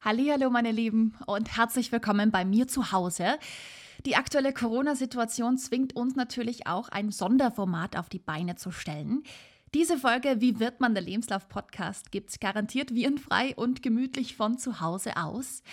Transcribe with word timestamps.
Hallo 0.00 0.48
meine 0.48 0.70
Lieben 0.70 1.16
und 1.26 1.56
herzlich 1.56 1.90
willkommen 1.90 2.30
bei 2.30 2.44
mir 2.44 2.68
zu 2.68 2.92
Hause. 2.92 3.36
Die 4.06 4.14
aktuelle 4.14 4.52
Corona-Situation 4.52 5.58
zwingt 5.58 5.96
uns 5.96 6.14
natürlich 6.14 6.68
auch 6.68 6.88
ein 6.88 7.10
Sonderformat 7.10 7.96
auf 7.96 8.08
die 8.08 8.20
Beine 8.20 8.54
zu 8.54 8.70
stellen. 8.70 9.24
Diese 9.74 9.98
Folge 9.98 10.40
Wie 10.40 10.60
wird 10.60 10.78
man 10.78 10.94
der 10.94 11.02
Lebenslauf 11.02 11.48
Podcast 11.48 12.12
gibt's 12.12 12.38
garantiert 12.38 12.94
virenfrei 12.94 13.56
und 13.56 13.82
gemütlich 13.82 14.36
von 14.36 14.56
zu 14.56 14.80
Hause 14.80 15.16
aus. 15.16 15.64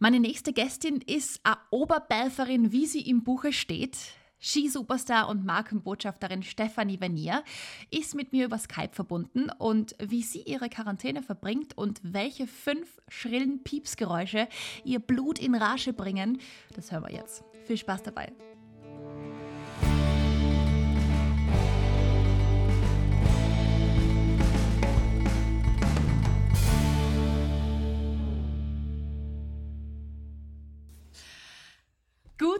Meine 0.00 0.18
nächste 0.18 0.52
Gästin 0.52 1.00
ist 1.00 1.40
eine 1.44 1.58
Oberbelferin, 1.70 2.72
wie 2.72 2.86
sie 2.86 3.02
im 3.02 3.22
Buche 3.22 3.52
steht. 3.52 3.96
Skisuperstar 4.40 5.28
und 5.28 5.44
Markenbotschafterin 5.44 6.42
Stefanie 6.42 7.00
Venier 7.00 7.42
ist 7.90 8.14
mit 8.14 8.32
mir 8.32 8.46
über 8.46 8.58
Skype 8.58 8.92
verbunden 8.92 9.50
und 9.58 9.94
wie 9.98 10.22
sie 10.22 10.42
ihre 10.42 10.68
Quarantäne 10.68 11.22
verbringt 11.22 11.76
und 11.76 12.00
welche 12.02 12.46
fünf 12.46 13.00
schrillen 13.08 13.62
Piepsgeräusche 13.62 14.48
ihr 14.84 15.00
Blut 15.00 15.38
in 15.38 15.54
Rage 15.54 15.92
bringen, 15.92 16.40
das 16.74 16.92
hören 16.92 17.04
wir 17.04 17.12
jetzt. 17.12 17.44
Viel 17.66 17.76
Spaß 17.76 18.02
dabei. 18.04 18.32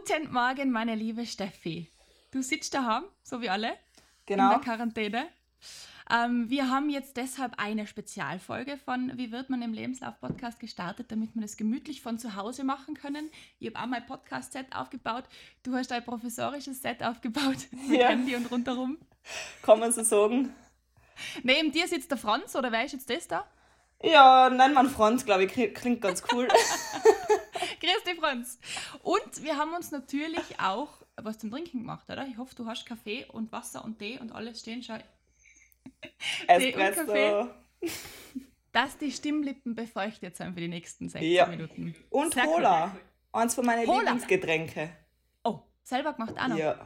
Guten 0.07 0.31
Morgen, 0.31 0.71
meine 0.71 0.95
liebe 0.95 1.25
Steffi. 1.25 1.87
Du 2.31 2.41
sitzt 2.41 2.73
daheim, 2.73 3.03
so 3.21 3.41
wie 3.41 3.49
alle, 3.49 3.73
genau. 4.25 4.45
in 4.45 4.49
der 4.51 4.59
Quarantäne. 4.59 5.27
Ähm, 6.09 6.49
wir 6.49 6.69
haben 6.69 6.89
jetzt 6.89 7.17
deshalb 7.17 7.55
eine 7.57 7.85
Spezialfolge 7.85 8.77
von 8.77 9.11
Wie 9.17 9.31
wird 9.33 9.49
man 9.49 9.61
im 9.61 9.73
Lebenslauf-Podcast 9.73 10.57
gestartet, 10.59 11.11
damit 11.11 11.35
wir 11.35 11.41
das 11.41 11.57
gemütlich 11.57 12.01
von 12.01 12.17
zu 12.17 12.35
Hause 12.37 12.63
machen 12.63 12.95
können. 12.95 13.29
Ich 13.59 13.67
habe 13.67 13.79
auch 13.83 13.87
mein 13.87 14.05
Podcast-Set 14.05 14.67
aufgebaut. 14.73 15.25
Du 15.63 15.75
hast 15.75 15.91
ein 15.91 16.03
professorisches 16.05 16.81
Set 16.81 17.03
aufgebaut 17.03 17.67
mit 17.89 17.99
Ja. 17.99 18.07
Handy 18.07 18.35
und 18.37 18.49
rundherum. 18.49 18.97
Kann 19.63 19.79
man 19.81 19.91
so 19.91 20.03
sagen? 20.03 20.53
Neben 21.43 21.73
dir 21.73 21.87
sitzt 21.89 22.09
der 22.09 22.17
Franz, 22.17 22.55
oder 22.55 22.71
wer 22.71 22.85
ist 22.85 22.93
jetzt 22.93 23.09
das 23.09 23.27
da? 23.27 23.45
Ja, 24.01 24.49
nennt 24.49 24.75
man 24.75 24.89
Franz, 24.89 25.25
glaube 25.25 25.43
ich, 25.43 25.51
klingt- 25.51 25.75
klingt 25.75 26.01
ganz 26.01 26.23
cool. 26.31 26.47
Grüß 27.79 28.03
dich, 28.05 28.19
Franz. 28.19 28.59
Und 29.03 29.43
wir 29.43 29.57
haben 29.57 29.73
uns 29.73 29.91
natürlich 29.91 30.59
auch 30.59 30.89
was 31.15 31.37
zum 31.39 31.51
Trinken 31.51 31.79
gemacht, 31.79 32.09
oder? 32.09 32.25
Ich 32.27 32.37
hoffe, 32.37 32.55
du 32.55 32.65
hast 32.65 32.85
Kaffee 32.85 33.25
und 33.31 33.51
Wasser 33.51 33.83
und 33.83 33.99
Tee 33.99 34.17
und 34.19 34.31
alles 34.31 34.59
stehen 34.59 34.81
schon, 34.83 34.99
Espresso. 36.47 37.05
Kaffee. 37.05 37.49
dass 38.71 38.97
die 38.97 39.11
Stimmlippen 39.11 39.75
befeuchtet 39.75 40.37
sind 40.37 40.53
für 40.53 40.59
die 40.61 40.67
nächsten 40.67 41.09
16 41.09 41.31
Ja. 41.31 41.45
Minuten. 41.47 41.95
Und 42.09 42.33
Sehr 42.33 42.45
cool. 42.47 42.53
Cola. 42.55 42.95
Eins 43.31 43.55
von 43.55 43.65
meinen 43.65 43.85
Cola. 43.85 43.99
Lieblingsgetränke. 43.99 44.89
Oh, 45.43 45.59
selber 45.83 46.13
gemacht 46.13 46.33
auch 46.39 46.47
noch. 46.47 46.57
Ja. 46.57 46.85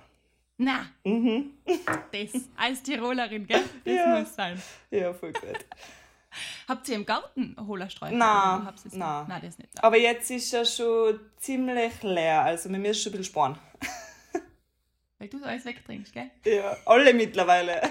Na, 0.58 0.86
Mhm. 1.04 1.58
das 1.66 2.44
als 2.56 2.84
Tirolerin, 2.84 3.46
gell? 3.48 3.64
Das 3.84 3.94
Ja. 3.94 4.20
muss 4.20 4.36
sein. 4.36 4.62
Ja, 4.92 5.14
voll 5.14 5.34
gut. 5.34 5.66
Habt 6.68 6.88
ihr 6.90 6.96
im 6.96 7.06
Garten 7.06 7.56
Holersträucher? 7.60 8.16
Nein, 8.16 8.64
nein. 8.64 8.74
nicht? 8.84 8.96
Nein, 8.96 9.42
das 9.44 9.58
nicht. 9.58 9.84
Aber 9.84 9.98
jetzt 9.98 10.30
ist 10.32 10.54
er 10.54 10.66
schon 10.66 11.20
ziemlich 11.38 12.02
leer, 12.04 12.44
also 12.44 12.70
wir 12.70 12.80
müssen 12.80 13.02
schon 13.02 13.12
ein 13.12 13.18
bisschen 13.18 13.32
sparen. 13.32 13.58
Weil 15.20 15.28
du 15.30 15.44
alles 15.44 15.66
wegtrinkst, 15.66 16.14
gell? 16.14 16.30
Ja, 16.46 16.78
alle 16.86 17.14
mittlerweile. 17.14 17.82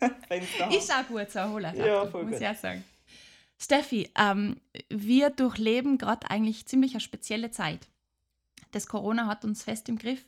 Ist 0.70 0.92
auch 0.92 1.06
gut, 1.08 1.30
so 1.30 1.42
Holer. 1.42 1.74
Ja, 1.74 2.06
voll 2.06 2.22
muss 2.22 2.34
gut. 2.34 2.40
ich 2.40 2.48
auch 2.48 2.54
sagen. 2.54 2.84
Steffi, 3.60 4.08
ähm, 4.16 4.60
wir 4.88 5.30
durchleben 5.30 5.98
gerade 5.98 6.30
eigentlich 6.30 6.66
ziemlich 6.66 6.92
eine 6.92 7.00
spezielle 7.00 7.50
Zeit. 7.50 7.88
Das 8.70 8.86
Corona 8.86 9.26
hat 9.26 9.44
uns 9.44 9.64
fest 9.64 9.88
im 9.88 9.98
Griff. 9.98 10.24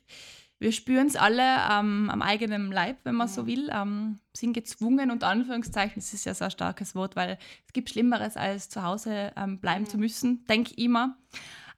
Wir 0.60 0.72
spüren 0.72 1.06
es 1.06 1.16
alle 1.16 1.42
ähm, 1.42 2.10
am 2.10 2.20
eigenen 2.20 2.70
Leib, 2.70 2.98
wenn 3.04 3.14
man 3.14 3.28
so 3.28 3.46
will. 3.46 3.70
Ähm, 3.74 4.20
sind 4.34 4.52
gezwungen, 4.52 5.10
unter 5.10 5.28
Anführungszeichen, 5.28 5.94
das 5.96 6.12
ist 6.12 6.26
ja 6.26 6.34
so 6.34 6.44
ein 6.44 6.50
starkes 6.50 6.94
Wort, 6.94 7.16
weil 7.16 7.38
es 7.66 7.72
gibt 7.72 7.88
Schlimmeres, 7.88 8.36
als 8.36 8.68
zu 8.68 8.82
Hause 8.82 9.32
ähm, 9.38 9.58
bleiben 9.58 9.86
zu 9.86 9.96
müssen, 9.96 10.44
denke 10.44 10.72
ich 10.72 10.84
immer. 10.84 11.16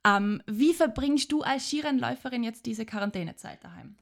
Ähm, 0.04 0.42
wie 0.46 0.74
verbringst 0.74 1.30
du 1.30 1.42
als 1.42 1.68
Skirennläuferin 1.68 2.42
jetzt 2.42 2.66
diese 2.66 2.84
Quarantänezeit 2.84 3.62
daheim? 3.62 3.94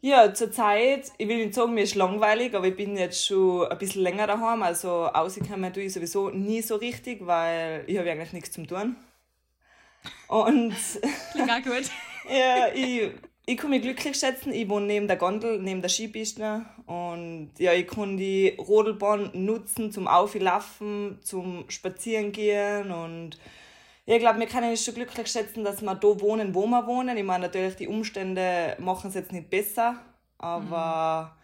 Ja, 0.00 0.32
zurzeit, 0.32 1.12
ich 1.18 1.28
will 1.28 1.36
nicht 1.36 1.54
sagen, 1.54 1.74
mir 1.74 1.84
ist 1.84 1.94
langweilig, 1.94 2.54
aber 2.54 2.68
ich 2.68 2.76
bin 2.76 2.96
jetzt 2.96 3.26
schon 3.26 3.68
ein 3.68 3.76
bisschen 3.76 4.02
länger 4.02 4.26
daheim. 4.26 4.62
Also 4.62 5.04
rauskommen 5.04 5.70
tue 5.70 5.82
ich 5.82 5.92
sowieso 5.92 6.30
nie 6.30 6.62
so 6.62 6.76
richtig, 6.76 7.26
weil 7.26 7.84
ich 7.86 7.98
habe 7.98 8.10
eigentlich 8.10 8.32
nichts 8.32 8.52
zum 8.52 8.66
tun. 8.66 8.96
Und 10.28 10.74
Klingt 11.32 11.50
auch 11.50 11.62
gut. 11.62 11.90
ja, 12.30 12.68
ich, 12.74 13.12
ich 13.44 13.56
kann 13.56 13.70
mich 13.70 13.82
glücklich 13.82 14.16
schätzen. 14.16 14.52
Ich 14.52 14.68
wohne 14.68 14.86
neben 14.86 15.08
der 15.08 15.16
Gondel, 15.16 15.60
neben 15.60 15.82
der 15.82 15.88
Skipiste. 15.88 16.64
Und 16.86 17.50
ja, 17.58 17.72
ich 17.72 17.88
kann 17.88 18.16
die 18.16 18.56
Rodelbahn 18.58 19.30
nutzen 19.34 19.90
zum 19.90 20.06
Auflaufen, 20.06 21.18
zum 21.22 21.64
Spazierengehen. 21.68 22.92
Und 22.92 23.38
ja, 24.06 24.14
ich 24.14 24.20
glaube, 24.20 24.38
wir 24.38 24.46
können 24.46 24.70
uns 24.70 24.84
schon 24.84 24.94
glücklich 24.94 25.26
schätzen, 25.26 25.64
dass 25.64 25.82
wir 25.82 25.94
da 25.94 26.20
wohnen, 26.20 26.54
wo 26.54 26.66
wir 26.66 26.86
wohnen. 26.86 27.16
Ich 27.16 27.24
meine, 27.24 27.46
natürlich, 27.46 27.76
die 27.76 27.88
Umstände 27.88 28.76
machen 28.78 29.08
es 29.08 29.14
jetzt 29.14 29.32
nicht 29.32 29.50
besser. 29.50 29.96
Aber 30.38 31.36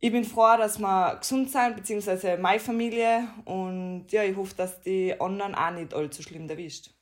ich 0.00 0.10
bin 0.10 0.24
froh, 0.24 0.56
dass 0.56 0.78
wir 0.78 1.16
gesund 1.16 1.50
sind, 1.50 1.76
beziehungsweise 1.76 2.38
meine 2.38 2.60
Familie. 2.60 3.28
Und 3.44 4.06
ja, 4.10 4.24
ich 4.24 4.36
hoffe, 4.36 4.54
dass 4.56 4.80
die 4.80 5.18
anderen 5.20 5.54
auch 5.54 5.70
nicht 5.70 5.94
allzu 5.94 6.22
schlimm 6.22 6.48
erwischt. 6.48 6.93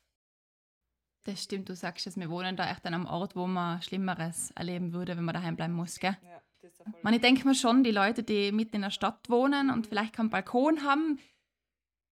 Das 1.25 1.43
stimmt, 1.43 1.69
du 1.69 1.77
sagst 1.77 2.07
es, 2.07 2.17
wir 2.17 2.31
wohnen 2.31 2.57
da 2.57 2.71
echt 2.71 2.85
an 2.85 2.95
einem 2.95 3.07
Ort, 3.07 3.37
wo 3.37 3.47
man 3.47 3.81
Schlimmeres 3.83 4.51
erleben 4.57 4.93
würde, 4.93 5.17
wenn 5.17 5.25
man 5.25 5.35
daheim 5.35 5.55
bleiben 5.55 5.75
muss, 5.75 6.01
gell? 6.01 6.17
Ja, 6.23 6.43
das 6.61 6.73
ist. 6.73 7.03
Man, 7.03 7.15
ich 7.15 7.21
denke 7.21 7.47
mir 7.47 7.55
schon, 7.55 7.85
die 7.85 7.93
Leute, 7.93 8.25
die 8.25 8.51
mitten 8.51 8.77
in 8.77 8.83
der 8.83 8.91
Stadt 8.91 9.31
wohnen 9.31 9.71
und 9.71 9.87
vielleicht 9.87 10.15
keinen 10.15 10.31
Balkon 10.31 10.83
haben, 10.83 11.21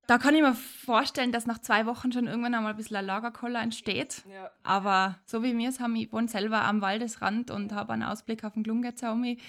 da 0.06 0.18
kann 0.18 0.34
ich 0.34 0.42
mir 0.42 0.54
vorstellen, 0.54 1.30
dass 1.30 1.46
nach 1.46 1.60
zwei 1.60 1.86
Wochen 1.86 2.10
schon 2.10 2.26
irgendwann 2.26 2.54
einmal 2.54 2.72
ein 2.72 2.76
bisschen 2.76 2.96
ein 2.96 3.06
Lagerkoller 3.06 3.62
entsteht. 3.62 4.24
Ja. 4.28 4.50
Aber 4.64 5.20
so 5.24 5.42
wie 5.44 5.56
wir 5.56 5.68
es 5.68 5.78
haben, 5.78 5.94
ich 5.94 6.12
wohne 6.12 6.26
selber 6.26 6.62
am 6.62 6.80
Waldesrand 6.80 7.52
und 7.52 7.72
habe 7.72 7.92
einen 7.92 8.02
Ausblick 8.02 8.42
auf 8.44 8.54
den 8.54 8.64
Glungerzer 8.64 9.12
um 9.12 9.20
mich. 9.20 9.40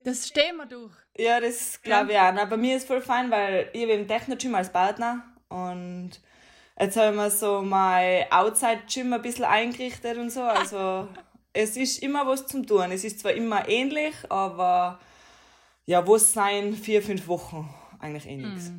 Das 0.00 0.28
stehen 0.28 0.56
wir 0.56 0.66
durch. 0.66 0.92
Ja, 1.16 1.40
das 1.40 1.80
glaube 1.80 2.12
ich 2.12 2.18
auch. 2.18 2.32
Na, 2.34 2.44
bei 2.44 2.56
mir 2.56 2.76
ist 2.76 2.86
voll 2.86 3.00
fein, 3.00 3.30
weil 3.30 3.70
ich 3.72 3.82
habe 3.82 3.92
im 3.92 4.06
Techno-Gym 4.06 4.54
als 4.54 4.70
Partner 4.70 5.24
und 5.48 6.20
jetzt 6.80 6.96
habe 6.96 7.10
ich 7.10 7.16
mir 7.16 7.30
so 7.30 7.62
mein 7.62 8.30
Outside-Gym 8.30 9.12
ein 9.12 9.22
bisschen 9.22 9.44
eingerichtet 9.44 10.18
und 10.18 10.30
so. 10.30 10.42
Also 10.42 11.08
es 11.52 11.76
ist 11.76 12.02
immer 12.02 12.26
was 12.26 12.46
zum 12.46 12.66
Tun. 12.66 12.90
Es 12.90 13.04
ist 13.04 13.20
zwar 13.20 13.32
immer 13.32 13.68
ähnlich, 13.68 14.14
aber 14.28 14.98
ja, 15.86 16.06
was 16.06 16.32
sein 16.32 16.74
vier, 16.74 17.02
fünf 17.02 17.26
Wochen 17.28 17.68
eigentlich 17.98 18.26
eh 18.26 18.36
nichts. 18.36 18.72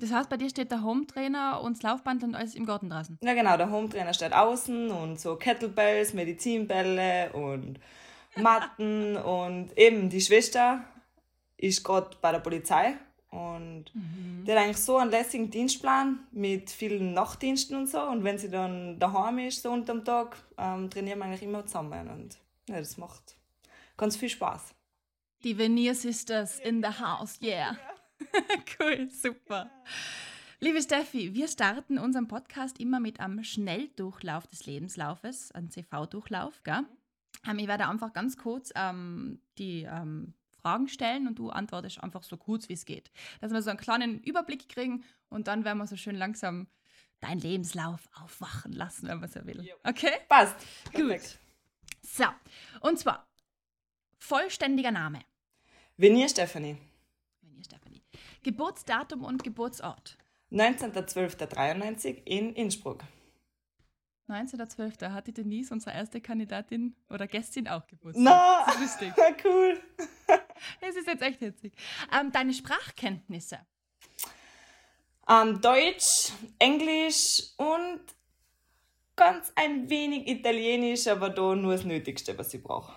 Das 0.00 0.10
heißt, 0.10 0.28
bei 0.28 0.36
dir 0.36 0.50
steht 0.50 0.72
der 0.72 0.82
Hometrainer 0.82 1.60
und 1.62 1.76
das 1.76 1.82
Laufband 1.82 2.24
und 2.24 2.34
alles 2.34 2.54
im 2.54 2.66
Garten 2.66 2.90
draußen. 2.90 3.18
Ja 3.22 3.34
genau, 3.34 3.56
der 3.56 3.70
Hometrainer 3.70 4.12
steht 4.12 4.32
außen 4.32 4.90
und 4.90 5.20
so 5.20 5.36
Kettlebells, 5.36 6.14
Medizinbälle 6.14 7.32
und 7.32 7.78
Matten 8.36 9.16
und 9.16 9.76
eben 9.78 10.10
die 10.10 10.20
Schwester 10.20 10.84
ist 11.56 11.84
gerade 11.84 12.16
bei 12.20 12.32
der 12.32 12.40
Polizei 12.40 12.96
und 13.34 13.86
die 13.94 14.52
hat 14.52 14.58
eigentlich 14.58 14.78
so 14.78 14.96
einen 14.96 15.10
lässigen 15.10 15.50
Dienstplan 15.50 16.20
mit 16.30 16.70
vielen 16.70 17.14
Nachtdiensten 17.14 17.76
und 17.76 17.88
so 17.88 18.00
und 18.00 18.22
wenn 18.22 18.38
sie 18.38 18.48
dann 18.48 18.98
daheim 18.98 19.38
ist, 19.40 19.62
so 19.62 19.72
unterm 19.72 20.04
Tag, 20.04 20.36
ähm, 20.56 20.88
trainieren 20.88 21.18
wir 21.18 21.26
eigentlich 21.26 21.42
immer 21.42 21.66
zusammen 21.66 22.08
und 22.08 22.38
ja, 22.68 22.78
das 22.78 22.96
macht 22.96 23.36
ganz 23.96 24.16
viel 24.16 24.28
Spaß. 24.28 24.74
Die 25.42 25.58
Veneer 25.58 25.94
Sisters 25.94 26.60
in 26.60 26.82
the 26.82 26.88
house, 26.88 27.40
yeah. 27.42 27.76
cool, 28.80 29.08
super. 29.10 29.70
Liebe 30.60 30.80
Steffi, 30.80 31.34
wir 31.34 31.48
starten 31.48 31.98
unseren 31.98 32.28
Podcast 32.28 32.80
immer 32.80 33.00
mit 33.00 33.20
einem 33.20 33.44
Schnelldurchlauf 33.44 34.46
des 34.46 34.64
Lebenslaufes, 34.64 35.52
einem 35.52 35.70
CV-Durchlauf. 35.70 36.62
gell? 36.62 36.84
Ähm, 37.46 37.58
ich 37.58 37.66
werde 37.66 37.88
einfach 37.88 38.12
ganz 38.12 38.38
kurz 38.38 38.72
ähm, 38.74 39.40
die 39.58 39.82
ähm, 39.82 40.32
Fragen 40.64 40.88
stellen 40.88 41.26
und 41.28 41.38
du 41.38 41.50
antwortest 41.50 42.02
einfach 42.02 42.22
so 42.22 42.38
kurz, 42.38 42.70
wie 42.70 42.72
es 42.72 42.86
geht. 42.86 43.10
Dass 43.42 43.52
wir 43.52 43.60
so 43.60 43.68
einen 43.68 43.78
kleinen 43.78 44.20
Überblick 44.22 44.66
kriegen 44.66 45.04
und 45.28 45.46
dann 45.46 45.62
werden 45.66 45.76
wir 45.76 45.86
so 45.86 45.96
schön 45.96 46.16
langsam 46.16 46.68
deinen 47.20 47.40
Lebenslauf 47.40 48.08
aufwachen 48.14 48.72
lassen, 48.72 49.08
wenn 49.08 49.20
man 49.20 49.28
so 49.28 49.44
will. 49.44 49.68
Okay? 49.84 50.12
Passt. 50.26 50.56
Gut. 50.86 51.08
Perfekt. 51.08 51.38
So, 52.00 52.24
und 52.80 52.98
zwar 52.98 53.26
vollständiger 54.18 54.90
Name. 54.90 55.20
Venier 55.98 56.30
Stephanie. 56.30 56.78
Wenn 57.42 57.56
ihr 57.58 57.64
Stephanie. 57.64 58.02
Geburtsdatum 58.42 59.22
und 59.22 59.44
Geburtsort. 59.44 60.16
19.12.93 60.50 62.22
in 62.24 62.54
Innsbruck. 62.54 63.04
19.12. 64.28 65.12
hatte 65.12 65.32
Denise, 65.32 65.70
unsere 65.72 65.94
erste 65.94 66.22
Kandidatin 66.22 66.96
oder 67.10 67.26
Gästin, 67.26 67.68
auch 67.68 67.86
Geburtstag. 67.86 68.24
Na, 68.24 68.64
Das 68.64 68.76
ist 68.76 68.80
lustig. 68.80 69.12
cool. 69.44 69.78
Es 70.80 70.96
ist 70.96 71.06
jetzt 71.06 71.22
echt 71.22 71.40
witzig. 71.40 71.74
Ähm, 72.12 72.32
deine 72.32 72.52
Sprachkenntnisse. 72.52 73.58
Ähm, 75.28 75.60
Deutsch, 75.60 76.32
Englisch 76.58 77.42
und 77.56 78.00
ganz 79.16 79.52
ein 79.54 79.88
wenig 79.88 80.28
Italienisch, 80.28 81.06
aber 81.06 81.30
da 81.30 81.54
nur 81.54 81.72
das 81.72 81.84
Nötigste, 81.84 82.36
was 82.36 82.52
ich 82.52 82.62
brauche. 82.62 82.92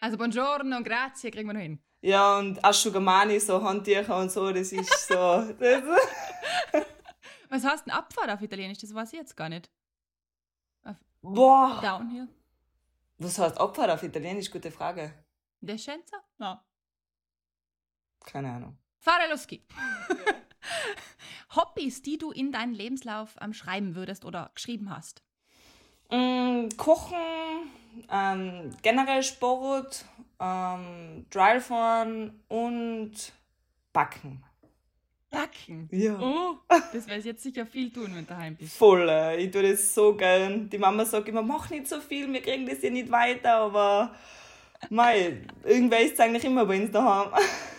Also 0.00 0.16
Buongiorno 0.16 0.76
und 0.76 0.84
Grazie 0.84 1.30
kriegen 1.30 1.48
wir 1.48 1.54
noch 1.54 1.60
hin. 1.60 1.80
Ja, 2.02 2.38
und 2.38 2.64
Asciugamani, 2.64 3.40
so 3.40 3.62
Handtücher 3.62 4.16
und 4.18 4.30
so, 4.30 4.52
das 4.52 4.72
ist 4.72 5.08
so. 5.08 5.54
Das 7.48 7.62
Was 7.64 7.72
heißt 7.72 7.86
denn 7.86 7.94
Abfahrt 7.94 8.28
auf 8.30 8.42
Italienisch? 8.42 8.78
Das 8.78 8.92
weiß 8.92 9.12
ich 9.12 9.20
jetzt 9.20 9.36
gar 9.36 9.48
nicht. 9.48 9.70
Boah! 11.22 11.80
Downhill? 11.82 12.28
Was 13.18 13.38
heißt 13.38 13.58
Abfahrt 13.58 13.90
auf 13.90 14.02
Italienisch? 14.02 14.50
Gute 14.50 14.70
Frage. 14.70 15.12
Descenza? 15.60 16.18
No. 16.38 16.56
Keine 18.26 18.52
Ahnung. 18.52 18.76
Ski. 19.38 19.62
Hobbys, 21.56 22.02
die 22.02 22.18
du 22.18 22.32
in 22.32 22.52
deinen 22.52 22.74
Lebenslauf 22.74 23.36
ähm, 23.40 23.54
schreiben 23.54 23.94
würdest 23.94 24.24
oder 24.24 24.50
geschrieben 24.54 24.94
hast? 24.94 25.22
Mm, 26.10 26.68
Kochen, 26.76 27.16
ähm, 28.10 28.70
generell 28.82 29.22
Sport, 29.22 30.04
ähm, 30.40 31.24
Dryfahren 31.30 32.42
und 32.48 33.32
Backen. 33.92 34.42
Backen? 35.30 35.88
Ja. 35.90 36.18
Oh, 36.20 36.56
das 36.68 37.08
wirst 37.08 37.26
jetzt 37.26 37.42
sicher 37.42 37.64
viel 37.64 37.92
tun, 37.92 38.14
wenn 38.14 38.26
du 38.26 38.32
daheim 38.32 38.56
bist. 38.56 38.76
Voll, 38.76 39.08
äh, 39.08 39.36
ich 39.36 39.50
tue 39.50 39.62
das 39.62 39.94
so 39.94 40.14
gern. 40.14 40.68
Die 40.68 40.78
Mama 40.78 41.04
sagt 41.04 41.28
immer, 41.28 41.42
mach 41.42 41.70
nicht 41.70 41.88
so 41.88 42.00
viel, 42.00 42.32
wir 42.32 42.42
kriegen 42.42 42.66
das 42.66 42.82
ja 42.82 42.90
nicht 42.90 43.10
weiter, 43.10 43.54
aber 43.54 44.14
mei, 44.90 45.42
irgendwer 45.64 46.00
ist 46.00 46.20
eigentlich 46.20 46.44
immer 46.44 46.66
bei 46.66 46.80
uns 46.82 46.90
daheim. 46.90 47.30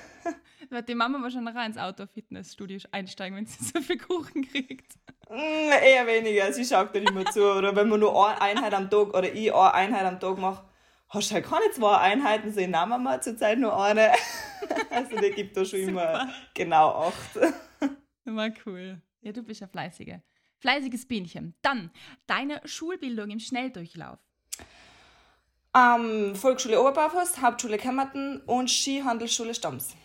Wird 0.69 0.89
die 0.89 0.95
Mama 0.95 1.21
wahrscheinlich 1.21 1.55
auch 1.55 1.65
ins 1.65 1.77
Outdoor-Fitnessstudio 1.77 2.79
einsteigen, 2.91 3.37
wenn 3.37 3.45
sie 3.45 3.63
so 3.73 3.81
viel 3.81 3.97
Kuchen 3.97 4.47
kriegt. 4.47 4.93
Mm, 5.29 5.71
eher 5.83 6.05
weniger, 6.07 6.51
sie 6.51 6.65
schaut 6.65 6.95
dann 6.95 7.03
immer 7.03 7.25
zu. 7.25 7.43
Oder 7.43 7.75
wenn 7.75 7.87
man 7.89 7.99
nur 7.99 8.27
eine 8.27 8.41
Einheit 8.41 8.73
am 8.73 8.89
Tag 8.89 9.13
oder 9.13 9.31
ich 9.33 9.53
eine 9.53 9.73
Einheit 9.73 10.05
am 10.05 10.19
Tag 10.19 10.37
mache, 10.37 10.65
hast 11.09 11.31
du 11.31 11.35
halt 11.35 11.45
keine 11.45 11.71
zwei 11.71 11.97
Einheiten, 11.97 12.51
so 12.51 12.59
ich 12.59 12.67
nehme 12.67 12.97
mal 12.97 13.21
zurzeit 13.21 13.59
nur 13.59 13.81
eine. 13.81 14.11
also 14.89 15.15
der 15.15 15.31
gibt 15.31 15.55
da 15.55 15.63
schon 15.63 15.79
immer 15.79 16.27
genau 16.53 17.07
acht. 17.07 17.55
Immer 18.25 18.49
cool. 18.65 19.01
Ja, 19.21 19.31
du 19.31 19.41
bist 19.41 19.61
ja 19.61 19.67
fleißige. 19.67 20.19
Fleißiges 20.59 21.07
Bienchen. 21.07 21.55
Dann 21.61 21.91
deine 22.25 22.59
Schulbildung 22.65 23.29
im 23.29 23.39
Schnelldurchlauf. 23.39 24.19
Ähm, 25.73 26.35
Volksschule 26.35 26.81
Oberbaufus, 26.81 27.41
Hauptschule 27.41 27.77
Kemmerton 27.77 28.41
und 28.45 28.69
Skihandelsschule 28.69 29.53
Stamms. 29.55 29.95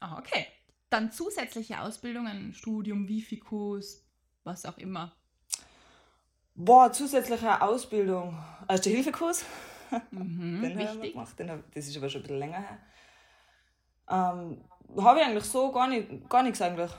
Ah, 0.00 0.18
okay. 0.18 0.46
Dann 0.90 1.12
zusätzliche 1.12 1.80
Ausbildungen, 1.80 2.52
Studium, 2.54 3.06
Wifi-Kurs, 3.08 4.04
was 4.44 4.64
auch 4.66 4.78
immer. 4.78 5.14
Boah, 6.54 6.92
zusätzliche 6.92 7.60
Ausbildung. 7.62 8.36
Also 8.66 8.84
der 8.84 8.92
Hilfekurs, 8.92 9.44
Mhm, 10.10 10.62
den 10.62 10.72
habe 10.78 10.82
ich 10.82 10.94
wichtig. 10.94 11.12
gemacht. 11.12 11.38
Den 11.38 11.50
hab, 11.50 11.74
das 11.74 11.86
ist 11.86 11.96
aber 11.96 12.08
schon 12.08 12.20
ein 12.20 12.22
bisschen 12.24 12.38
länger 12.38 12.58
her. 12.60 12.78
Ähm, 14.08 14.64
habe 14.96 15.20
ich 15.20 15.26
eigentlich 15.26 15.44
so 15.44 15.70
gar, 15.72 15.88
nicht, 15.88 16.28
gar 16.28 16.42
nichts 16.42 16.60
eigentlich. 16.62 16.90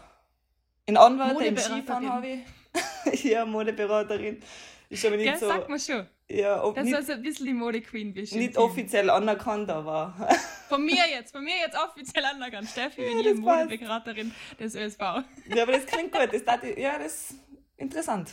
In 0.85 0.97
Anwalt, 0.97 1.39
im 1.41 1.57
Skifahren 1.57 2.09
habe 2.09 2.27
ich. 2.27 3.23
ja, 3.23 3.45
Modeberaterin. 3.45 4.41
Ist 4.89 5.05
aber 5.05 5.17
nicht 5.17 5.25
Gell, 5.29 5.39
so. 5.39 5.47
sag 5.47 5.69
mal 5.69 5.79
schon, 5.79 6.07
Ja, 6.33 6.63
ob, 6.63 6.75
dass 6.75 6.85
nicht, 6.85 6.93
du 6.93 6.97
also 6.99 7.11
ein 7.13 7.21
bisschen 7.23 7.45
die 7.47 7.53
Mode-Queen 7.53 8.13
bist. 8.13 8.33
im 8.33 8.39
nicht 8.39 8.57
offiziell 8.57 9.09
anerkannt, 9.09 9.69
aber. 9.69 10.13
Von 10.69 10.85
mir 10.85 11.05
jetzt, 11.09 11.33
von 11.33 11.43
mir 11.43 11.57
jetzt 11.57 11.75
offiziell 11.77 12.23
anerkannt. 12.23 12.69
Steffi, 12.69 13.01
wenn 13.01 13.19
Ja, 13.19 13.23
passt. 13.43 13.69
Modeberaterin 13.69 14.33
des 14.57 14.75
ÖSV. 14.75 14.99
ja, 14.99 15.63
aber 15.63 15.73
das 15.73 15.85
klingt 15.85 16.13
gut. 16.13 16.29
Das 16.31 16.45
tat, 16.45 16.63
ich- 16.63 16.77
ja, 16.77 16.97
das 16.97 17.31
ist 17.31 17.33
interessant. 17.75 18.31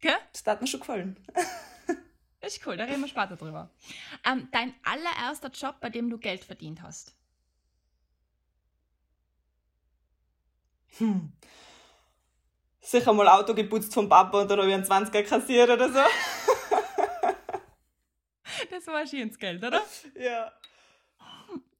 Gell? 0.00 0.12
Das 0.32 0.44
hat 0.44 0.60
mir 0.60 0.66
schon 0.66 0.80
gefallen. 0.80 1.16
Das 2.40 2.56
ist 2.56 2.66
cool, 2.66 2.76
da 2.76 2.82
reden 2.84 3.00
wir 3.02 3.06
später 3.06 3.36
drüber. 3.36 3.70
Ähm, 4.28 4.48
dein 4.50 4.74
allererster 4.82 5.50
Job, 5.50 5.76
bei 5.80 5.90
dem 5.90 6.10
du 6.10 6.18
Geld 6.18 6.42
verdient 6.42 6.82
hast. 6.82 7.14
Hm. 10.98 11.32
Sicher 12.80 13.12
mal 13.12 13.28
Auto 13.28 13.54
geputzt 13.54 13.94
vom 13.94 14.08
Papa 14.08 14.40
und 14.40 14.50
dann 14.50 14.58
habe 14.58 14.68
ich 14.68 14.74
einen 14.74 14.84
20er 14.84 15.22
kassiert 15.22 15.70
oder 15.70 15.88
so. 15.92 16.00
Das 18.72 18.86
war 18.86 19.06
schön 19.06 19.20
ins 19.28 19.38
Geld, 19.38 19.62
oder? 19.62 19.82
Ja. 20.18 20.50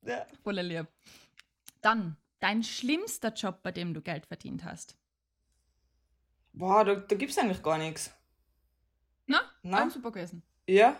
Ja. 0.03 0.27
Voll 0.43 0.61
lieb. 0.61 0.87
Dann, 1.81 2.17
dein 2.39 2.63
schlimmster 2.63 3.33
Job, 3.33 3.63
bei 3.63 3.73
dem 3.73 3.95
du 3.95 4.03
Geld 4.03 4.27
verdient 4.27 4.63
hast. 4.65 4.95
Boah, 6.53 6.85
da, 6.85 6.97
da 6.97 7.17
gibt 7.17 7.31
es 7.31 7.39
eigentlich 7.39 7.63
gar 7.63 7.79
nichts. 7.79 8.13
Na, 9.27 9.41
Na? 9.63 9.81
Nein. 9.81 9.91
super 9.91 10.13
gewesen. 10.13 10.43
Ja. 10.67 10.97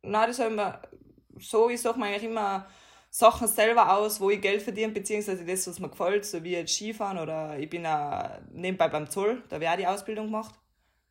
Nein, 0.00 0.28
das 0.28 0.38
habe 0.38 0.50
ich 0.50 0.56
mir 0.56 0.82
so, 1.38 1.68
ich 1.68 1.82
suche 1.82 1.98
mir 1.98 2.06
eigentlich 2.06 2.24
immer 2.24 2.66
Sachen 3.10 3.46
selber 3.46 3.94
aus, 3.94 4.20
wo 4.20 4.30
ich 4.30 4.40
Geld 4.40 4.62
verdiene, 4.62 4.92
beziehungsweise 4.92 5.44
das, 5.44 5.66
was 5.66 5.80
mir 5.80 5.90
gefällt, 5.90 6.24
so 6.24 6.42
wie 6.42 6.52
jetzt 6.52 6.72
Skifahren 6.74 7.18
oder 7.18 7.58
ich 7.58 7.68
bin 7.68 7.84
auch 7.84 8.38
nebenbei 8.52 8.88
beim 8.88 9.10
Zoll, 9.10 9.42
da 9.50 9.56
habe 9.56 9.64
ich 9.64 9.70
auch 9.70 9.76
die 9.76 9.86
Ausbildung 9.86 10.26
gemacht. 10.26 10.54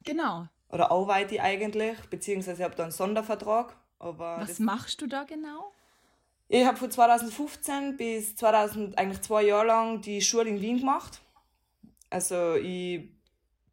Genau. 0.03 0.47
Oder 0.69 0.91
arbeite 0.91 1.35
ich 1.35 1.41
eigentlich, 1.41 1.97
beziehungsweise 2.09 2.57
ich 2.61 2.63
habe 2.65 2.75
da 2.75 2.83
einen 2.83 2.91
Sondervertrag. 2.91 3.75
Aber 3.99 4.37
Was 4.41 4.59
machst 4.59 5.01
du 5.01 5.07
da 5.07 5.23
genau? 5.23 5.71
ich 6.49 6.65
habe 6.65 6.77
von 6.77 6.89
2015 6.89 7.97
bis 7.97 8.35
2000, 8.35 8.97
eigentlich 8.97 9.21
zwei 9.21 9.43
Jahre 9.43 9.67
lang 9.67 10.01
die 10.01 10.21
Schule 10.21 10.49
in 10.49 10.61
Wien 10.61 10.79
gemacht. 10.79 11.19
Also 12.09 12.55
ich 12.55 13.09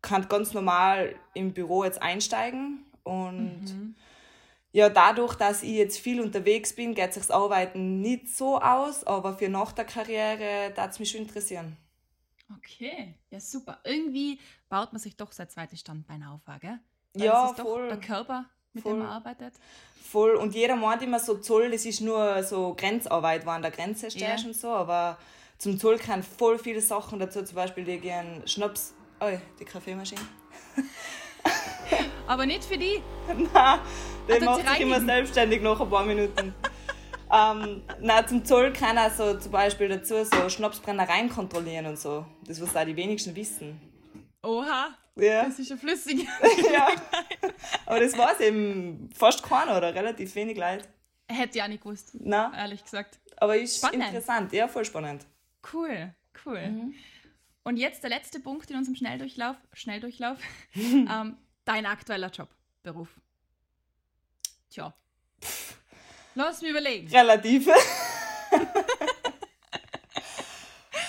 kann 0.03 0.29
ganz 0.29 0.53
normal 0.55 1.15
im 1.35 1.53
Büro 1.53 1.85
jetzt 1.85 2.03
einsteigen 2.03 2.85
und 3.05 3.63
Mhm. 3.65 3.95
ja, 4.73 4.89
dadurch, 4.89 5.35
dass 5.37 5.63
ich 5.63 5.71
jetzt 5.77 5.99
viel 5.99 6.21
unterwegs 6.21 6.75
bin, 6.75 6.95
geht 6.95 7.15
sich 7.15 7.23
das 7.23 7.31
Arbeiten 7.31 8.01
nicht 8.01 8.29
so 8.29 8.59
aus, 8.61 9.05
aber 9.05 9.39
für 9.39 9.49
nach 9.49 9.71
der 9.73 9.85
Karriere 9.85 10.73
darf 10.75 10.91
es 10.91 10.99
mich 10.99 11.11
schon 11.11 11.21
interessieren. 11.23 11.77
Okay, 12.59 13.15
ja 13.31 13.41
super. 13.41 13.79
Irgendwie 13.85 14.39
baut 14.69 14.93
man 14.93 15.01
sich 15.01 15.17
doch 15.17 15.33
sein 15.33 15.49
zweites 15.49 15.81
Standbein 15.81 16.23
auf, 16.23 16.41
gell? 16.61 16.79
Weil 17.15 17.25
Ja, 17.25 17.47
es 17.47 17.53
ist 17.53 17.61
voll. 17.61 17.89
doch 17.89 17.97
der 17.97 18.07
Körper, 18.07 18.45
mit 18.73 18.83
Voll. 18.83 18.93
dem 18.95 18.99
man 19.01 19.09
arbeitet. 19.09 19.55
Voll. 20.03 20.35
Und 20.37 20.55
jeder 20.55 20.77
meint 20.77 21.03
immer 21.03 21.19
so, 21.21 21.37
Zoll, 21.39 21.71
das 21.71 21.85
ist 21.87 22.01
nur 22.01 22.43
so 22.43 22.75
Grenzarbeit, 22.75 23.47
wo 23.47 23.51
an 23.51 23.63
der 23.63 23.71
Grenze 23.71 24.11
stehst 24.11 24.43
Ja. 24.43 24.49
und 24.49 24.55
so, 24.55 24.69
aber 24.69 25.19
zum 25.59 25.79
Zoll 25.79 25.99
kann 25.99 26.23
voll 26.23 26.59
viele 26.59 26.81
Sachen 26.81 27.19
dazu, 27.19 27.43
zum 27.43 27.55
Beispiel 27.57 27.85
die 27.85 27.99
gern 27.99 28.47
Schnaps, 28.47 28.95
oh, 29.21 29.31
die 29.59 29.65
Kaffeemaschine. 29.65 30.21
Aber 32.27 32.47
nicht 32.47 32.65
für 32.65 32.79
die. 32.79 33.03
Nein, 33.29 33.81
der 34.29 34.35
Also 34.37 34.45
macht 34.47 34.63
die 34.63 34.69
sich 34.69 34.81
immer 34.81 35.01
selbstständig 35.01 35.63
nach 35.63 35.81
ein 35.81 35.91
paar 35.91 36.05
Minuten. 36.05 36.55
Ähm, 37.35 37.83
nein, 38.01 38.29
zum 38.29 38.45
Zoll 38.45 38.73
kann 38.73 38.97
er 38.97 39.11
so 39.11 39.39
zum 39.39 39.51
Beispiel 39.53 39.89
dazu 39.89 40.25
so 40.25 40.49
Schnapsbrennereien 40.49 41.29
kontrollieren 41.29 41.87
und 41.87 41.99
so. 41.99 42.25
Das, 42.47 42.61
was 42.61 42.77
auch 42.77 42.85
die 42.85 42.97
wenigsten 42.97 43.35
wissen. 43.35 43.81
Oha, 44.43 44.95
Ja, 45.17 45.45
das 45.45 45.59
ist 45.59 45.71
ja 45.71 45.77
flüssig. 45.77 46.27
ja. 46.73 46.89
Aber 47.87 48.01
das 48.01 48.17
weiß 48.17 48.41
eben 48.41 49.11
fast 49.15 49.43
keiner 49.43 49.77
oder 49.77 49.95
relativ 49.95 50.35
wenig 50.35 50.57
Leute. 50.57 50.87
Hätte 51.29 51.59
ich 51.59 51.65
auch 51.65 51.69
nicht 51.69 51.83
gewusst, 51.83 52.11
Nein, 52.21 52.53
ehrlich 52.55 52.85
gesagt. 52.85 53.19
aber 53.39 53.57
ist 53.57 53.79
Spannend. 53.79 54.05
interessant, 54.05 54.53
ja, 54.53 54.69
voll 54.69 54.85
spannend. 54.85 55.25
Cool, 55.73 56.15
cool. 56.45 56.69
Mhm. 56.69 56.95
Und 57.63 57.79
jetzt 57.79 58.03
der 58.03 58.11
letzte 58.11 58.41
Punkt 58.41 58.71
in 58.71 58.77
unserem 58.77 58.95
Schnelldurchlauf. 58.95 59.57
Schnelldurchlauf. 59.73 60.39
ähm, 60.75 61.39
dein 61.65 61.87
aktueller 61.87 62.29
Job, 62.29 62.51
Beruf. 62.83 63.09
Tja. 64.69 64.95
Lass 66.35 66.61
mich 66.63 66.71
überlegen. 66.71 67.09
Relativ. 67.09 67.69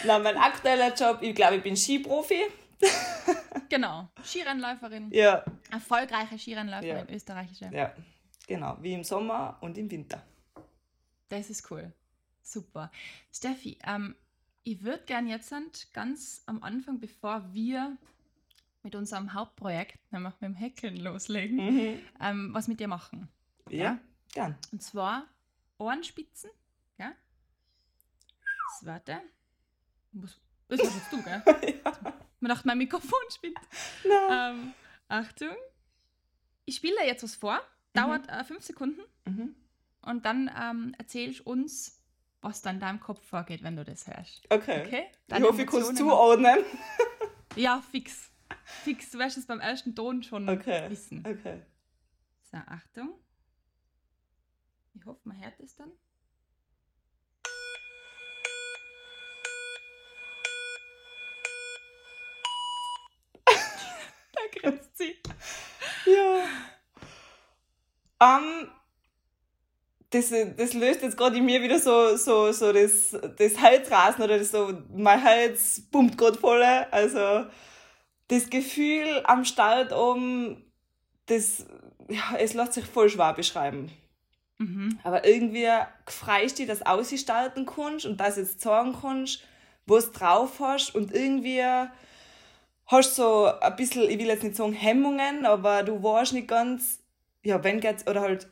Na, 0.06 0.20
mein 0.20 0.38
aktueller 0.38 0.94
Job, 0.94 1.20
ich 1.22 1.34
glaube, 1.36 1.56
ich 1.58 1.64
bin 1.64 1.76
Skiprofi. 1.76 2.44
Genau. 3.68 4.08
Skirennläuferin. 4.24 5.10
Ja, 5.12 5.44
Erfolgreiche 5.72 6.38
Skirennläuferin, 6.38 7.08
Ja. 7.10 7.16
österreichische. 7.16 7.70
ja, 7.74 7.92
genau, 8.48 8.78
wie 8.80 8.94
im 8.94 9.04
Sommer 9.04 9.58
und 9.62 9.76
im 9.80 9.90
Winter. 9.90 10.24
Das 11.30 11.50
ist 11.50 11.70
cool. 11.72 11.92
Super. 12.44 12.92
Steffi, 13.34 13.80
ähm, 13.88 14.16
ich 14.64 14.84
würde 14.84 15.04
gern 15.06 15.28
jetzt 15.28 15.52
ganz 15.94 16.44
am 16.46 16.62
Anfang, 16.62 17.00
bevor 17.00 17.44
wir 17.54 17.98
mit 18.84 18.94
unserem 18.96 19.34
Hauptprojekt, 19.34 19.98
nämlich 20.12 20.34
mit 20.40 20.50
dem 20.52 20.56
Häkeln 20.56 20.98
loslegen, 20.98 21.58
Mhm. 21.58 22.00
ähm, 22.22 22.54
was 22.54 22.68
mit 22.68 22.80
dir 22.80 22.88
machen. 22.88 23.28
Ja, 23.72 23.98
gern. 24.36 24.56
Und 24.72 24.84
zwar 24.84 25.26
Ohrenspitzen. 25.80 26.52
Ja? 27.00 27.12
Das 28.70 28.86
warte. 28.86 29.22
Was, 30.12 30.40
das 30.68 30.80
warst 30.80 30.96
jetzt 30.96 31.12
du, 31.12 31.24
gell? 31.24 31.42
Man 32.40 32.50
dachte, 32.50 32.68
mein 32.68 32.78
Mikrofon 32.78 33.20
spinnt. 33.34 33.58
Ähm, 34.30 34.74
Achtung. 35.08 35.56
Ich 36.66 36.76
spiele 36.76 36.96
dir 36.98 37.08
jetzt 37.08 37.24
was 37.24 37.36
vor. 37.36 37.60
Dauert 37.94 38.30
äh, 38.30 38.44
fünf 38.44 38.64
Sekunden. 38.64 39.02
Mhm. 39.26 39.56
Und 40.02 40.26
dann 40.26 40.52
ähm, 40.56 40.94
erzählst 40.98 41.40
du 41.40 41.44
uns, 41.46 42.04
was 42.42 42.62
da 42.62 42.70
in 42.70 42.80
deinem 42.80 43.00
Kopf 43.00 43.26
vorgeht, 43.26 43.64
wenn 43.64 43.76
du 43.76 43.84
das 43.84 44.06
hörst. 44.06 44.46
Okay. 44.52 44.86
Okay? 44.86 45.06
Ich 45.28 45.42
hoffe, 45.44 45.62
ich 45.64 45.68
kann 45.68 45.82
es 45.82 45.96
zuordnen. 45.96 46.60
Ja, 47.56 47.82
fix. 47.90 48.30
Fix. 48.66 49.12
Du 49.12 49.18
wirst 49.18 49.38
es 49.38 49.46
beim 49.46 49.62
ersten 49.62 49.96
Ton 49.96 50.22
schon 50.24 50.50
Okay. 50.50 50.90
wissen. 50.90 51.24
Okay. 51.26 51.62
So, 52.52 52.58
Achtung. 52.58 53.18
Ich 54.98 55.06
hoffe, 55.06 55.20
man 55.26 55.40
hört 55.44 55.60
es 55.60 55.76
dann. 55.76 55.92
da 63.46 64.42
grinst 64.52 64.98
sie. 64.98 65.16
Ja. 66.06 66.46
Ähm, 68.22 68.70
das, 70.12 70.30
das 70.56 70.74
löst 70.74 71.02
jetzt 71.02 71.18
gerade 71.18 71.38
in 71.38 71.46
mir 71.46 71.62
wieder 71.62 71.78
so, 71.78 72.16
so, 72.16 72.52
so 72.54 72.72
das, 72.72 73.16
das 73.38 73.58
Herzrasen 73.58 74.24
oder 74.24 74.40
das 74.40 74.52
so, 74.52 74.74
mein 74.96 75.20
Herz 75.20 75.82
pumpt 75.92 76.18
gerade 76.18 76.40
voll. 76.40 76.64
Also, 76.64 77.48
das 78.30 78.50
Gefühl 78.50 79.22
am 79.26 79.44
Start 79.44 79.92
oben, 79.92 80.72
das, 81.26 81.66
ja, 82.08 82.38
es 82.38 82.54
lässt 82.54 82.74
sich 82.74 82.86
voll 82.86 83.10
schwer 83.10 83.34
beschreiben. 83.34 83.92
Mhm. 84.58 85.00
Aber 85.04 85.26
irgendwie 85.26 85.68
freust 86.08 86.60
dich, 86.60 86.68
dass 86.68 86.80
du 86.80 86.86
ausstalten 86.86 87.66
kannst 87.66 88.06
und 88.06 88.20
dass 88.20 88.36
du 88.36 88.42
jetzt 88.42 88.62
sagen 88.62 88.96
kannst, 89.00 89.44
was 89.86 90.12
drauf 90.12 90.60
hast 90.60 90.96
und 90.96 91.14
irgendwie 91.14 91.62
hast 92.88 93.16
so 93.16 93.52
ein 93.60 93.76
bisschen, 93.76 94.10
ich 94.10 94.18
will 94.20 94.28
jetzt 94.28 94.44
nicht 94.44 94.56
sagen 94.56 94.74
Hemmungen, 94.74 95.46
aber 95.46 95.84
du 95.84 96.02
weißt 96.02 96.34
nicht 96.34 96.48
ganz, 96.48 97.00
ja, 97.44 97.64
wenn 97.64 97.80
geht's, 97.80 98.08
oder 98.08 98.22
halt, 98.22 98.48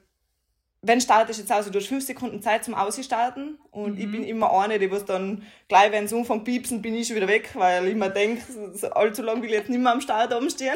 wenn 0.81 0.99
startest 0.99 1.39
jetzt 1.39 1.51
aus, 1.51 1.69
du 1.69 1.79
hast 1.79 1.87
fünf 1.87 2.05
Sekunden 2.05 2.41
Zeit 2.41 2.65
zum 2.65 2.73
Ausstarten 2.73 3.57
und 3.71 3.97
ich 3.97 4.11
bin 4.11 4.23
immer 4.23 4.51
eine, 4.59 4.79
die 4.79 4.91
was 4.91 5.05
dann 5.05 5.43
gleich, 5.69 5.91
wenn 5.91 6.05
es 6.05 6.13
anfängt 6.13 6.43
piepsen, 6.43 6.81
bin 6.81 6.93
ich 6.93 7.07
schon 7.07 7.15
wieder 7.15 7.27
weg, 7.27 7.51
weil 7.53 7.87
ich 7.87 7.95
mir 7.95 8.09
denke, 8.09 8.43
allzu 8.91 9.21
lang 9.21 9.41
will 9.41 9.49
ich 9.49 9.55
jetzt 9.55 9.69
nicht 9.69 9.79
mehr 9.79 9.93
am 9.93 10.01
Start 10.01 10.33
umstehen. 10.33 10.75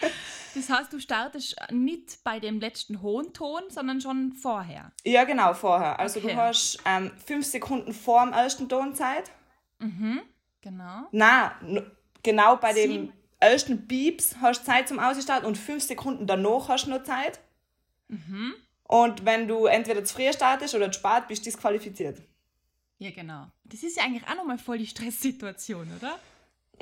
Das 0.54 0.68
heißt, 0.68 0.92
du 0.92 0.98
startest 0.98 1.56
nicht 1.70 2.22
bei 2.24 2.40
dem 2.40 2.60
letzten 2.60 3.02
hohen 3.02 3.32
Ton, 3.32 3.62
sondern 3.68 4.00
schon 4.00 4.32
vorher. 4.32 4.92
Ja, 5.04 5.24
genau, 5.24 5.54
vorher. 5.54 5.98
Also 6.00 6.18
Okay. 6.20 6.32
du 6.32 6.36
hast 6.36 6.78
ähm, 6.84 7.10
fünf 7.24 7.46
Sekunden 7.46 7.92
vor 7.92 8.24
dem 8.24 8.32
ersten 8.32 8.68
Ton 8.68 8.94
Zeit. 8.94 9.30
Mhm. 9.78 10.20
Genau. 10.60 11.06
Nein, 11.12 11.50
n- 11.62 11.90
genau 12.22 12.56
bei 12.56 12.72
dem 12.72 12.90
Sieben. 12.90 13.12
ersten 13.38 13.86
Pieps 13.88 14.36
hast 14.40 14.62
du 14.62 14.66
Zeit 14.66 14.88
zum 14.88 14.98
Ausstarten 14.98 15.46
und 15.46 15.56
fünf 15.56 15.82
Sekunden 15.82 16.26
danach 16.26 16.68
hast 16.68 16.86
du 16.86 16.90
noch 16.90 17.02
Zeit. 17.04 17.40
Mhm. 18.08 18.54
Und 18.84 19.24
wenn 19.24 19.46
du 19.46 19.66
entweder 19.66 20.04
zu 20.04 20.14
früh 20.16 20.32
startest 20.32 20.74
oder 20.74 20.90
zu 20.90 20.98
spät, 20.98 21.28
bist 21.28 21.42
du 21.42 21.50
disqualifiziert. 21.50 22.20
Ja, 22.98 23.10
genau. 23.10 23.46
Das 23.64 23.82
ist 23.82 23.96
ja 23.96 24.02
eigentlich 24.02 24.26
auch 24.28 24.34
nochmal 24.34 24.58
voll 24.58 24.78
die 24.78 24.86
Stresssituation, 24.86 25.88
oder? 25.96 26.18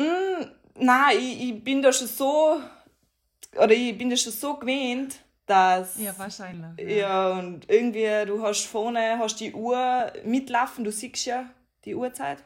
Mm, 0.02 0.46
nein, 0.76 1.16
ich, 1.18 1.40
ich 1.50 1.62
bin 1.64 1.82
da 1.82 1.92
schon 1.92 2.06
so, 2.08 2.60
oder 3.56 3.72
ich 3.72 3.96
bin 3.96 4.10
da 4.10 4.16
schon 4.16 4.32
so 4.32 4.54
gewöhnt, 4.56 5.18
dass. 5.46 5.98
Ja, 5.98 6.16
wahrscheinlich. 6.18 6.88
Ja, 6.96 7.30
und 7.32 7.68
irgendwie, 7.70 8.26
du 8.26 8.42
hast 8.42 8.66
vorne 8.66 9.18
hast 9.18 9.40
die 9.40 9.52
Uhr 9.54 10.12
mitlaufen, 10.24 10.84
du 10.84 10.92
siehst 10.92 11.26
ja 11.26 11.46
die 11.84 11.94
Uhrzeit. 11.94 12.44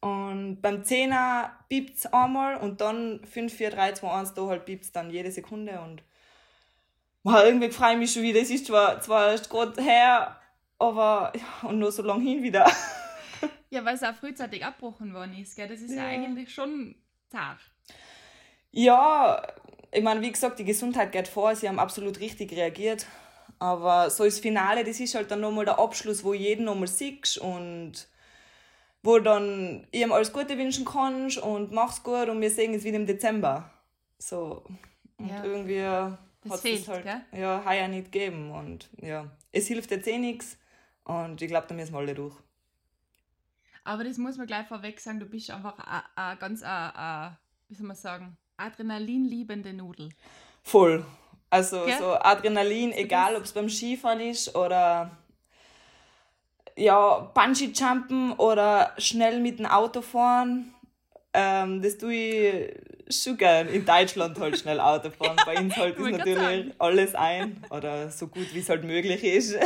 Und 0.00 0.60
beim 0.62 0.84
Zehner 0.84 1.56
piept's 1.68 2.06
einmal 2.06 2.56
und 2.58 2.80
dann 2.80 3.20
5, 3.24 3.52
4, 3.52 3.70
3, 3.70 3.92
2, 3.92 4.10
1, 4.12 4.34
da 4.34 4.46
halt 4.46 4.64
piept's 4.64 4.92
dann 4.92 5.10
jede 5.10 5.32
Sekunde 5.32 5.80
und 5.80 6.02
wow, 7.24 7.42
irgendwie 7.44 7.70
freue 7.70 7.94
ich 7.94 7.98
mich 7.98 8.12
schon 8.12 8.22
wieder. 8.22 8.40
Es 8.40 8.50
ist 8.50 8.66
zwar, 8.66 9.00
zwar 9.00 9.32
erst 9.32 9.50
gerade 9.50 9.82
her, 9.82 10.40
aber 10.78 11.32
ja, 11.34 11.68
und 11.68 11.80
nur 11.80 11.90
so 11.90 12.02
lang 12.02 12.20
hin 12.20 12.42
wieder. 12.42 12.70
Ja, 13.70 13.84
weil 13.84 13.96
es 13.96 14.02
auch 14.02 14.14
frühzeitig 14.14 14.64
abgebrochen 14.64 15.12
worden 15.12 15.36
ist, 15.36 15.56
gell? 15.56 15.68
Das 15.68 15.80
ist 15.80 15.90
ja, 15.90 16.04
Ja. 16.04 16.08
eigentlich 16.08 16.54
schon 16.54 16.94
zart. 17.28 17.58
Ja, 18.78 19.42
ich 19.90 20.04
meine, 20.04 20.20
wie 20.20 20.30
gesagt, 20.30 20.60
die 20.60 20.64
Gesundheit 20.64 21.10
geht 21.10 21.26
vor, 21.26 21.56
sie 21.56 21.68
haben 21.68 21.80
absolut 21.80 22.20
richtig 22.20 22.52
reagiert. 22.52 23.06
Aber 23.58 24.08
so 24.08 24.24
das 24.24 24.38
Finale, 24.38 24.84
das 24.84 25.00
ist 25.00 25.16
halt 25.16 25.32
dann 25.32 25.40
nochmal 25.40 25.64
der 25.64 25.80
Abschluss, 25.80 26.22
wo 26.22 26.32
jeden 26.32 26.64
nochmal 26.64 26.86
siehst 26.86 27.38
und 27.38 28.06
wo 29.02 29.18
dann 29.18 29.84
ihm 29.90 30.12
alles 30.12 30.32
Gute 30.32 30.56
wünschen 30.56 30.84
kannst 30.84 31.38
und 31.38 31.72
mach's 31.72 32.04
gut 32.04 32.28
und 32.28 32.40
wir 32.40 32.52
sehen 32.52 32.72
es 32.72 32.84
wieder 32.84 32.98
im 32.98 33.06
Dezember. 33.06 33.68
So. 34.18 34.62
Und 35.16 35.28
Ja. 35.28 35.42
irgendwie 35.42 35.82
hat's 36.48 36.60
fehlt, 36.60 36.86
halt 36.86 37.02
gell? 37.02 37.20
ja, 37.32 37.64
heuer 37.64 37.88
nicht 37.88 38.12
gegeben. 38.12 38.52
Und 38.52 38.90
ja, 39.02 39.28
es 39.50 39.66
hilft 39.66 39.90
jetzt 39.90 40.06
eh 40.06 40.18
nichts. 40.18 40.56
Und 41.02 41.42
ich 41.42 41.48
glaube, 41.48 41.66
da 41.66 41.74
müssen 41.74 41.94
wir 41.94 41.98
alle 41.98 42.14
durch. 42.14 42.36
Aber 43.82 44.04
das 44.04 44.18
muss 44.18 44.36
man 44.36 44.46
gleich 44.46 44.68
vorweg 44.68 45.00
sagen, 45.00 45.18
du 45.18 45.26
bist 45.26 45.50
einfach 45.50 45.76
a, 45.80 46.04
a, 46.14 46.34
ganz, 46.36 46.62
a, 46.62 46.90
a, 46.90 47.38
wie 47.66 47.74
soll 47.74 47.86
man 47.88 47.96
sagen, 47.96 48.36
adrenalinliebende 48.58 49.72
Nudel. 49.72 50.10
Voll. 50.62 51.04
Also 51.50 51.84
Gell? 51.86 51.96
so 51.98 52.12
Adrenalin, 52.12 52.92
egal 52.92 53.36
ob 53.36 53.44
es 53.44 53.52
beim 53.52 53.70
Skifahren 53.70 54.20
ist 54.20 54.54
oder 54.54 55.10
ja, 56.76 57.30
Bungee-Jumpen 57.34 58.32
oder 58.34 58.92
schnell 58.98 59.40
mit 59.40 59.58
dem 59.58 59.66
Auto 59.66 60.02
fahren. 60.02 60.74
Ähm, 61.32 61.82
das 61.82 61.98
tue 61.98 62.14
ich 62.14 63.16
schon 63.22 63.36
gern. 63.36 63.68
In 63.68 63.84
Deutschland 63.84 64.38
halt 64.38 64.58
schnell 64.58 64.78
Auto 64.78 65.10
fahren. 65.10 65.36
Bei 65.44 65.58
uns 65.58 65.76
halt 65.76 65.98
ist 65.98 66.10
natürlich 66.10 66.74
alles 66.78 67.14
ein. 67.14 67.64
Oder 67.70 68.10
so 68.10 68.28
gut 68.28 68.54
wie 68.54 68.60
es 68.60 68.68
halt 68.68 68.84
möglich 68.84 69.24
ist. 69.24 69.56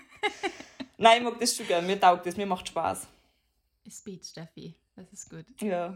Nein, 0.96 1.18
ich 1.18 1.24
mag 1.24 1.40
das 1.40 1.56
schon 1.56 1.66
gern. 1.66 1.86
Mir 1.86 2.00
taugt 2.00 2.24
das, 2.24 2.36
mir 2.36 2.46
macht 2.46 2.68
Spaß. 2.68 3.06
Speed, 3.90 4.24
Steffi. 4.24 4.74
Das 4.96 5.12
ist 5.12 5.28
gut. 5.28 5.44
Ja. 5.60 5.94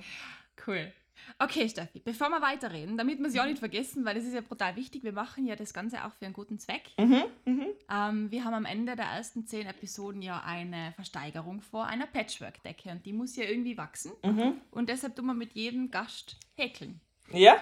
Cool. 0.67 0.93
Okay, 1.39 1.69
Steffi, 1.69 2.01
bevor 2.01 2.29
wir 2.31 2.43
weiterreden, 2.43 2.97
damit 2.97 3.19
wir 3.19 3.27
es 3.27 3.35
ja 3.35 3.43
auch 3.43 3.47
nicht 3.47 3.59
vergessen, 3.59 4.05
weil 4.05 4.15
das 4.15 4.25
ist 4.25 4.35
ja 4.35 4.41
brutal 4.41 4.77
wichtig, 4.77 5.05
wir 5.05 5.13
machen 5.13 5.47
ja 5.47 5.57
das 5.57 5.73
Ganze 5.73 6.05
auch 6.05 6.13
für 6.13 6.25
einen 6.25 6.35
guten 6.35 6.59
Zweck. 6.59 6.91
Mhm, 6.99 7.25
mhm. 7.45 7.67
Ähm, 7.91 8.31
wir 8.31 8.45
haben 8.45 8.55
am 8.55 8.65
Ende 8.65 8.97
der 8.97 9.07
ersten 9.07 9.47
zehn 9.47 9.67
Episoden 9.67 10.23
ja 10.23 10.43
eine 10.45 10.93
Versteigerung 10.93 11.61
vor 11.61 11.87
einer 11.87 12.07
Patchwork-Decke 12.07 12.91
und 12.91 13.07
die 13.07 13.13
muss 13.13 13.37
ja 13.37 13.45
irgendwie 13.45 13.77
wachsen. 13.77 14.13
Mhm. 14.25 14.61
Und 14.71 14.89
deshalb 14.89 15.17
tun 15.17 15.27
wir 15.27 15.35
mit 15.35 15.55
jedem 15.55 15.91
Gast 15.91 16.37
häkeln. 16.55 17.01
Ja, 17.33 17.57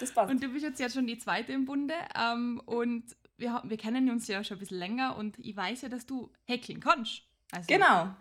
das 0.00 0.12
passt. 0.12 0.30
Und 0.30 0.42
du 0.42 0.48
bist 0.48 0.64
jetzt 0.64 0.80
ja 0.80 0.90
schon 0.90 1.06
die 1.06 1.18
zweite 1.18 1.52
im 1.52 1.64
Bunde 1.64 1.94
ähm, 2.18 2.60
und 2.66 3.04
wir, 3.36 3.62
wir 3.64 3.76
kennen 3.76 4.10
uns 4.10 4.28
ja 4.28 4.42
schon 4.42 4.56
ein 4.56 4.60
bisschen 4.60 4.78
länger 4.78 5.16
und 5.16 5.38
ich 5.38 5.56
weiß 5.56 5.82
ja, 5.82 5.88
dass 5.88 6.06
du 6.06 6.30
häkeln 6.44 6.80
kannst. 6.80 7.22
Also 7.50 7.66
Genau. 7.68 8.14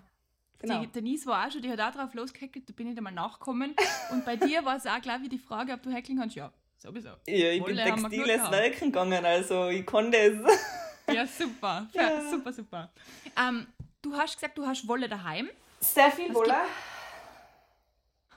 Genau. 0.62 0.82
Die 0.82 0.88
Denise 0.88 1.26
war 1.26 1.48
auch 1.48 1.52
schon, 1.52 1.62
die 1.62 1.70
hat 1.70 1.80
auch 1.80 1.92
drauf 1.92 2.14
losgehäkelt, 2.14 2.70
da 2.70 2.74
bin 2.74 2.88
ich 2.88 2.92
nicht 2.92 2.98
einmal 2.98 3.14
nachgekommen. 3.14 3.76
Und 4.12 4.26
bei 4.26 4.36
dir 4.36 4.64
war 4.66 4.78
es 4.78 4.86
auch 4.86 5.02
gleich 5.02 5.22
wie 5.22 5.30
die 5.30 5.40
Frage, 5.40 5.74
ob 5.74 5.82
du 5.84 5.92
häkeln 5.92 6.20
kannst. 6.20 6.36
Ja, 6.36 6.52
sowieso. 6.78 7.10
Ja, 7.28 7.50
ich 7.52 7.62
Wolle 7.62 7.84
bin 7.84 7.96
textiles 7.96 8.52
Werken 8.52 8.92
gegangen, 8.92 9.26
also 9.26 9.70
ich 9.70 9.86
kann 9.86 10.12
das. 10.12 10.34
Ja, 11.12 11.28
super. 11.28 11.88
Ja. 11.94 12.30
Super, 12.30 12.54
super. 12.54 12.92
Ähm, 13.38 13.68
du 14.02 14.16
hast 14.16 14.36
gesagt, 14.36 14.58
du 14.58 14.66
hast 14.66 14.88
Wolle 14.88 15.10
daheim. 15.10 15.50
Sehr 15.80 16.12
viel 16.12 16.34
Wolle. 16.34 16.56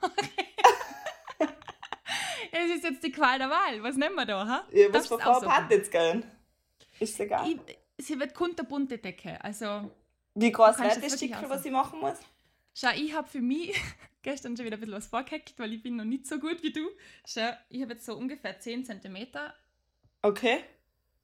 Es 2.56 2.76
ist 2.76 2.84
jetzt 2.84 3.02
die 3.02 3.10
Qual 3.10 3.36
der 3.38 3.50
Wahl. 3.50 3.82
Was 3.82 3.96
nehmen 3.96 4.14
wir 4.14 4.26
da? 4.26 4.46
Ha? 4.46 4.64
Ja, 4.72 4.86
was 4.92 5.08
für 5.08 5.14
aussuchen? 5.14 5.52
hat 5.52 5.70
jetzt 5.72 5.90
gern? 5.90 6.24
Ist 7.00 7.18
egal. 7.18 7.48
Ich, 7.48 8.06
sie 8.06 8.18
wird 8.20 8.32
kunterbunte 8.32 8.98
Decke. 8.98 9.42
Also, 9.42 9.90
Wie 10.34 10.50
groß 10.52 10.78
wird 10.78 10.96
das 10.96 11.12
aussuchen. 11.14 11.48
was 11.48 11.64
ich 11.64 11.70
machen 11.72 12.00
muss? 12.00 12.18
schau, 12.74 12.88
ich 12.94 13.14
habe 13.14 13.28
für 13.28 13.40
mich 13.40 13.74
gestern 14.22 14.56
schon 14.56 14.66
wieder 14.66 14.76
ein 14.76 14.80
bisschen 14.80 14.96
was 14.96 15.06
vorgehackt, 15.06 15.54
weil 15.58 15.72
ich 15.72 15.82
bin 15.82 15.96
noch 15.96 16.04
nicht 16.04 16.26
so 16.26 16.38
gut 16.38 16.62
wie 16.62 16.72
du. 16.72 16.88
Schau, 17.26 17.52
ich 17.68 17.82
habe 17.82 17.92
jetzt 17.92 18.04
so 18.04 18.14
ungefähr 18.16 18.58
10 18.58 18.84
cm. 18.84 19.26
Okay. 20.22 20.64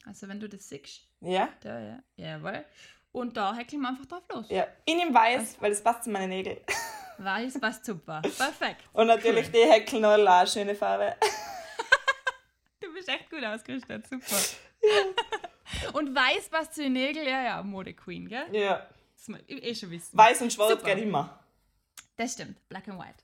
Also, 0.07 0.29
wenn 0.29 0.39
du 0.41 0.49
das 0.49 0.69
siehst. 0.69 1.03
Ja. 1.21 1.49
Da, 1.61 1.81
ja. 1.81 2.03
Jawohl. 2.17 2.65
Und 3.13 3.37
da 3.37 3.55
häkeln 3.55 3.83
wir 3.83 3.89
einfach 3.89 4.07
drauf 4.07 4.23
los. 4.33 4.49
Ja. 4.49 4.67
Ich 4.85 4.95
nehme 4.95 5.13
weiß, 5.13 5.57
weil 5.61 5.71
das 5.71 5.83
passt 5.83 6.05
zu 6.05 6.11
meinen 6.11 6.29
Nägeln. 6.29 6.59
Weiß 7.19 7.61
passt 7.61 7.85
super. 7.85 8.23
Perfekt. 8.39 8.83
Und 8.95 9.09
natürlich 9.09 9.47
Cool. 9.47 9.53
die 9.53 9.71
Häkelnadel 9.71 10.27
auch 10.27 10.33
eine 10.39 10.47
schöne 10.47 10.75
Farbe. 10.75 11.17
Du 12.81 12.91
bist 12.95 13.09
echt 13.11 13.29
gut 13.29 13.45
ausgerüstet. 13.45 14.07
Super. 14.07 14.37
Und 15.93 16.15
weiß 16.15 16.49
passt 16.49 16.75
zu 16.75 16.83
den 16.83 16.95
Nägeln. 16.95 17.27
Ja, 17.27 17.43
ja, 17.43 17.63
Mode 17.63 17.93
Queen, 17.93 18.27
gell? 18.27 18.47
Ja. 18.53 18.87
Das 19.27 19.39
ich 19.47 19.63
eh 19.65 19.75
schon 19.75 19.91
wissen. 19.91 20.17
Weiß 20.17 20.41
und 20.43 20.53
schwarz 20.53 20.83
geht 20.83 20.99
immer. 20.99 21.39
Das 22.17 22.33
stimmt. 22.35 22.57
Black 22.69 22.89
and 22.89 22.99
white. 22.99 23.23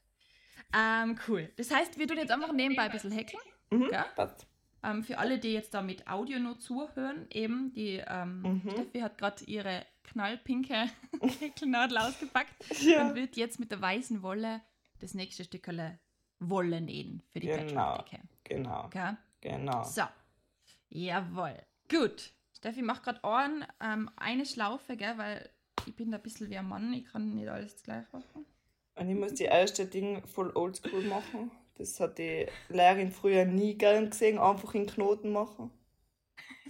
Ähm, 0.76 1.18
cool. 1.28 1.50
Das 1.56 1.70
heißt, 1.72 1.98
wir 1.98 2.06
tun 2.06 2.18
jetzt 2.18 2.30
einfach 2.30 2.52
nebenbei 2.52 2.82
ein 2.82 2.92
bisschen 2.92 3.12
häkeln. 3.12 3.42
Mhm. 3.70 3.90
Passt. 4.14 4.46
Ähm, 4.82 5.02
für 5.02 5.18
alle, 5.18 5.38
die 5.38 5.52
jetzt 5.52 5.72
da 5.74 5.80
mit 5.82 6.06
Audio 6.06 6.38
nur 6.38 6.58
zuhören, 6.58 7.26
eben, 7.30 7.72
die 7.72 8.02
ähm, 8.06 8.42
Mhm. 8.42 8.70
Steffi 8.70 9.00
hat 9.00 9.16
gerade 9.18 9.44
ihre 9.44 9.86
knallpinke 10.04 10.88
Häkelnadel 11.40 11.96
ausgepackt 11.98 12.80
Ja. 12.82 13.06
und 13.08 13.14
wird 13.14 13.36
jetzt 13.36 13.58
mit 13.58 13.70
der 13.70 13.80
weißen 13.80 14.22
Wolle 14.22 14.60
das 15.00 15.14
nächste 15.14 15.44
Stückerle 15.44 15.98
Wolle 16.38 16.80
nähen 16.82 17.22
für 17.32 17.40
die 17.40 17.46
Genau. 17.48 18.04
Genau. 18.44 18.84
Okay? 18.84 19.14
Genau. 19.40 19.82
So. 19.84 20.02
Jawohl. 20.90 21.56
Gut. 21.90 22.32
Steffi 22.56 22.82
macht 22.82 23.02
gerade 23.02 23.20
Ohren 23.22 23.64
ähm, 23.80 24.10
eine 24.16 24.44
Schlaufe, 24.46 24.96
gell, 24.96 25.16
weil 25.18 25.50
ich 25.86 25.94
bin 25.96 26.10
da 26.10 26.16
ein 26.18 26.22
bisschen 26.22 26.50
wie 26.50 26.56
ein 26.58 26.68
Mann, 26.68 26.92
ich 26.92 27.06
kann 27.06 27.34
nicht 27.34 27.48
alles 27.48 27.82
gleich 27.82 28.04
machen. 28.12 28.44
Und 28.94 29.08
ich 29.10 29.16
muss 29.16 29.34
die 29.34 29.44
erste 29.44 29.86
Ding 29.86 30.26
voll 30.26 30.50
oldschool 30.54 31.02
machen. 31.04 31.50
Das 31.76 32.00
hat 32.00 32.18
die 32.18 32.46
Lehrerin 32.70 33.10
früher 33.12 33.44
nie 33.44 33.74
gern 33.76 34.08
gesehen, 34.10 34.38
einfach 34.38 34.74
in 34.74 34.86
Knoten 34.86 35.32
machen. 35.32 35.70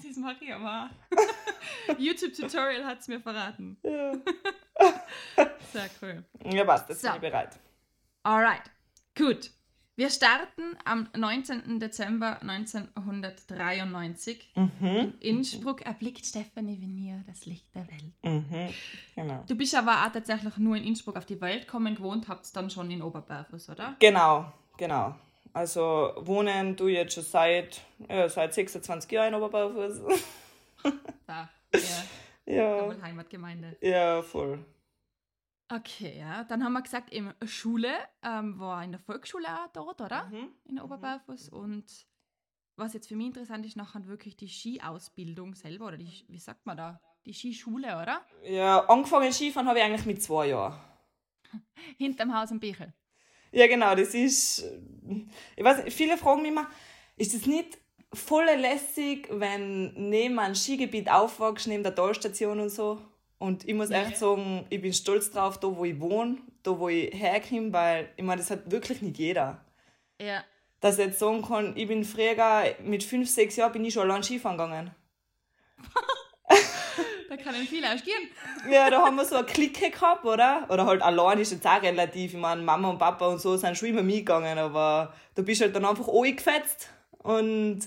Das 0.07 0.17
mache 0.19 0.45
ich 0.45 0.53
aber. 0.53 0.91
YouTube-Tutorial 1.99 2.85
hat 2.85 3.01
es 3.01 3.09
mir 3.09 3.19
verraten. 3.19 3.79
Ja. 3.83 4.13
Sehr 5.73 5.89
cool. 6.03 6.23
Ja, 6.45 6.65
passt, 6.65 6.91
jetzt 6.91 7.01
So. 7.01 7.09
bin 7.09 7.17
ich 7.17 7.21
bereit. 7.23 7.59
Alright, 8.23 8.71
gut. 9.17 9.51
Wir 9.99 10.11
starten 10.11 10.77
am 10.85 11.09
19. 11.17 11.81
Dezember 11.81 12.43
1993. 12.43 14.53
Mhm. 14.55 15.15
In 15.21 15.37
Innsbruck 15.39 15.87
erblickt 15.87 16.27
Stephanie 16.27 16.79
Venier 16.79 17.25
das 17.27 17.47
Licht 17.47 17.75
der 17.75 17.89
Welt. 17.89 18.13
Mhm. 18.23 18.75
Genau. 19.15 19.43
Du 19.49 19.57
bist 19.57 19.75
aber 19.75 20.05
auch 20.05 20.13
tatsächlich 20.13 20.55
nur 20.59 20.77
in 20.77 20.85
Innsbruck 20.85 21.17
auf 21.17 21.25
die 21.25 21.41
Welt 21.41 21.63
gekommen, 21.63 21.95
gewohnt 21.95 22.29
habt 22.29 22.55
dann 22.55 22.69
schon 22.69 22.91
in 22.91 23.01
Oberberfus, 23.01 23.71
oder? 23.71 23.97
Genau, 23.99 24.53
genau. 24.77 25.15
Also 25.55 26.13
wohnen 26.19 26.77
du 26.77 26.89
jetzt 26.89 27.15
schon 27.15 27.25
seit, 27.25 27.81
ja, 28.11 28.29
seit 28.29 28.53
26 28.53 29.11
Jahren 29.11 29.29
in 29.29 29.35
Oberbarfuß. 29.41 30.03
Da, 31.27 31.49
ja, 31.75 32.05
ja, 32.55 32.95
Heimatgemeinde. 33.01 33.79
ja, 33.81 34.21
voll. 34.21 34.63
Okay, 35.69 36.19
ja. 36.19 36.45
Dann 36.45 36.63
haben 36.63 36.75
wir 36.75 36.83
gesagt, 36.83 37.13
eben 37.13 37.33
Schule 37.45 37.93
ähm, 38.23 38.59
war 38.59 38.85
in 38.85 38.93
der 38.93 39.01
Volksschule 39.01 39.49
auch 39.49 39.69
dort, 39.73 40.01
oder? 40.01 40.27
Mhm. 40.27 40.51
In 40.65 40.81
Oberberfus. 40.81 41.49
Und 41.49 41.85
was 42.77 42.93
jetzt 42.93 43.09
für 43.09 43.17
mich 43.17 43.29
interessant 43.29 43.67
ist, 43.67 43.77
nachher 43.77 44.07
wirklich 44.07 44.37
die 44.37 44.49
Skiausbildung 44.49 45.55
selber, 45.55 45.87
oder 45.87 45.97
die, 45.97 46.25
wie 46.29 46.39
sagt 46.39 46.67
man 46.67 46.77
da? 46.77 47.01
Die 47.25 47.35
Skischule, 47.35 48.01
oder? 48.01 48.25
Ja, 48.45 48.85
angefangen 48.87 49.33
Skifahren 49.33 49.67
habe 49.67 49.79
ich 49.79 49.85
eigentlich 49.85 50.07
mit 50.07 50.23
zwei 50.23 50.49
Jahren. 50.49 50.79
Hinterm 51.99 52.33
Haus 52.33 52.53
am 52.53 52.61
Bichel. 52.61 52.93
Ja, 53.51 53.67
genau, 53.67 53.95
das 53.95 54.15
ist. 54.15 54.65
Ich 55.57 55.65
weiß 55.65 55.85
nicht, 55.85 55.97
viele 55.97 56.17
fragen 56.17 56.43
mich 56.43 56.53
immer, 56.53 56.69
ist 57.17 57.35
das 57.35 57.47
nicht 57.47 57.79
voll 58.13 58.45
lässig, 58.45 59.29
wenn 59.31 59.95
neben 60.11 60.39
einem 60.39 60.55
Skigebiet 60.55 61.11
aufwachst, 61.11 61.67
neben 61.67 61.83
der 61.83 61.95
Talstation 61.95 62.61
und 62.61 62.71
so? 62.71 63.01
Und 63.39 63.69
ich 63.69 63.75
muss 63.75 63.91
Ja. 63.91 64.03
echt 64.03 64.17
sagen, 64.17 64.67
ich 64.71 64.81
bin 64.81 64.93
stolz 64.93 65.31
drauf, 65.31 65.59
da 65.61 65.69
wo 65.77 65.85
ich 65.85 66.01
wohne, 66.01 66.39
da 66.63 66.79
wo 66.79 66.89
ich 66.89 67.13
herkomme, 67.15 67.73
weil 67.73 68.09
ich 68.17 68.25
meine, 68.25 68.41
das 68.41 68.51
hat 68.51 68.71
wirklich 68.71 69.03
nicht 69.03 69.19
jeder. 69.19 69.61
Ja. 70.21 70.43
Dass 70.81 70.99
ich 70.99 71.07
jetzt 71.07 71.19
sagen 71.19 71.43
kann, 71.43 71.77
ich 71.77 71.87
bin 71.89 72.05
früher, 72.05 72.35
mit 72.83 73.03
fünf, 73.03 73.29
sechs 73.29 73.57
Jahren 73.57 73.73
bin 73.73 73.85
ich 73.85 73.95
schon 73.95 74.03
allein 74.11 74.23
Skifahren 74.23 74.57
gegangen. 74.59 74.91
Da 77.29 77.37
kann 77.37 77.57
ich 77.61 77.69
viel 77.69 77.85
ausgehen. 77.85 78.31
Ja, 78.71 78.89
da 78.89 79.05
haben 79.05 79.17
wir 79.17 79.25
so 79.25 79.35
eine 79.35 79.45
Clique 79.47 79.91
gehabt, 79.91 80.25
oder? 80.25 80.65
Oder 80.71 80.87
halt 80.87 81.03
allein 81.03 81.41
ist 81.41 81.51
jetzt 81.51 81.67
auch 81.67 81.83
relativ. 81.83 82.35
Ich 82.35 82.39
meine, 82.39 82.63
Mama 82.63 82.89
und 82.89 82.99
Papa 82.99 83.27
und 83.27 83.41
so 83.41 83.57
sind 83.57 83.77
schon 83.77 83.89
immer 83.89 84.03
mitgegangen, 84.05 84.57
aber 84.59 85.13
du 85.35 85.43
bist 85.43 85.61
halt 85.61 85.75
dann 85.75 85.85
einfach 85.85 86.07
angefetzt 86.07 86.89
und 87.19 87.81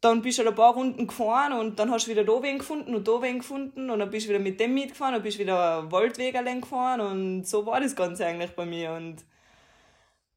dann 0.00 0.22
bist 0.22 0.38
du 0.38 0.42
halt 0.42 0.52
ein 0.52 0.56
paar 0.56 0.72
Runden 0.74 1.06
gefahren 1.06 1.52
und 1.52 1.78
dann 1.78 1.90
hast 1.90 2.06
du 2.06 2.10
wieder 2.10 2.24
da 2.24 2.42
wen 2.42 2.58
gefunden 2.58 2.94
und 2.94 3.06
da 3.06 3.20
wen 3.20 3.38
gefunden 3.38 3.90
und 3.90 3.98
dann 3.98 4.10
bist 4.10 4.26
du 4.26 4.30
wieder 4.30 4.38
mit 4.38 4.58
dem 4.58 4.72
mitgefahren 4.72 5.14
und 5.14 5.22
bist 5.22 5.38
wieder 5.38 5.90
Waldweg 5.92 6.34
allein 6.34 6.62
gefahren 6.62 7.00
und 7.00 7.46
so 7.46 7.66
war 7.66 7.80
das 7.80 7.94
Ganze 7.94 8.24
eigentlich 8.26 8.52
bei 8.52 8.64
mir 8.64 8.92
und 8.92 9.24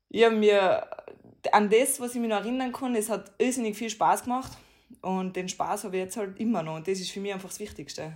ich 0.09 0.23
hab 0.25 0.33
mir 0.33 0.85
an 1.51 1.69
das, 1.69 1.99
was 1.99 2.13
ich 2.13 2.21
mich 2.21 2.29
noch 2.29 2.37
erinnern 2.41 2.71
kann, 2.73 2.95
es 2.95 3.09
hat 3.09 3.31
irrsinnig 3.37 3.77
viel 3.77 3.89
Spaß 3.89 4.23
gemacht 4.25 4.51
und 5.01 5.35
den 5.35 5.47
Spaß 5.47 5.85
habe 5.85 5.97
ich 5.97 6.03
jetzt 6.03 6.17
halt 6.17 6.39
immer 6.39 6.61
noch 6.61 6.75
und 6.75 6.87
das 6.87 6.99
ist 6.99 7.11
für 7.11 7.19
mich 7.21 7.33
einfach 7.33 7.49
das 7.49 7.59
Wichtigste. 7.59 8.13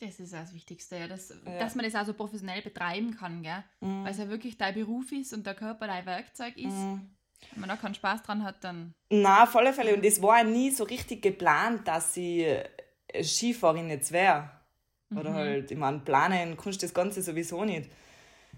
Das 0.00 0.18
ist 0.20 0.34
auch 0.34 0.40
das 0.40 0.54
Wichtigste, 0.54 0.96
ja, 0.96 1.08
dass, 1.08 1.30
Ja. 1.46 1.58
dass 1.58 1.74
man 1.74 1.84
das 1.84 1.94
auch 1.94 2.04
so 2.04 2.14
professionell 2.14 2.62
betreiben 2.62 3.16
kann, 3.16 3.42
gell? 3.42 3.64
Mhm. 3.80 4.04
Weil 4.04 4.10
es 4.10 4.18
ja 4.18 4.28
wirklich 4.28 4.56
dein 4.58 4.74
Beruf 4.74 5.10
ist 5.12 5.32
und 5.32 5.46
der 5.46 5.54
Körper 5.54 5.86
dein 5.86 6.04
Werkzeug 6.06 6.56
ist. 6.56 6.72
Mhm. 6.72 7.10
Wenn 7.52 7.60
man 7.60 7.68
da 7.68 7.76
keinen 7.76 7.94
Spaß 7.94 8.22
dran 8.22 8.42
hat, 8.42 8.56
dann. 8.62 8.94
Na, 9.10 9.44
auf 9.44 9.56
alle 9.56 9.72
Fälle. 9.72 9.94
Und 9.94 10.04
es 10.04 10.20
war 10.20 10.42
nie 10.44 10.70
so 10.70 10.84
richtig 10.84 11.22
geplant, 11.22 11.86
dass 11.86 12.16
ich 12.16 12.44
äh, 12.44 13.22
Skifahrerin 13.22 13.88
jetzt 13.90 14.12
wäre. 14.12 14.50
Oder 15.16 15.32
halt, 15.32 15.70
ich 15.70 15.78
meine, 15.78 16.00
planen 16.00 16.56
kannst 16.56 16.82
du 16.82 16.86
das 16.86 16.94
Ganze 16.94 17.22
sowieso 17.22 17.64
nicht. 17.64 17.88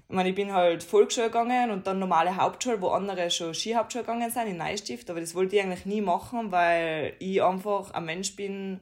Ich 0.09 0.14
meine, 0.14 0.29
ich 0.29 0.35
bin 0.35 0.53
halt 0.53 0.83
Volksschule 0.83 1.27
gegangen 1.27 1.70
und 1.70 1.87
dann 1.87 1.99
normale 1.99 2.37
Hauptschule, 2.37 2.81
wo 2.81 2.88
andere 2.88 3.31
schon 3.31 3.55
Skihauptschule 3.55 4.05
gegangen 4.05 4.31
sind, 4.31 4.46
in 4.46 4.57
Neustift. 4.57 5.11
Aber 5.11 5.20
das 5.20 5.35
wollte 5.35 5.57
ich 5.57 5.62
eigentlich 5.62 5.85
nie 5.85 6.01
machen, 6.01 6.53
weil 6.53 7.14
ich 7.18 7.42
einfach 7.42 7.90
ein 7.90 8.05
Mensch 8.05 8.37
bin, 8.37 8.81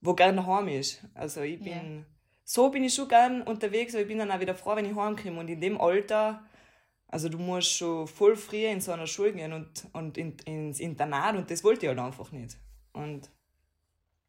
wo 0.00 0.14
gern 0.14 0.36
daheim 0.36 0.68
ist. 0.68 1.00
Also 1.14 1.42
ich 1.42 1.62
bin, 1.62 2.04
so 2.44 2.70
bin 2.70 2.82
ich 2.82 2.94
schon 2.94 3.08
gern 3.08 3.42
unterwegs, 3.42 3.94
aber 3.94 4.02
ich 4.02 4.08
bin 4.08 4.18
dann 4.18 4.32
auch 4.32 4.40
wieder 4.40 4.54
froh, 4.54 4.74
wenn 4.74 4.84
ich 4.84 4.96
heimkomme. 4.96 5.38
Und 5.38 5.48
in 5.48 5.60
dem 5.60 5.80
Alter, 5.80 6.42
also 7.08 7.28
du 7.28 7.38
musst 7.38 7.72
schon 7.76 8.06
voll 8.06 8.36
früh 8.36 8.66
in 8.66 8.80
so 8.80 8.92
einer 8.92 9.06
Schule 9.06 9.32
gehen 9.32 9.52
und, 9.52 9.86
und 9.92 10.18
in, 10.18 10.36
ins 10.44 10.78
Internat 10.78 11.36
und 11.36 11.50
das 11.50 11.64
wollte 11.64 11.86
ich 11.86 11.88
halt 11.88 11.98
einfach 11.98 12.30
nicht. 12.32 12.56
Und 12.92 13.30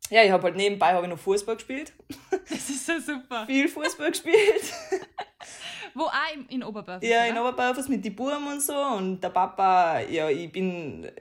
ja, 0.10 0.24
ich 0.24 0.32
habe 0.32 0.44
halt 0.44 0.56
nebenbei 0.56 0.94
hab 0.94 1.04
ich 1.04 1.10
noch 1.10 1.20
Fußball 1.20 1.56
gespielt, 1.56 1.94
Das 2.50 2.70
ist 2.70 2.86
so 2.86 3.00
super. 3.00 3.46
viel 3.46 3.68
Fußball 3.68 4.10
gespielt. 4.12 4.74
Wo 5.94 6.04
auch 6.04 6.12
in, 6.50 6.64
Oberberg. 6.64 7.04
ja, 7.04 7.26
in 7.26 7.38
Oberberfus 7.38 7.88
mit 7.90 8.04
die 8.06 8.10
Buben 8.12 8.48
und 8.48 8.62
so 8.62 8.76
und 8.76 9.22
der 9.22 9.30
Papa, 9.30 10.00
ja, 10.00 10.30
ich 10.30 10.52
bin, 10.52 11.12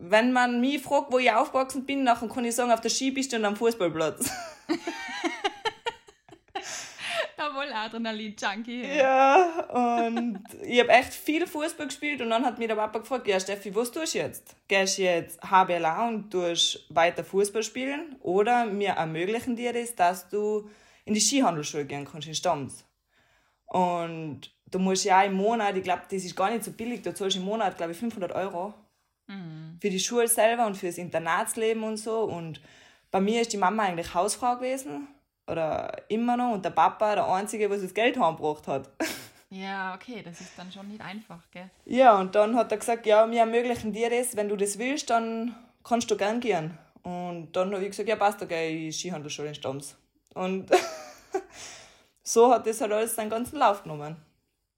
wenn 0.00 0.32
man 0.32 0.60
mich 0.60 0.80
fragt, 0.80 1.12
wo 1.12 1.18
ich 1.18 1.30
aufgewachsen 1.30 1.84
bin, 1.84 2.06
dann 2.06 2.28
kann 2.28 2.44
ich 2.44 2.54
sagen, 2.54 2.70
auf 2.70 2.80
der 2.80 2.90
Skipiste 2.90 3.36
und 3.36 3.44
am 3.44 3.56
Fußballplatz. 3.56 4.30
Da 7.36 7.54
wohl 7.54 7.70
Adrenalin-Junkie. 7.72 8.96
Ja, 8.96 9.66
und 9.70 10.40
ich 10.62 10.80
habe 10.80 10.88
echt 10.88 11.12
viel 11.12 11.46
Fußball 11.46 11.86
gespielt 11.86 12.22
und 12.22 12.30
dann 12.30 12.44
hat 12.44 12.58
mich 12.58 12.68
der 12.68 12.76
Papa 12.76 13.00
gefragt, 13.00 13.28
ja 13.28 13.38
Steffi, 13.38 13.74
was 13.74 13.90
tust 13.90 14.14
du 14.14 14.18
jetzt? 14.18 14.56
Gehst 14.68 14.98
du 14.98 15.02
jetzt 15.02 15.40
HBLA 15.42 16.08
und 16.08 16.30
tust 16.30 16.86
weiter 16.88 17.24
Fußball 17.24 17.62
spielen 17.62 18.16
oder 18.20 18.66
wir 18.78 18.90
ermöglichen 18.90 19.54
dir 19.54 19.72
das, 19.72 19.94
dass 19.94 20.28
du 20.28 20.70
in 21.04 21.14
die 21.14 21.20
Skihandelsschule 21.20 21.84
gehen 21.84 22.06
kannst 22.10 22.26
in 22.26 22.34
Stams. 22.34 22.84
Und 23.66 24.50
du 24.70 24.78
musst 24.78 25.04
ja 25.04 25.22
im 25.22 25.34
Monat, 25.34 25.76
ich 25.76 25.84
glaube, 25.84 26.02
das 26.10 26.24
ist 26.24 26.36
gar 26.36 26.50
nicht 26.50 26.64
so 26.64 26.72
billig, 26.72 27.02
du 27.02 27.12
zahlst 27.12 27.36
im 27.36 27.44
Monat, 27.44 27.76
glaube 27.76 27.92
ich, 27.92 27.98
500 27.98 28.32
Euro 28.32 28.74
Mhm. 29.28 29.78
für 29.80 29.90
die 29.90 29.98
Schule 29.98 30.28
selber 30.28 30.66
und 30.66 30.76
fürs 30.76 30.98
Internatsleben 30.98 31.82
und 31.82 31.96
so. 31.96 32.20
Und 32.20 32.60
bei 33.10 33.20
mir 33.20 33.40
ist 33.40 33.52
die 33.52 33.56
Mama 33.56 33.82
eigentlich 33.82 34.14
Hausfrau 34.14 34.54
gewesen 34.56 35.08
oder 35.46 36.02
immer 36.08 36.36
noch 36.36 36.52
und 36.52 36.64
der 36.64 36.70
Papa 36.70 37.14
der 37.14 37.28
Einzige, 37.28 37.70
was 37.70 37.82
das 37.82 37.94
Geld 37.94 38.18
heimgebracht 38.18 38.66
hat. 38.66 38.90
Ja, 39.50 39.94
okay, 39.94 40.22
das 40.22 40.40
ist 40.40 40.58
dann 40.58 40.72
schon 40.72 40.88
nicht 40.88 41.00
einfach, 41.00 41.40
gell? 41.52 41.70
Ja, 41.84 42.18
und 42.18 42.34
dann 42.34 42.56
hat 42.56 42.72
er 42.72 42.78
gesagt, 42.78 43.06
ja, 43.06 43.30
wir 43.30 43.40
ermöglichen 43.40 43.92
dir 43.92 44.10
das, 44.10 44.36
wenn 44.36 44.48
du 44.48 44.56
das 44.56 44.78
willst, 44.78 45.08
dann 45.10 45.54
kannst 45.84 46.10
du 46.10 46.16
gern 46.16 46.40
gehen. 46.40 46.76
Und 47.04 47.52
dann 47.52 47.72
habe 47.72 47.84
ich 47.84 47.90
gesagt, 47.90 48.08
ja, 48.08 48.16
passt, 48.16 48.40
gehe 48.48 48.68
ich 48.68 48.74
in 48.74 48.80
die 48.86 48.92
Skihandelsschule 48.92 49.48
in 49.48 49.54
Stams. 49.54 49.96
Und 50.34 50.68
so 52.22 52.52
hat 52.52 52.66
das 52.66 52.80
halt 52.80 52.92
alles 52.92 53.14
seinen 53.14 53.30
ganzen 53.30 53.58
Lauf 53.58 53.84
genommen. 53.84 54.16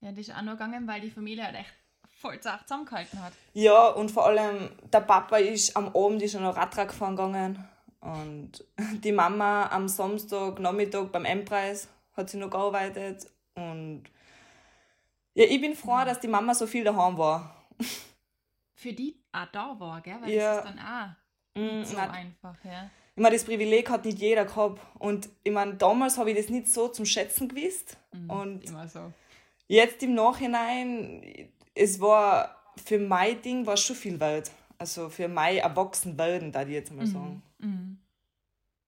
Ja, 0.00 0.10
das 0.10 0.20
ist 0.28 0.36
auch 0.36 0.42
nur 0.42 0.54
gegangen, 0.54 0.86
weil 0.86 1.00
die 1.00 1.10
Familie 1.10 1.44
halt 1.44 1.56
echt 1.56 1.72
voll 2.20 2.38
zart 2.40 2.68
zusammengehalten 2.68 3.22
hat. 3.22 3.32
Ja, 3.54 3.88
und 3.88 4.10
vor 4.10 4.26
allem 4.26 4.70
der 4.92 5.00
Papa 5.00 5.38
ist 5.38 5.76
am 5.76 5.88
Abend 5.88 6.22
ist 6.22 6.34
noch 6.34 6.56
Radtrag 6.56 6.88
gefahren 6.88 7.16
gegangen. 7.16 7.66
Und 8.00 8.64
die 9.04 9.12
Mama 9.12 9.66
am 9.70 9.88
Samstag, 9.88 10.58
Nachmittag 10.60 11.10
beim 11.12 11.24
M-Preis 11.24 11.88
hat 12.16 12.30
sie 12.30 12.36
noch 12.38 12.50
gearbeitet. 12.50 13.30
Und 13.54 14.04
ja, 15.34 15.44
ich 15.44 15.60
bin 15.60 15.74
froh, 15.74 16.04
dass 16.04 16.20
die 16.20 16.28
Mama 16.28 16.54
so 16.54 16.66
viel 16.66 16.84
daheim 16.84 17.16
war. 17.18 17.54
Für 18.74 18.92
die 18.92 19.16
auch 19.32 19.46
da 19.52 19.74
war, 19.78 20.00
gell? 20.00 20.16
Weil 20.20 20.30
Ja. 20.30 20.56
das 20.56 20.64
ist 20.64 20.70
dann 20.70 20.78
auch 20.78 21.08
Mm, 21.54 21.82
so 21.82 21.96
nein. 21.96 22.10
einfach, 22.10 22.54
ja. 22.64 22.88
Ich 23.16 23.22
meine, 23.22 23.34
das 23.34 23.44
Privileg 23.44 23.90
hat 23.90 24.04
nicht 24.04 24.20
jeder 24.20 24.44
gehabt. 24.44 24.80
Und 25.00 25.28
ich 25.42 25.50
meine, 25.50 25.74
damals 25.74 26.16
habe 26.18 26.30
ich 26.30 26.36
das 26.36 26.50
nicht 26.50 26.68
so 26.72 26.86
zum 26.86 27.04
Schätzen 27.04 27.48
gewusst. 27.48 27.96
Mhm, 28.12 28.30
Und 28.30 28.64
immer 28.64 28.86
so. 28.86 29.12
jetzt 29.66 30.00
im 30.04 30.14
Nachhinein, 30.14 31.50
es 31.74 31.98
war 32.00 32.54
für 32.76 32.98
mein 33.00 33.42
Ding 33.42 33.66
war 33.66 33.76
schon 33.76 33.96
viel 33.96 34.20
wert. 34.20 34.52
Also 34.78 35.08
für 35.08 35.26
mein 35.26 35.56
Erwachsenwerden, 35.56 36.52
da 36.52 36.62
ich 36.62 36.68
jetzt 36.68 36.92
mal 36.92 37.06
sagen. 37.06 37.42
Mhm. 37.58 37.98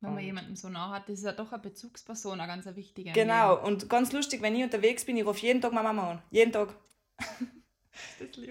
Wenn 0.02 0.10
man 0.10 0.18
Und- 0.18 0.24
jemanden 0.24 0.56
so 0.56 0.68
nah 0.70 0.90
hat, 0.90 1.08
das 1.08 1.18
ist 1.18 1.24
ja 1.24 1.32
doch 1.32 1.52
eine 1.52 1.60
Bezugsperson, 1.62 2.40
eine 2.40 2.50
ganz 2.50 2.64
wichtige. 2.74 3.12
Genau, 3.12 3.54
Leben. 3.56 3.66
und 3.66 3.88
ganz 3.90 4.12
lustig, 4.12 4.40
wenn 4.40 4.56
ich 4.56 4.62
unterwegs 4.64 5.04
bin, 5.04 5.16
ich 5.18 5.26
rufe 5.26 5.40
jeden 5.44 5.60
Tag 5.60 5.72
meine 5.72 5.88
Mama 5.88 6.12
an. 6.12 6.22
Jeden 6.30 6.52
Tag. 6.52 6.74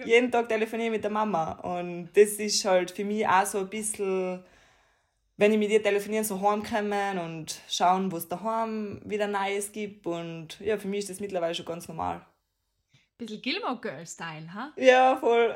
Jeden 0.04 0.30
Tag 0.30 0.48
telefoniere 0.48 0.86
ich 0.88 0.92
mit 0.92 1.02
der 1.04 1.10
Mama. 1.10 1.52
Und 1.52 2.10
das 2.14 2.32
ist 2.34 2.64
halt 2.64 2.90
für 2.92 3.04
mich 3.04 3.26
auch 3.26 3.44
so 3.46 3.58
ein 3.60 3.68
bisschen, 3.70 4.44
wenn 5.38 5.52
ich 5.52 5.58
mit 5.58 5.70
ihr 5.70 5.82
telefoniere, 5.82 6.22
so 6.24 6.40
heimkommen 6.40 7.18
und 7.18 7.60
schauen, 7.68 8.12
was 8.12 8.28
daheim 8.28 9.00
wieder 9.04 9.26
Neues 9.26 9.72
gibt. 9.72 10.06
Und 10.06 10.60
ja, 10.60 10.76
für 10.78 10.86
mich 10.88 11.00
ist 11.00 11.10
das 11.10 11.20
mittlerweile 11.20 11.54
schon 11.54 11.66
ganz 11.66 11.88
normal. 11.88 12.24
Bisschen 13.18 13.42
Gilmore 13.42 13.80
Girl-Style, 13.80 14.52
ha? 14.54 14.72
Ja, 14.76 15.16
voll. 15.16 15.54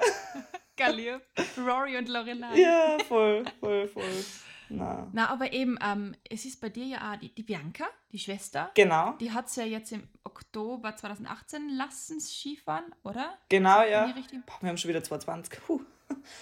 Geil, 0.77 0.95
lieb. 0.97 1.21
Rory 1.57 1.97
und 1.97 2.09
Lorelei. 2.09 2.57
Ja, 2.59 2.99
voll, 3.07 3.45
voll, 3.61 3.87
voll. 3.89 4.25
Na. 4.69 5.09
Na, 5.13 5.29
aber 5.29 5.53
eben, 5.53 5.79
ähm, 5.83 6.15
es 6.29 6.45
ist 6.45 6.61
bei 6.61 6.69
dir 6.69 6.85
ja 6.85 7.13
auch 7.13 7.17
die, 7.17 7.35
die 7.35 7.43
Bianca, 7.43 7.85
die 8.13 8.19
Schwester. 8.19 8.71
Genau. 8.75 9.13
Die 9.21 9.33
hat 9.33 9.47
es 9.49 9.57
ja 9.57 9.65
jetzt 9.65 9.93
im 9.93 10.09
Oktober 10.25 10.97
2018 10.97 11.69
lassen 11.71 12.21
Skifahren, 12.21 12.85
oder? 13.03 13.37
Genau, 13.49 13.83
ja. 13.83 14.07
Boah, 14.47 14.59
wir 14.61 14.69
haben 14.69 14.79
schon 14.79 14.89
wieder 14.89 15.03
2020. 15.03 15.61
Puh. 15.67 15.81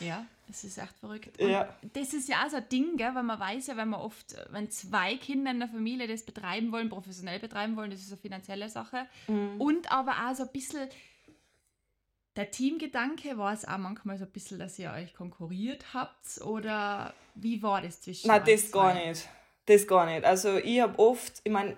Ja, 0.01 0.27
das 0.49 0.65
ist 0.65 0.79
echt 0.79 0.99
verrückt. 0.99 1.41
Und 1.41 1.49
ja. 1.49 1.69
Das 1.95 2.13
ist 2.13 2.29
ja 2.29 2.45
auch 2.45 2.51
so 2.51 2.57
ein 2.57 2.69
Ding, 2.69 2.97
gell, 2.97 3.15
weil 3.15 3.23
man 3.23 3.39
weiß 3.39 3.69
ja, 3.69 3.77
wenn 3.77 3.89
man 3.89 4.01
oft, 4.01 4.35
wenn 4.51 4.71
zwei 4.71 5.17
Kinder 5.17 5.51
in 5.51 5.61
der 5.61 5.69
Familie 5.69 6.07
das 6.07 6.25
betreiben 6.25 6.73
wollen, 6.73 6.89
professionell 6.89 7.39
betreiben 7.39 7.77
wollen, 7.77 7.91
das 7.91 8.01
ist 8.01 8.13
eine 8.13 8.21
finanzielle 8.21 8.69
Sache. 8.69 9.07
Mhm. 9.29 9.61
Und 9.61 9.93
aber 9.93 10.13
auch 10.27 10.35
so 10.35 10.43
ein 10.45 10.53
bisschen 10.53 10.89
der 12.37 12.51
Teamgedanke, 12.51 13.37
war 13.37 13.53
es 13.53 13.67
auch 13.67 13.79
manchmal 13.79 14.19
so 14.19 14.25
ein 14.25 14.31
bisschen, 14.31 14.59
dass 14.59 14.79
ihr 14.79 14.91
euch 14.93 15.15
konkurriert 15.15 15.95
habt? 15.95 16.41
Oder 16.43 17.15
wie 17.35 17.63
war 17.63 17.81
das 17.83 18.01
zwischen 18.01 18.29
Nein, 18.29 18.43
das 18.47 18.71
gar 18.71 18.95
nicht. 18.95 19.29
Das 19.67 19.87
gar 19.87 20.07
nicht. 20.07 20.25
Also 20.25 20.57
ich 20.57 20.81
habe 20.81 20.99
oft, 20.99 21.41
ich 21.45 21.53
meine, 21.53 21.77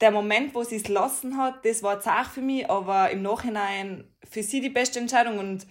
der 0.00 0.10
Moment, 0.10 0.54
wo 0.54 0.62
sie 0.62 0.76
es 0.76 0.88
lassen 0.88 1.38
hat, 1.38 1.64
das 1.64 1.82
war 1.82 2.00
zart 2.00 2.26
für 2.26 2.42
mich, 2.42 2.68
aber 2.68 3.10
im 3.10 3.22
Nachhinein 3.22 4.04
für 4.28 4.42
sie 4.42 4.60
die 4.60 4.68
beste 4.68 4.98
Entscheidung 4.98 5.38
und 5.38 5.66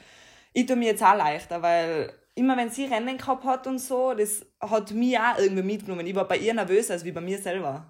ich 0.53 0.65
tue 0.65 0.75
mir 0.75 0.91
jetzt 0.91 1.03
auch 1.03 1.15
leichter, 1.15 1.61
weil 1.61 2.13
immer 2.33 2.57
wenn 2.57 2.69
sie 2.69 2.85
Rennen 2.85 3.17
gehabt 3.17 3.43
hat 3.43 3.67
und 3.67 3.79
so, 3.79 4.13
das 4.13 4.45
hat 4.59 4.91
mich 4.91 5.17
auch 5.17 5.37
irgendwie 5.37 5.63
mitgenommen. 5.63 6.07
Ich 6.07 6.15
war 6.15 6.27
bei 6.27 6.37
ihr 6.37 6.53
nervöser 6.53 6.93
als 6.93 7.05
wie 7.05 7.11
bei 7.11 7.21
mir 7.21 7.37
selber. 7.37 7.87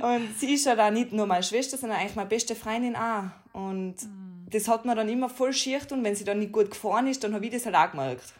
Und 0.00 0.38
sie 0.38 0.54
ist 0.54 0.64
ja 0.64 0.76
da 0.76 0.90
nicht 0.90 1.12
nur 1.12 1.26
meine 1.26 1.42
Schwester, 1.42 1.76
sondern 1.76 1.98
eigentlich 1.98 2.16
meine 2.16 2.28
beste 2.28 2.54
Freundin 2.54 2.94
auch. 2.94 3.24
Und 3.52 3.96
mhm. 4.02 4.46
das 4.48 4.68
hat 4.68 4.84
man 4.84 4.96
dann 4.96 5.08
immer 5.08 5.28
voll 5.28 5.52
schier 5.52 5.80
und 5.90 6.04
wenn 6.04 6.14
sie 6.14 6.24
dann 6.24 6.38
nicht 6.38 6.52
gut 6.52 6.70
gefahren 6.70 7.08
ist, 7.08 7.24
dann 7.24 7.34
habe 7.34 7.44
ich 7.44 7.52
das 7.52 7.66
halt 7.66 7.74
auch 7.74 7.90
gemerkt. 7.90 8.34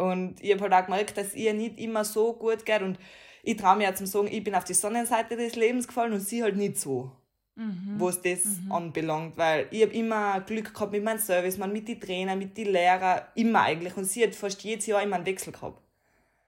Und 0.00 0.42
ich 0.42 0.52
habe 0.52 0.62
halt 0.62 0.72
auch 0.72 0.86
gemerkt, 0.86 1.16
dass 1.16 1.34
ihr 1.34 1.54
nicht 1.54 1.78
immer 1.78 2.04
so 2.04 2.32
gut 2.32 2.64
geht 2.64 2.82
und 2.82 2.98
ich 3.42 3.56
traue 3.56 3.76
mir 3.76 3.84
ja 3.84 3.94
zum 3.94 4.06
sagen, 4.06 4.28
ich 4.30 4.44
bin 4.44 4.54
auf 4.54 4.64
die 4.64 4.74
Sonnenseite 4.74 5.36
des 5.36 5.56
Lebens 5.56 5.86
gefallen 5.86 6.12
und 6.12 6.20
sie 6.20 6.42
halt 6.42 6.56
nicht 6.56 6.78
so 6.78 7.12
mhm. 7.60 7.96
was 7.98 8.20
das 8.22 8.44
mhm. 8.44 8.72
anbelangt, 8.72 9.36
weil 9.36 9.68
ich 9.70 9.82
habe 9.82 9.92
immer 9.92 10.40
Glück 10.40 10.72
gehabt 10.74 10.92
mit 10.92 11.04
meinem 11.04 11.18
Service, 11.18 11.58
man, 11.58 11.72
mit 11.72 11.88
den 11.88 12.00
Trainern, 12.00 12.38
mit 12.38 12.56
den 12.56 12.72
Lehrern, 12.72 13.22
immer 13.34 13.62
eigentlich. 13.62 13.96
Und 13.96 14.04
sie 14.04 14.24
hat 14.24 14.34
fast 14.34 14.62
jedes 14.62 14.86
Jahr 14.86 15.02
immer 15.02 15.16
einen 15.16 15.26
Wechsel 15.26 15.52
gehabt. 15.52 15.80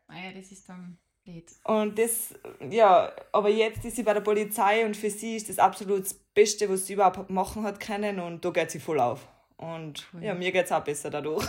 Ah 0.09 0.15
ja, 0.25 0.33
das 0.33 0.51
ist 0.51 0.69
dann 0.69 0.99
blöd. 1.25 1.51
Und 1.65 1.99
das, 1.99 2.35
ja, 2.69 3.12
aber 3.33 3.49
jetzt 3.49 3.85
ist 3.85 3.97
sie 3.97 4.03
bei 4.03 4.15
der 4.15 4.21
Polizei 4.21 4.85
und 4.85 4.97
für 4.97 5.11
sie 5.11 5.37
ist 5.37 5.49
das 5.49 5.59
absolut 5.59 6.05
das 6.05 6.15
Beste, 6.15 6.69
was 6.69 6.87
sie 6.87 6.95
überhaupt 6.95 7.31
machen 7.31 7.62
hat 7.62 7.81
können 7.81 8.19
und 8.19 8.45
da 8.45 8.51
geht 8.51 8.71
sie 8.71 8.81
voll 8.81 9.01
auf. 9.01 9.27
Und 9.57 10.09
cool. 10.12 10.25
ja, 10.25 10.35
mir 10.35 10.51
geht 10.51 10.65
es 10.65 10.73
auch 10.73 10.83
besser 10.83 11.11
dadurch. 11.11 11.47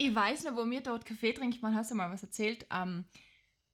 Ich 0.00 0.14
weiß 0.14 0.44
noch, 0.44 0.56
wo 0.56 0.64
mir 0.64 0.80
dort 0.80 1.04
Kaffee 1.04 1.32
trinkt, 1.32 1.60
man 1.60 1.74
hast 1.74 1.90
du 1.90 1.94
mal 1.94 2.10
was 2.10 2.22
erzählt, 2.22 2.66
ähm, 2.74 3.04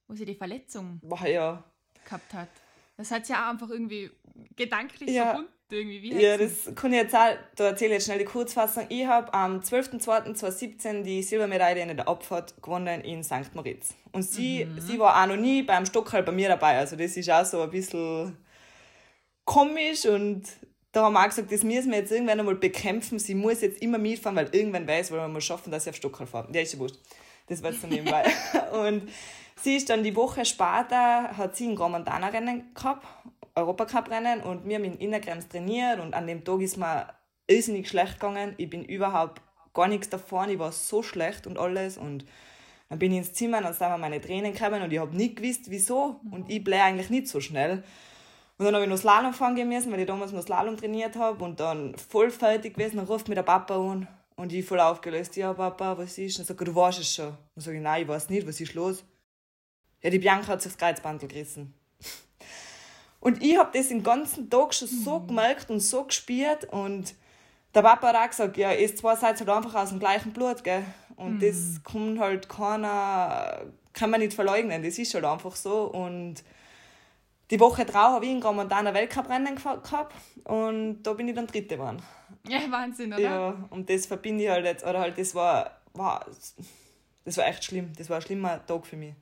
wo 0.09 0.15
sie 0.15 0.25
die 0.25 0.35
Verletzung 0.35 0.99
Boah, 1.03 1.25
ja. 1.25 1.63
gehabt 2.05 2.35
hat. 2.35 2.49
Das 2.97 3.11
hat 3.13 3.29
ja 3.29 3.45
auch 3.45 3.51
einfach 3.53 3.71
irgendwie 3.71 4.11
gedanklich 4.57 5.11
ja. 5.11 5.27
verbunden. 5.27 5.53
Irgendwie. 5.69 6.03
Wie 6.03 6.23
ja, 6.23 6.37
das 6.37 6.73
kann 6.77 6.93
ich 6.93 7.01
jetzt 7.01 7.15
auch, 7.15 7.37
da 7.57 7.67
erzähle 7.67 7.91
ich 7.91 7.95
jetzt 7.95 8.05
schnell 8.05 8.19
die 8.19 8.25
Kurzfassung. 8.25 8.87
Ich 8.89 9.05
habe 9.05 9.35
am 9.35 9.61
12.02.2017 9.61 11.03
die 11.03 11.23
Silbermedaille 11.23 11.83
in 11.83 11.97
der 11.97 12.09
Abfahrt 12.09 12.61
gewonnen 12.63 13.01
in 13.01 13.25
St. 13.25 13.55
Moritz. 13.55 13.95
Und 14.13 14.23
sie, 14.23 14.65
mhm. 14.65 14.81
sie 14.81 14.99
war 14.99 15.21
auch 15.21 15.27
noch 15.27 15.37
nie 15.37 15.63
beim 15.63 15.85
Stockhall 15.85 16.23
bei 16.23 16.31
mir 16.31 16.49
dabei. 16.49 16.79
Also 16.79 16.95
das 16.95 17.17
ist 17.17 17.31
auch 17.31 17.45
so 17.45 17.63
ein 17.63 17.71
bisschen 17.71 18.37
komisch 19.45 20.07
und 20.07 20.45
da 20.97 21.05
haben 21.05 21.13
wir 21.13 21.21
auch 21.21 21.29
gesagt, 21.29 21.53
das 21.53 21.63
müssen 21.63 21.91
wir 21.91 21.99
jetzt 21.99 22.11
irgendwann 22.11 22.41
einmal 22.41 22.55
bekämpfen. 22.55 23.19
Sie 23.19 23.35
muss 23.35 23.61
jetzt 23.61 23.83
immer 23.83 23.99
mitfahren, 23.99 24.35
weil 24.35 24.49
irgendwann 24.53 24.89
weiß, 24.89 25.13
weil 25.13 25.19
wir 25.19 25.29
mal 25.29 25.43
schaffen, 25.43 25.71
dass 25.71 25.85
sie 25.85 25.91
auf 25.91 25.97
Stockhall 25.97 26.27
fahren. 26.27 26.49
Ja, 26.55 26.63
ist 26.63 26.73
ja 26.73 26.79
wurscht. 26.79 26.97
Das 27.49 27.63
war 27.63 27.71
so 27.75 27.87
nebenbei. 27.87 28.25
und 28.73 29.03
sie 29.63 29.77
ist 29.77 29.91
dann 29.91 30.03
die 30.03 30.17
Woche 30.17 30.47
später, 30.47 31.37
hat 31.37 31.55
sie 31.55 31.69
ein 31.69 31.77
Grand 31.77 31.93
Montana-Rennen 31.93 32.73
gehabt 32.75 33.07
Europacup-Rennen 33.55 34.41
und 34.41 34.67
wir 34.67 34.77
haben 34.77 34.85
in 34.85 34.97
Innergrems 34.99 35.49
trainiert 35.49 36.01
und 36.01 36.15
an 36.15 36.27
dem 36.27 36.45
Tag 36.45 36.63
ist 36.63 36.79
mir 36.79 37.09
irrsinnig 37.47 37.89
schlecht 37.89 38.15
gegangen. 38.15 38.55
Ich 38.57 38.71
bin 38.71 38.83
überhaupt 38.83 39.43
gar 39.75 39.89
nichts 39.89 40.09
davon, 40.09 40.49
ich 40.49 40.59
war 40.59 40.73
so 40.73 41.03
schlecht 41.03 41.47
und 41.47 41.59
alles 41.59 41.99
und 41.99 42.25
dann 42.89 42.99
bin 42.99 43.13
ich 43.13 43.19
ins 43.19 43.33
Zimmer 43.35 43.59
und 43.59 43.65
dann 43.65 43.75
sind 43.75 43.91
mir 43.91 43.99
meine 43.99 44.21
Tränen 44.21 44.55
gekommen 44.55 44.83
und 44.83 44.93
ich 44.93 44.99
habe 44.99 45.15
nicht 45.15 45.37
gewusst, 45.37 45.71
wieso 45.71 46.21
und 46.31 46.51
ich 46.51 46.65
blähe 46.65 46.83
eigentlich 46.83 47.11
nicht 47.11 47.29
so 47.29 47.41
schnell. 47.41 47.83
Und 48.59 48.65
dann 48.65 48.75
habe 48.75 48.85
ich 48.85 48.91
noch 48.91 48.97
Slalom 48.97 49.35
fahren 49.35 49.55
gehen 49.55 49.69
müssen, 49.69 49.93
weil 49.93 50.01
ich 50.01 50.07
damals 50.07 50.33
noch 50.33 50.43
Slalom 50.43 50.77
trainiert 50.77 51.17
habe 51.17 51.45
und 51.45 51.61
dann 51.61 51.95
voll 51.97 52.31
fertig 52.31 52.75
gewesen, 52.75 52.97
dann 52.97 53.07
ruft 53.07 53.29
mir 53.29 53.35
der 53.35 53.43
Papa 53.43 53.77
an 53.77 54.09
und 54.37 54.53
ich 54.53 54.65
voll 54.65 54.81
aufgelöst, 54.81 55.37
ja 55.37 55.53
Papa, 55.53 55.99
was 55.99 56.17
ist? 56.17 56.39
Und 56.39 56.41
dann 56.41 56.47
sagt 56.47 56.61
er, 56.61 56.65
du 56.65 56.75
weißt 56.75 57.01
es 57.01 57.15
schon. 57.15 57.37
Dann 57.55 57.63
sage 57.63 57.77
ich, 57.77 57.83
nein, 57.83 58.03
ich 58.03 58.09
weiß 58.09 58.31
nicht, 58.31 58.47
was 58.47 58.61
ist 58.61 58.75
los? 58.75 59.05
Ja, 60.03 60.11
die 60.11 60.19
Bianca 60.19 60.49
hat 60.49 60.63
sich 60.63 60.73
das 60.73 60.79
Kreuzbandel 60.79 61.29
gerissen. 61.29 61.75
Und 63.21 63.43
ich 63.43 63.59
habe 63.59 63.77
das 63.77 63.89
den 63.89 64.03
ganzen 64.03 64.49
Tag 64.49 64.73
schon 64.73 64.89
so 64.89 65.19
mhm. 65.19 65.27
gemerkt 65.29 65.69
und 65.71 65.81
so 65.81 66.05
gespürt. 66.05 66.65
Und 66.73 67.15
der 67.75 67.83
Papa 67.83 68.09
hat 68.09 68.17
auch 68.17 68.29
gesagt, 68.29 68.57
ja, 68.57 68.73
ihr 68.73 68.95
zwei 68.95 69.17
seid 69.17 69.39
halt 69.39 69.49
einfach 69.49 69.75
aus 69.75 69.91
dem 69.91 69.99
gleichen 69.99 70.33
Blut, 70.33 70.63
gell? 70.65 70.85
Und 71.17 71.37
mhm. 71.37 71.41
das 71.41 71.81
kann 71.83 72.21
halt 72.21 72.49
keiner, 72.49 73.63
kann 73.93 74.11
man 74.11 74.21
nicht 74.21 74.35
verleugnen, 74.35 74.83
das 74.83 74.99
ist 74.99 75.13
halt 75.15 75.25
einfach 75.25 75.57
so. 75.57 75.85
Und 75.85 76.45
die 77.51 77.61
Woche 77.61 77.85
drauf 77.85 78.15
habe 78.15 78.25
ich 78.25 78.33
in 78.33 78.41
Gramontana 78.41 78.93
Weltcuprennen 78.93 79.57
gehabt 79.57 80.15
und 80.45 81.03
da 81.03 81.13
bin 81.13 81.29
ich 81.29 81.35
dann 81.35 81.47
Dritte 81.47 81.77
geworden. 81.77 82.03
Ja, 82.49 82.61
Wahnsinn, 82.71 83.13
oder? 83.13 83.23
Ja, 83.23 83.69
und 83.71 83.89
das 83.89 84.07
verbinde 84.07 84.45
ich 84.45 84.51
halt 84.51 84.65
jetzt, 84.65 84.85
oder 84.85 85.01
halt, 85.01 85.19
das 85.19 85.35
war, 85.35 85.83
war, 85.95 86.27
das 87.25 87.37
war 87.37 87.47
echt 87.47 87.65
schlimm. 87.65 87.93
Das 87.97 88.11
war 88.11 88.17
ein 88.17 88.23
schlimmer 88.23 88.65
Tag 88.67 88.87
für 88.87 88.97
mich. 88.97 89.15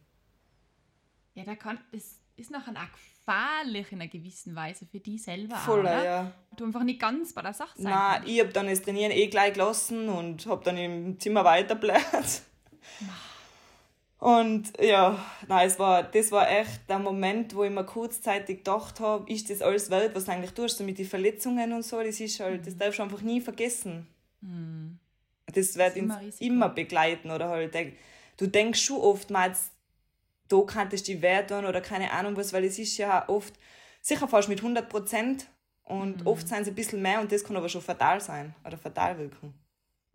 Ja, 1.35 1.45
da 1.45 1.55
kann, 1.55 1.79
das 1.93 2.21
ist 2.37 2.51
noch 2.51 2.67
ein 2.67 2.77
Akt 2.77 2.99
gefährlich 3.25 3.93
in 3.93 4.01
einer 4.01 4.11
gewissen 4.11 4.55
Weise 4.55 4.87
für 4.87 5.01
dich 5.01 5.23
selber 5.23 5.57
Voll, 5.57 5.87
auch, 5.87 6.05
ja. 6.05 6.33
Du 6.57 6.65
einfach 6.65 6.83
nicht 6.83 7.01
ganz 7.01 7.33
bei 7.33 7.43
der 7.43 7.55
Sache 7.55 7.73
sein 7.77 7.93
Nein, 7.93 8.23
ich 8.27 8.41
habe 8.41 8.51
dann 8.51 8.67
das 8.67 8.83
Trainieren 8.83 9.13
eh 9.13 9.27
gleich 9.29 9.55
gelassen 9.55 10.09
und 10.09 10.47
habe 10.47 10.65
dann 10.65 10.77
im 10.77 11.19
Zimmer 11.19 11.45
weiterbläht. 11.45 12.43
Und 14.25 14.73
ja, 14.81 15.23
nein, 15.49 15.67
es 15.67 15.79
war, 15.79 16.03
das 16.03 16.33
war 16.33 16.51
echt 16.51 16.89
der 16.89 16.99
Moment, 16.99 17.55
wo 17.55 17.63
ich 17.63 17.71
mir 17.71 17.85
kurzzeitig 17.85 18.65
gedacht 18.65 18.99
habe, 18.99 19.31
ist 19.31 19.51
das 19.51 19.61
alles 19.61 19.91
wert, 19.91 20.15
was 20.15 20.25
du 20.25 20.33
eigentlich 20.33 20.55
tust, 20.55 20.79
so 20.79 20.85
mit 20.85 20.97
den 20.97 21.05
Verletzungen 21.05 21.75
und 21.75 21.83
so, 21.83 22.03
das 22.03 22.21
ist 22.21 22.41
halt, 22.41 22.67
das 22.67 22.75
darfst 22.75 23.01
du 23.01 23.03
einfach 23.03 23.21
nie 23.21 23.43
vergessen. 23.43 24.07
Mhm. 24.41 24.99
Das 25.53 25.77
wird 25.77 25.97
uns 25.97 26.15
immer, 26.41 26.41
immer 26.41 26.69
begleiten 26.71 27.31
oder 27.31 27.51
halt, 27.51 27.77
du 28.39 28.47
denkst 28.47 28.81
schon 28.81 28.97
oft 28.97 29.29
mal, 29.29 29.55
da 30.49 30.61
könntest 30.63 31.07
du 31.07 31.13
dich 31.13 31.21
wehtun 31.21 31.67
oder 31.67 31.83
keine 31.83 32.11
Ahnung 32.11 32.35
was, 32.39 32.55
weil 32.55 32.65
es 32.65 32.79
ist 32.79 32.97
ja 32.97 33.29
oft, 33.29 33.53
sicher 34.01 34.27
fast 34.27 34.49
mit 34.49 34.61
100 34.61 34.89
Prozent 34.89 35.51
und 35.83 36.23
mhm. 36.23 36.27
oft 36.27 36.49
sind 36.49 36.63
es 36.63 36.69
ein 36.69 36.75
bisschen 36.75 37.03
mehr 37.03 37.21
und 37.21 37.31
das 37.31 37.45
kann 37.45 37.59
aber 37.59 37.69
schon 37.69 37.83
fatal 37.83 38.23
sein 38.23 38.55
oder 38.65 38.79
fatal 38.79 39.19
wirken. 39.19 39.53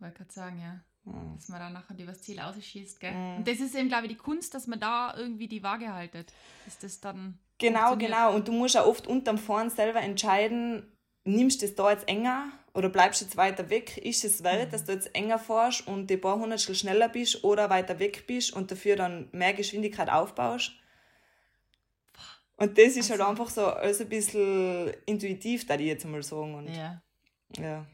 Wollte 0.00 0.16
gerade 0.16 0.32
sagen, 0.32 0.60
ja. 0.60 0.80
Mhm. 1.04 1.36
Dass 1.36 1.48
man 1.48 1.60
dann 1.60 1.72
nachher 1.72 1.98
über 1.98 2.12
das 2.12 2.22
Ziel 2.22 2.40
ausschießt, 2.40 3.00
gell? 3.00 3.12
Mhm. 3.12 3.36
Und 3.38 3.48
das 3.48 3.60
ist 3.60 3.74
eben, 3.74 3.88
glaube 3.88 4.06
ich, 4.06 4.12
die 4.12 4.18
Kunst, 4.18 4.54
dass 4.54 4.66
man 4.66 4.80
da 4.80 5.14
irgendwie 5.16 5.48
die 5.48 5.62
Waage 5.62 5.92
haltet. 5.92 6.32
Ist 6.66 6.82
das 6.82 7.00
dann. 7.00 7.38
Genau, 7.58 7.96
genau. 7.96 8.34
Und 8.34 8.48
du 8.48 8.52
musst 8.52 8.74
ja 8.74 8.84
oft 8.84 9.06
unterm 9.06 9.38
Fahren 9.38 9.70
selber 9.70 10.00
entscheiden, 10.00 10.90
nimmst 11.24 11.60
du 11.62 11.66
das 11.66 11.74
da 11.74 11.90
jetzt 11.90 12.08
enger 12.08 12.50
oder 12.72 12.88
bleibst 12.88 13.20
du 13.20 13.24
jetzt 13.26 13.36
weiter 13.36 13.68
weg? 13.68 13.98
Ist 13.98 14.24
es 14.24 14.42
wert, 14.42 14.68
mhm. 14.68 14.72
dass 14.72 14.84
du 14.84 14.92
jetzt 14.92 15.14
enger 15.14 15.38
fährst 15.38 15.86
und 15.86 16.08
die 16.08 16.16
paar 16.16 16.38
Hundertstel 16.38 16.74
schneller 16.74 17.08
bist 17.08 17.44
oder 17.44 17.68
weiter 17.68 17.98
weg 17.98 18.26
bist 18.26 18.52
und 18.52 18.70
dafür 18.70 18.96
dann 18.96 19.28
mehr 19.32 19.52
Geschwindigkeit 19.52 20.08
aufbaust? 20.08 20.72
Und 22.56 22.76
das 22.76 22.96
ist 22.96 23.10
halt 23.10 23.20
also, 23.20 23.24
halt 23.24 23.30
einfach 23.30 23.48
so 23.50 23.66
also 23.66 24.04
ein 24.04 24.08
bisschen 24.10 24.92
intuitiv, 25.06 25.66
da 25.66 25.76
ich 25.76 25.86
jetzt 25.86 26.04
mal 26.04 26.22
sagen. 26.22 26.54
Und, 26.54 26.68
ja. 26.68 27.02
ja. 27.58 27.86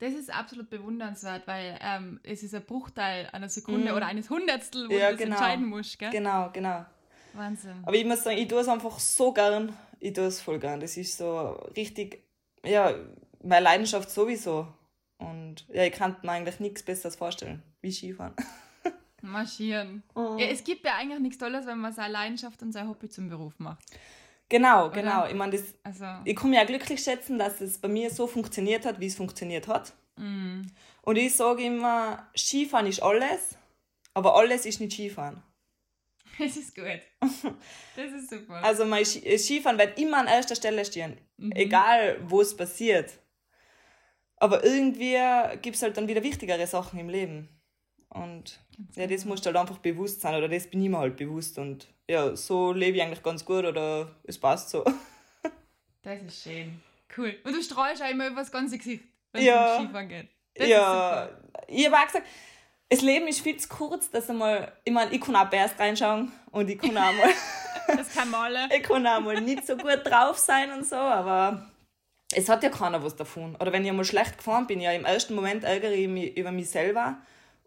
Das 0.00 0.14
ist 0.14 0.32
absolut 0.34 0.70
bewundernswert, 0.70 1.46
weil 1.46 1.78
ähm, 1.82 2.20
es 2.22 2.42
ist 2.42 2.54
ein 2.54 2.64
Bruchteil 2.64 3.28
einer 3.32 3.50
Sekunde 3.50 3.90
mhm. 3.90 3.96
oder 3.96 4.06
eines 4.06 4.30
Hundertstel, 4.30 4.88
wo 4.88 4.94
ja, 4.94 5.10
du 5.10 5.16
das 5.16 5.22
genau. 5.22 5.36
entscheiden 5.36 5.66
musst. 5.66 5.98
Gell? 5.98 6.10
Genau, 6.10 6.48
genau. 6.52 6.86
Wahnsinn. 7.34 7.82
Aber 7.82 7.94
ich 7.94 8.06
muss 8.06 8.24
sagen, 8.24 8.38
ich 8.38 8.48
tue 8.48 8.60
es 8.60 8.68
einfach 8.68 8.98
so 8.98 9.32
gern. 9.32 9.76
Ich 10.00 10.14
tue 10.14 10.24
es 10.24 10.40
voll 10.40 10.58
gern. 10.58 10.80
Das 10.80 10.96
ist 10.96 11.18
so 11.18 11.50
richtig, 11.76 12.24
ja, 12.64 12.94
meine 13.42 13.64
Leidenschaft 13.64 14.10
sowieso. 14.10 14.66
Und 15.18 15.66
ja, 15.68 15.84
ich 15.84 15.92
kann 15.92 16.16
mir 16.22 16.32
eigentlich 16.32 16.60
nichts 16.60 16.82
Besseres 16.82 17.16
vorstellen, 17.16 17.62
wie 17.82 17.92
Skifahren. 17.92 18.34
Marschieren. 19.20 20.02
Oh. 20.14 20.36
Ja, 20.38 20.46
es 20.46 20.64
gibt 20.64 20.86
ja 20.86 20.94
eigentlich 20.94 21.20
nichts 21.20 21.36
Tolles, 21.36 21.66
wenn 21.66 21.78
man 21.78 21.92
seine 21.92 22.14
Leidenschaft 22.14 22.62
und 22.62 22.72
sein 22.72 22.88
Hobby 22.88 23.10
zum 23.10 23.28
Beruf 23.28 23.58
macht. 23.58 23.84
Genau, 24.50 24.86
Oder? 24.86 24.94
genau. 24.94 25.26
Ich 25.26 25.34
meine, 25.34 25.58
also. 25.84 26.04
ich 26.24 26.36
kann 26.36 26.50
mich 26.50 26.58
ja 26.58 26.64
glücklich 26.66 27.00
schätzen, 27.02 27.38
dass 27.38 27.60
es 27.60 27.78
bei 27.78 27.88
mir 27.88 28.10
so 28.10 28.26
funktioniert 28.26 28.84
hat, 28.84 29.00
wie 29.00 29.06
es 29.06 29.14
funktioniert 29.14 29.68
hat. 29.68 29.94
Mm. 30.16 30.62
Und 31.02 31.16
ich 31.16 31.34
sage 31.34 31.64
immer, 31.64 32.28
Skifahren 32.36 32.86
ist 32.86 33.00
alles, 33.02 33.56
aber 34.12 34.36
alles 34.36 34.66
ist 34.66 34.80
nicht 34.80 34.92
Skifahren. 34.92 35.42
Das 36.38 36.56
ist 36.56 36.74
gut. 36.74 37.00
Das 37.96 38.12
ist 38.12 38.30
super. 38.30 38.54
Also 38.62 38.86
mein 38.86 39.04
Skifahren 39.04 39.78
wird 39.78 39.98
immer 39.98 40.18
an 40.18 40.26
erster 40.26 40.56
Stelle 40.56 40.86
stehen. 40.86 41.18
Mhm. 41.36 41.52
Egal, 41.52 42.18
wo 42.22 42.40
es 42.40 42.56
passiert. 42.56 43.12
Aber 44.36 44.64
irgendwie 44.64 45.18
gibt 45.60 45.76
es 45.76 45.82
halt 45.82 45.98
dann 45.98 46.08
wieder 46.08 46.22
wichtigere 46.22 46.66
Sachen 46.66 46.98
im 46.98 47.10
Leben. 47.10 47.59
Und 48.10 48.58
ja, 48.96 49.06
das 49.06 49.24
musst 49.24 49.44
du 49.44 49.48
halt 49.48 49.56
einfach 49.56 49.78
bewusst 49.78 50.20
sein 50.20 50.34
oder 50.34 50.48
das 50.48 50.66
bin 50.68 50.82
ich 50.82 50.88
mir 50.90 50.98
halt 50.98 51.16
bewusst. 51.16 51.58
Und 51.58 51.86
ja, 52.08 52.34
so 52.36 52.72
lebe 52.72 52.96
ich 52.96 53.02
eigentlich 53.02 53.22
ganz 53.22 53.44
gut 53.44 53.64
oder 53.64 54.10
es 54.24 54.38
passt 54.38 54.70
so. 54.70 54.84
Das 56.02 56.20
ist 56.22 56.42
schön. 56.44 56.80
Cool. 57.14 57.36
Und 57.44 57.54
du 57.54 57.62
strahlst 57.62 58.02
auch 58.02 58.08
immer 58.08 58.28
über 58.28 58.40
das 58.40 58.50
ganze 58.50 58.78
Gesicht, 58.78 59.04
wenn 59.32 59.44
Ja. 59.44 59.74
es 59.74 59.78
um 59.80 59.84
Skifahren 59.86 60.08
geht. 60.08 60.28
Das 60.54 60.66
ja, 60.68 61.28
ich 61.68 61.84
habe 61.86 61.96
auch 61.98 62.06
gesagt, 62.06 62.26
das 62.88 63.02
Leben 63.02 63.28
ist 63.28 63.40
viel 63.40 63.56
zu 63.58 63.68
kurz, 63.68 64.10
dass 64.10 64.30
einmal, 64.30 64.72
ich 64.84 64.92
meine, 64.94 65.12
ich 65.12 65.20
kann 65.20 65.36
auch 65.36 65.52
erst 65.52 65.78
reinschauen 65.78 66.32
und 66.52 66.70
ich 66.70 66.78
kann 66.78 66.96
auch 66.96 67.12
mal, 67.12 67.30
Das 67.96 68.14
kann 68.14 68.32
alle. 68.34 68.68
ich 68.74 68.82
kann 68.82 69.06
auch 69.06 69.20
mal 69.20 69.40
nicht 69.42 69.66
so 69.66 69.76
gut 69.76 70.00
drauf 70.04 70.38
sein 70.38 70.70
und 70.72 70.86
so, 70.86 70.96
aber 70.96 71.70
es 72.32 72.48
hat 72.48 72.62
ja 72.62 72.70
keiner 72.70 73.02
was 73.04 73.14
davon. 73.16 73.56
Oder 73.56 73.70
wenn 73.72 73.84
ich 73.84 73.90
einmal 73.90 74.04
schlecht 74.06 74.38
gefahren 74.38 74.66
bin, 74.66 74.80
ja, 74.80 74.92
im 74.92 75.04
ersten 75.04 75.34
Moment 75.34 75.64
ärgere 75.64 75.92
ich 75.92 76.08
mich 76.08 76.36
über 76.36 76.50
mich 76.50 76.70
selber 76.70 77.18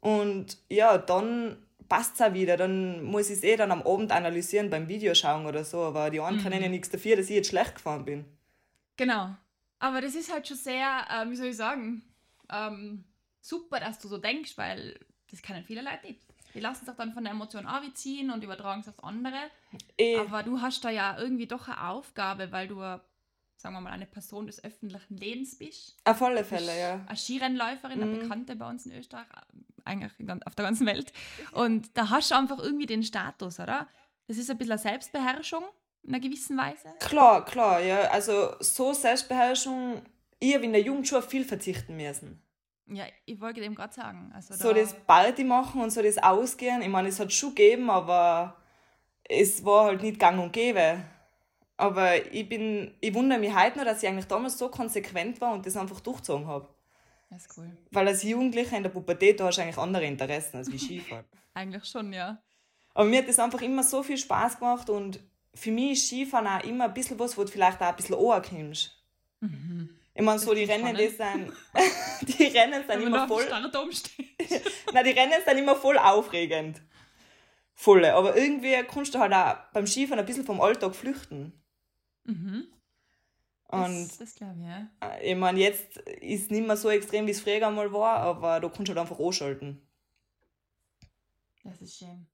und 0.03 0.57
ja, 0.69 0.97
dann 0.97 1.57
passt 1.89 2.15
es 2.15 2.21
auch 2.21 2.33
wieder. 2.33 2.57
Dann 2.57 3.03
muss 3.03 3.29
ich 3.29 3.37
es 3.37 3.43
eh 3.43 3.55
dann 3.55 3.71
am 3.71 3.81
Abend 3.83 4.11
analysieren 4.11 4.69
beim 4.69 4.87
Videoschauen 4.87 5.45
oder 5.45 5.63
so, 5.63 5.81
aber 5.81 6.09
die 6.09 6.19
anderen 6.19 6.43
können 6.43 6.61
ja 6.63 6.69
nichts 6.69 6.89
dafür, 6.89 7.15
dass 7.15 7.29
ich 7.29 7.35
jetzt 7.35 7.49
schlecht 7.49 7.75
gefahren 7.75 8.03
bin. 8.05 8.25
Genau. 8.97 9.35
Aber 9.79 10.01
das 10.01 10.15
ist 10.15 10.31
halt 10.31 10.47
schon 10.47 10.57
sehr, 10.57 11.05
äh, 11.09 11.29
wie 11.29 11.35
soll 11.35 11.47
ich 11.47 11.57
sagen, 11.57 12.03
ähm, 12.51 13.03
super, 13.41 13.79
dass 13.79 13.99
du 13.99 14.07
so 14.07 14.17
denkst, 14.17 14.57
weil 14.57 14.99
das 15.29 15.41
kennen 15.41 15.63
viele 15.63 15.81
Leute 15.81 16.07
nicht. 16.07 16.19
Die 16.53 16.59
lassen 16.59 16.85
sich 16.85 16.95
dann 16.95 17.13
von 17.13 17.23
der 17.23 17.33
Emotion 17.33 17.67
ziehen 17.93 18.29
und 18.29 18.43
übertragen 18.43 18.81
es 18.81 18.87
auf 18.87 19.03
andere. 19.03 19.49
Eh, 19.97 20.17
Aber 20.19 20.43
du 20.43 20.61
hast 20.61 20.83
da 20.85 20.89
ja 20.89 21.17
irgendwie 21.17 21.47
doch 21.47 21.67
eine 21.67 21.87
Aufgabe, 21.89 22.51
weil 22.51 22.67
du, 22.67 22.75
sagen 22.77 23.75
wir 23.75 23.81
mal, 23.81 23.91
eine 23.91 24.05
Person 24.05 24.45
des 24.47 24.63
öffentlichen 24.63 25.17
Lebens 25.17 25.57
bist. 25.57 25.97
auf 26.05 26.21
alle 26.21 26.43
Fälle, 26.43 26.77
ja. 26.79 27.01
Eine 27.07 27.17
Skirennläuferin, 27.17 28.01
eine 28.01 28.05
Mhm. 28.05 28.19
Bekannte 28.19 28.55
bei 28.55 28.69
uns 28.69 28.85
in 28.85 28.91
Österreich, 28.93 29.25
eigentlich 29.85 30.11
auf 30.45 30.55
der 30.55 30.65
ganzen 30.65 30.85
Welt. 30.85 31.11
Und 31.51 31.95
da 31.97 32.09
hast 32.09 32.31
du 32.31 32.35
einfach 32.35 32.59
irgendwie 32.59 32.85
den 32.85 33.03
Status, 33.03 33.59
oder? 33.59 33.87
Das 34.27 34.37
ist 34.37 34.49
ein 34.49 34.57
bisschen 34.57 34.73
eine 34.73 34.81
Selbstbeherrschung 34.81 35.63
in 36.03 36.13
einer 36.13 36.21
gewissen 36.21 36.57
Weise. 36.57 36.93
Klar, 36.99 37.45
klar, 37.45 37.81
ja. 37.81 38.01
Also 38.11 38.55
so 38.59 38.93
Selbstbeherrschung, 38.93 40.01
ich 40.39 40.53
habe 40.53 40.65
in 40.65 40.73
der 40.73 40.81
Jugend 40.81 41.07
schon 41.07 41.23
viel 41.23 41.45
verzichten 41.45 41.95
müssen. 41.95 42.41
Ja, 42.87 43.05
ich 43.25 43.39
wollte 43.39 43.61
dem 43.61 43.75
gerade 43.75 43.93
sagen. 43.93 44.31
Also 44.35 44.53
So 44.53 44.73
da, 44.73 44.81
das 44.81 44.93
Party 44.93 45.43
machen 45.43 45.81
und 45.81 45.91
so 45.91 46.01
das 46.01 46.17
Ausgehen, 46.17 46.81
ich 46.81 46.89
meine, 46.89 47.07
es 47.07 47.19
hat 47.19 47.31
schon 47.31 47.49
gegeben, 47.49 47.89
aber 47.89 48.57
es 49.23 49.63
war 49.63 49.85
halt 49.85 50.01
nicht 50.01 50.19
gang 50.19 50.41
und 50.41 50.51
gäbe. 50.51 51.03
Aber 51.77 52.33
ich 52.33 52.47
bin, 52.47 52.93
ich 52.99 53.13
wundere 53.13 53.39
mich 53.39 53.55
heute 53.55 53.77
noch, 53.77 53.85
dass 53.85 54.03
ich 54.03 54.09
eigentlich 54.09 54.27
damals 54.27 54.57
so 54.57 54.69
konsequent 54.69 55.39
war 55.41 55.53
und 55.53 55.65
das 55.65 55.77
einfach 55.77 56.01
durchgezogen 56.01 56.47
habe. 56.47 56.67
Das 57.33 57.47
ist 57.47 57.57
cool. 57.57 57.75
Weil 57.91 58.07
als 58.07 58.21
Jugendlicher 58.23 58.77
in 58.77 58.83
der 58.83 58.91
Pubertät, 58.91 59.39
da 59.39 59.45
hast 59.45 59.57
du 59.57 59.63
eigentlich 59.63 59.77
andere 59.77 60.05
Interessen 60.05 60.57
als 60.57 60.71
wie 60.71 60.77
Skifahren. 60.79 61.25
Eigentlich 61.53 61.85
schon, 61.85 62.13
ja. 62.13 62.41
Aber 62.93 63.05
mir 63.05 63.19
hat 63.19 63.27
das 63.27 63.39
einfach 63.39 63.61
immer 63.61 63.83
so 63.83 64.03
viel 64.03 64.17
Spaß 64.17 64.59
gemacht 64.59 64.89
und 64.89 65.19
für 65.55 65.71
mich 65.71 65.93
ist 65.93 66.07
Skifahren 66.07 66.47
auch 66.47 66.63
immer 66.63 66.85
ein 66.85 66.93
bisschen 66.93 67.17
was, 67.17 67.37
wo 67.37 67.43
du 67.43 67.51
vielleicht 67.51 67.81
auch 67.81 67.87
ein 67.87 67.95
bisschen 67.95 68.15
ankommst. 68.15 68.99
Ich 70.15 70.21
meine, 70.21 70.39
so 70.39 70.53
die 70.53 70.63
Rennen, 70.63 70.95
die 70.95 71.07
sind, 71.07 71.51
die 72.37 72.43
Rennen 72.43 72.83
sind 72.87 73.01
immer 73.01 73.27
voll, 73.27 73.45
nein, 74.93 75.05
die 75.05 75.11
Rennen 75.11 75.41
sind 75.45 75.57
immer 75.57 75.75
voll 75.75 75.97
aufregend. 75.97 76.81
Volle. 77.73 78.13
Aber 78.13 78.37
irgendwie 78.37 78.75
kannst 78.83 79.15
du 79.15 79.19
halt 79.19 79.33
auch 79.33 79.55
beim 79.73 79.87
Skifahren 79.87 80.19
ein 80.19 80.25
bisschen 80.25 80.45
vom 80.45 80.61
Alltag 80.61 80.95
flüchten. 80.95 81.59
Mhm. 82.25 82.67
Und 83.73 84.07
Das, 84.07 84.17
das 84.17 84.35
glaube 84.35 84.55
ich, 84.59 84.65
ja. 84.65 84.89
äh, 85.01 85.31
ich 85.31 85.37
meine, 85.37 85.59
jetzt 85.59 85.97
ist 85.97 86.43
es 86.43 86.49
nicht 86.49 86.65
mehr 86.65 86.77
so 86.77 86.89
extrem, 86.89 87.27
wie 87.27 87.31
es 87.31 87.41
früher 87.41 87.65
einmal 87.67 87.91
war, 87.91 88.17
aber 88.17 88.59
da 88.59 88.69
kannst 88.69 88.89
du 88.89 88.95
halt 88.95 88.99
einfach 88.99 89.19
anschalten. 89.19 89.81
Das 91.63 91.81
ist 91.81 91.97
schön. 91.97 92.27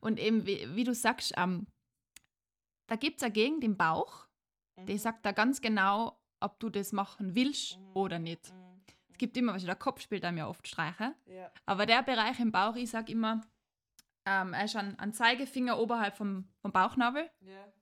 Und 0.00 0.18
eben, 0.18 0.46
wie, 0.46 0.74
wie 0.74 0.84
du 0.84 0.94
sagst, 0.94 1.32
ähm, 1.36 1.66
da 2.86 2.96
gibt 2.96 3.18
es 3.18 3.22
eine 3.24 3.32
Gegend 3.32 3.64
im 3.64 3.76
Bauch, 3.76 4.26
die 4.86 4.98
sagt 4.98 5.24
da 5.24 5.32
ganz 5.32 5.60
genau, 5.60 6.20
ob 6.40 6.60
du 6.60 6.68
das 6.68 6.92
machen 6.92 7.34
willst 7.34 7.78
oder 7.94 8.18
nicht. 8.18 8.52
Es 9.08 9.18
gibt 9.18 9.36
immer, 9.38 9.54
was 9.54 9.64
der 9.64 9.74
Kopf 9.74 10.02
spielt 10.02 10.24
einem 10.24 10.38
ja 10.38 10.48
oft 10.48 10.68
Streiche. 10.68 11.14
Ja. 11.24 11.50
Aber 11.64 11.86
der 11.86 12.02
Bereich 12.02 12.38
im 12.38 12.52
Bauch, 12.52 12.76
ich 12.76 12.90
sage 12.90 13.10
immer, 13.12 13.40
ähm, 14.26 14.52
er 14.52 14.66
ist 14.66 14.76
ein, 14.76 14.98
ein 14.98 15.14
Zeigefinger 15.14 15.78
oberhalb 15.78 16.16
vom, 16.16 16.46
vom 16.60 16.72
Bauchnabel. 16.72 17.30
Ja. 17.40 17.72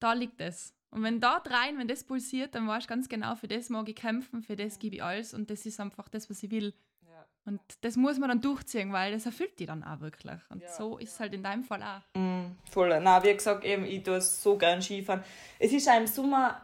Da 0.00 0.12
liegt 0.12 0.40
es. 0.40 0.74
Und 0.90 1.02
wenn 1.02 1.20
da 1.20 1.42
rein, 1.46 1.78
wenn 1.78 1.88
das 1.88 2.04
pulsiert, 2.04 2.54
dann 2.54 2.66
weißt 2.66 2.86
du 2.86 2.88
ganz 2.88 3.08
genau, 3.08 3.34
für 3.36 3.48
das 3.48 3.68
mag 3.68 3.88
ich 3.88 3.96
kämpfen, 3.96 4.42
für 4.42 4.56
das 4.56 4.78
gebe 4.78 4.96
ich 4.96 5.02
alles 5.02 5.34
und 5.34 5.50
das 5.50 5.66
ist 5.66 5.80
einfach 5.80 6.08
das, 6.08 6.30
was 6.30 6.42
ich 6.42 6.50
will. 6.50 6.72
Ja. 7.06 7.26
Und 7.44 7.60
das 7.82 7.96
muss 7.96 8.18
man 8.18 8.30
dann 8.30 8.40
durchziehen, 8.40 8.92
weil 8.92 9.12
das 9.12 9.26
erfüllt 9.26 9.58
die 9.58 9.66
dann 9.66 9.84
auch 9.84 10.00
wirklich. 10.00 10.40
Und 10.48 10.62
Ja, 10.62 10.72
so 10.72 10.98
ist 10.98 11.12
es 11.12 11.20
halt 11.20 11.34
in 11.34 11.42
deinem 11.42 11.62
Fall 11.62 11.82
auch. 11.82 12.18
Mm, 12.18 12.56
voll. 12.70 12.98
Na, 13.00 13.22
wie 13.22 13.34
gesagt, 13.34 13.64
eben, 13.64 13.84
ich 13.84 14.02
tue 14.02 14.20
so 14.20 14.56
gern 14.56 14.80
Skifahren. 14.80 15.22
Es 15.58 15.72
ist 15.72 15.88
auch 15.88 15.96
im 15.98 16.06
Sommer, 16.06 16.62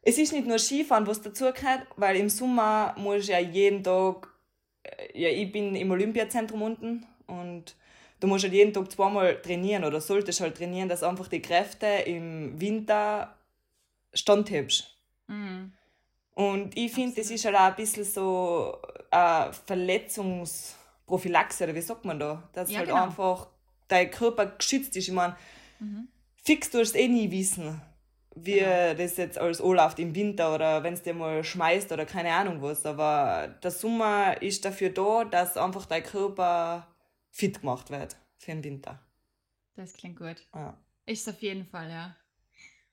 es 0.00 0.16
ist 0.16 0.32
nicht 0.32 0.46
nur 0.46 0.58
Skifahren, 0.58 1.06
was 1.06 1.20
dazugehört, 1.20 1.86
weil 1.96 2.16
im 2.16 2.30
Sommer 2.30 2.94
muss 2.96 3.24
ich 3.24 3.28
ja 3.28 3.38
jeden 3.38 3.84
Tag, 3.84 4.28
äh, 4.82 5.20
ja, 5.20 5.28
ich 5.28 5.52
bin 5.52 5.76
im 5.76 5.90
Olympiazentrum 5.90 6.62
unten 6.62 7.06
und 7.26 7.76
du 8.20 8.26
musst 8.26 8.44
halt 8.44 8.54
jeden 8.54 8.72
Tag 8.72 8.90
zweimal 8.90 9.40
trainieren 9.42 9.84
oder 9.84 10.00
solltest 10.00 10.40
halt 10.40 10.56
trainieren, 10.56 10.88
dass 10.88 11.02
einfach 11.02 11.28
die 11.28 11.42
Kräfte 11.42 11.86
im 12.06 12.58
Winter 12.58 13.37
standhebst. 14.14 14.96
Mhm. 15.26 15.72
Und 16.34 16.76
ich 16.76 16.92
finde, 16.92 17.16
das 17.16 17.30
ist 17.30 17.44
halt 17.44 17.56
auch 17.56 17.60
ein 17.62 17.76
bisschen 17.76 18.04
so 18.04 18.76
eine 19.10 19.52
Verletzungsprophylaxe, 19.52 21.64
oder 21.64 21.74
wie 21.74 21.80
sagt 21.80 22.04
man 22.04 22.20
da? 22.20 22.48
Dass 22.52 22.70
Ja, 22.70 22.78
halt 22.78 22.88
genau. 22.88 23.02
einfach 23.04 23.48
dein 23.88 24.10
Körper 24.10 24.46
geschützt 24.46 24.94
ist. 24.96 25.08
Ich 25.08 25.14
meine, 25.14 25.36
fix 26.36 26.70
du 26.70 26.80
es 26.80 26.94
eh 26.94 27.08
nie 27.08 27.30
wissen, 27.30 27.80
wie 28.36 28.60
Genau. 28.60 28.94
das 28.94 29.16
jetzt 29.16 29.38
alles 29.38 29.60
anläuft 29.60 29.98
im 29.98 30.14
Winter 30.14 30.54
oder 30.54 30.82
wenn 30.84 30.94
es 30.94 31.02
dir 31.02 31.14
mal 31.14 31.42
schmeißt 31.42 31.90
oder 31.90 32.06
keine 32.06 32.32
Ahnung 32.32 32.62
was. 32.62 32.86
Aber 32.86 33.48
der 33.62 33.70
Sommer 33.72 34.40
ist 34.40 34.64
dafür 34.64 34.90
da, 34.90 35.24
dass 35.24 35.56
einfach 35.56 35.86
dein 35.86 36.04
Körper 36.04 36.86
fit 37.30 37.60
gemacht 37.60 37.90
wird 37.90 38.16
für 38.36 38.52
den 38.52 38.62
Winter. 38.62 39.00
Das 39.74 39.94
klingt 39.94 40.18
gut. 40.18 40.46
Ja. 40.54 40.78
Ist 41.06 41.26
es 41.26 41.34
auf 41.34 41.42
jeden 41.42 41.64
Fall, 41.64 41.90
ja. 41.90 42.14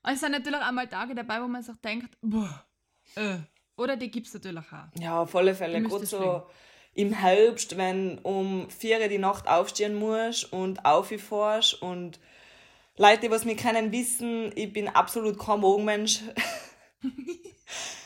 Und 0.06 0.12
es 0.12 0.20
sind 0.20 0.30
natürlich 0.32 0.60
auch 0.60 0.70
mal 0.70 0.86
Tage 0.86 1.16
dabei, 1.16 1.42
wo 1.42 1.48
man 1.48 1.64
sich 1.64 1.76
denkt, 1.78 2.16
boah, 2.22 2.64
äh. 3.16 3.38
Oder 3.76 3.96
die 3.96 4.10
gibt 4.10 4.28
es 4.28 4.34
natürlich 4.34 4.64
auch. 4.72 5.00
Ja, 5.00 5.20
auf 5.20 5.34
alle 5.34 5.54
Fälle. 5.54 5.82
Gerade 5.82 5.92
müsste 5.92 6.06
so 6.06 6.46
im 6.94 7.12
Herbst, 7.12 7.76
wenn 7.76 8.18
um 8.18 8.70
4 8.70 9.00
Uhr 9.00 9.08
die 9.08 9.18
Nacht 9.18 9.48
aufstehen 9.48 9.96
musst 9.96 10.52
und 10.52 10.84
aufgehst 10.84 11.82
und 11.82 12.20
Leute, 12.96 13.22
die 13.22 13.30
was 13.30 13.44
mich 13.44 13.58
kennen, 13.58 13.90
wissen, 13.90 14.52
ich 14.54 14.72
bin 14.72 14.88
absolut 14.88 15.38
kein 15.38 15.60
Morgenmensch. 15.60 16.20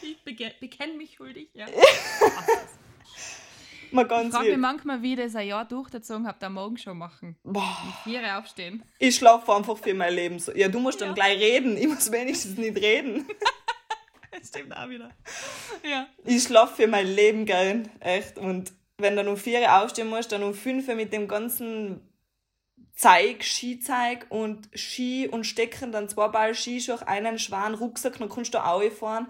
Ich 0.03 0.25
bekenne 0.59 0.95
mich 0.95 1.15
schuldig, 1.15 1.51
ja. 1.53 1.67
Mal 3.92 4.03
Ich 4.03 4.09
ganz 4.09 4.35
frage 4.35 4.48
mich 4.50 4.59
manchmal, 4.59 5.03
wie 5.03 5.12
ich 5.14 5.18
das 5.18 5.35
ein 5.37 5.46
Jahr 5.48 5.64
durchgezogen 5.64 6.26
habe, 6.26 6.38
der 6.38 6.50
Morgen 6.50 6.76
schon 6.79 6.98
machen. 6.98 7.37
Boah, 7.44 7.76
Vier 8.05 8.20
Uhr 8.20 8.38
aufstehen. 8.38 8.83
ich 8.98 9.16
schlafe 9.16 9.53
einfach 9.55 9.76
für 9.79 9.94
mein 9.94 10.14
Leben. 10.14 10.38
So. 10.38 10.53
Ja, 10.53 10.68
du 10.68 10.79
musst 10.81 11.00
dann 11.00 11.09
Ja. 11.09 11.14
gleich 11.14 11.40
reden. 11.40 11.76
Ich 11.76 11.87
muss 11.88 12.11
wenigstens 12.11 12.57
nicht 12.59 12.76
reden. 12.76 13.26
Das 14.33 14.48
stimmt 14.48 14.74
auch 14.76 14.88
wieder. 14.88 15.11
Ja. 15.83 16.07
Ich 16.24 16.44
schlafe 16.44 16.83
für 16.83 16.87
mein 16.88 17.07
Leben 17.07 17.46
gern. 17.46 17.90
Echt. 17.98 18.38
Und 18.38 18.72
wenn 18.96 19.16
du 19.16 19.29
um 19.29 19.37
4 19.37 19.61
Uhr 19.61 19.83
aufstehen 19.83 20.09
musst, 20.09 20.31
dann 20.31 20.44
um 20.44 20.55
5 20.55 20.87
Uhr 20.88 20.94
mit 20.94 21.12
dem 21.12 21.26
ganzen 21.26 22.00
Zeug, 22.94 23.42
Skizeug 23.42 24.26
und 24.29 24.68
Ski 24.74 25.26
und 25.29 25.44
Stecken, 25.44 25.90
dann 25.90 26.09
zwei 26.09 26.29
Ball 26.29 26.55
Skischuhe, 26.55 27.07
einen 27.09 27.38
schweren 27.40 27.74
Rucksack, 27.74 28.18
dann 28.18 28.29
kannst 28.29 28.55
du 28.55 28.64
auch 28.64 28.83
fahren 28.92 29.26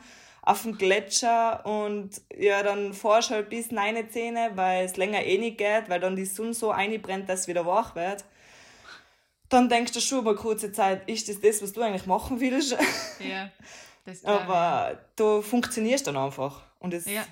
auf 0.50 0.62
den 0.62 0.76
Gletscher 0.76 1.64
und 1.64 2.20
ja, 2.36 2.62
dann 2.64 2.92
fahrst 2.92 3.30
du 3.30 3.34
halt 3.34 3.50
bis 3.50 3.70
9, 3.70 4.10
10, 4.10 4.36
weil 4.54 4.84
es 4.84 4.96
länger 4.96 5.22
eh 5.24 5.38
nicht 5.38 5.58
geht, 5.58 5.88
weil 5.88 6.00
dann 6.00 6.16
die 6.16 6.24
Sonne 6.24 6.54
so 6.54 6.70
einbrennt, 6.72 7.28
dass 7.28 7.40
es 7.40 7.48
wieder 7.48 7.64
wach 7.66 7.94
wird. 7.94 8.24
Dann 9.48 9.68
denkst 9.68 9.92
du 9.92 10.00
schon 10.00 10.20
über 10.20 10.34
kurze 10.34 10.72
Zeit, 10.72 11.08
ist 11.08 11.28
das 11.28 11.40
das, 11.40 11.62
was 11.62 11.72
du 11.72 11.82
eigentlich 11.82 12.06
machen 12.06 12.40
willst? 12.40 12.76
Ja. 13.20 13.50
Das 14.06 14.22
ich. 14.22 14.26
Aber 14.28 14.98
du 15.14 15.42
funktionierst 15.42 16.06
dann 16.06 16.16
einfach. 16.16 16.62
Und 16.78 16.94
es, 16.94 17.04
Ja. 17.06 17.24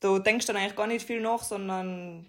du 0.00 0.18
denkst 0.18 0.46
dann 0.46 0.56
eigentlich 0.56 0.76
gar 0.76 0.86
nicht 0.86 1.04
viel 1.04 1.20
nach, 1.20 1.42
sondern 1.42 2.26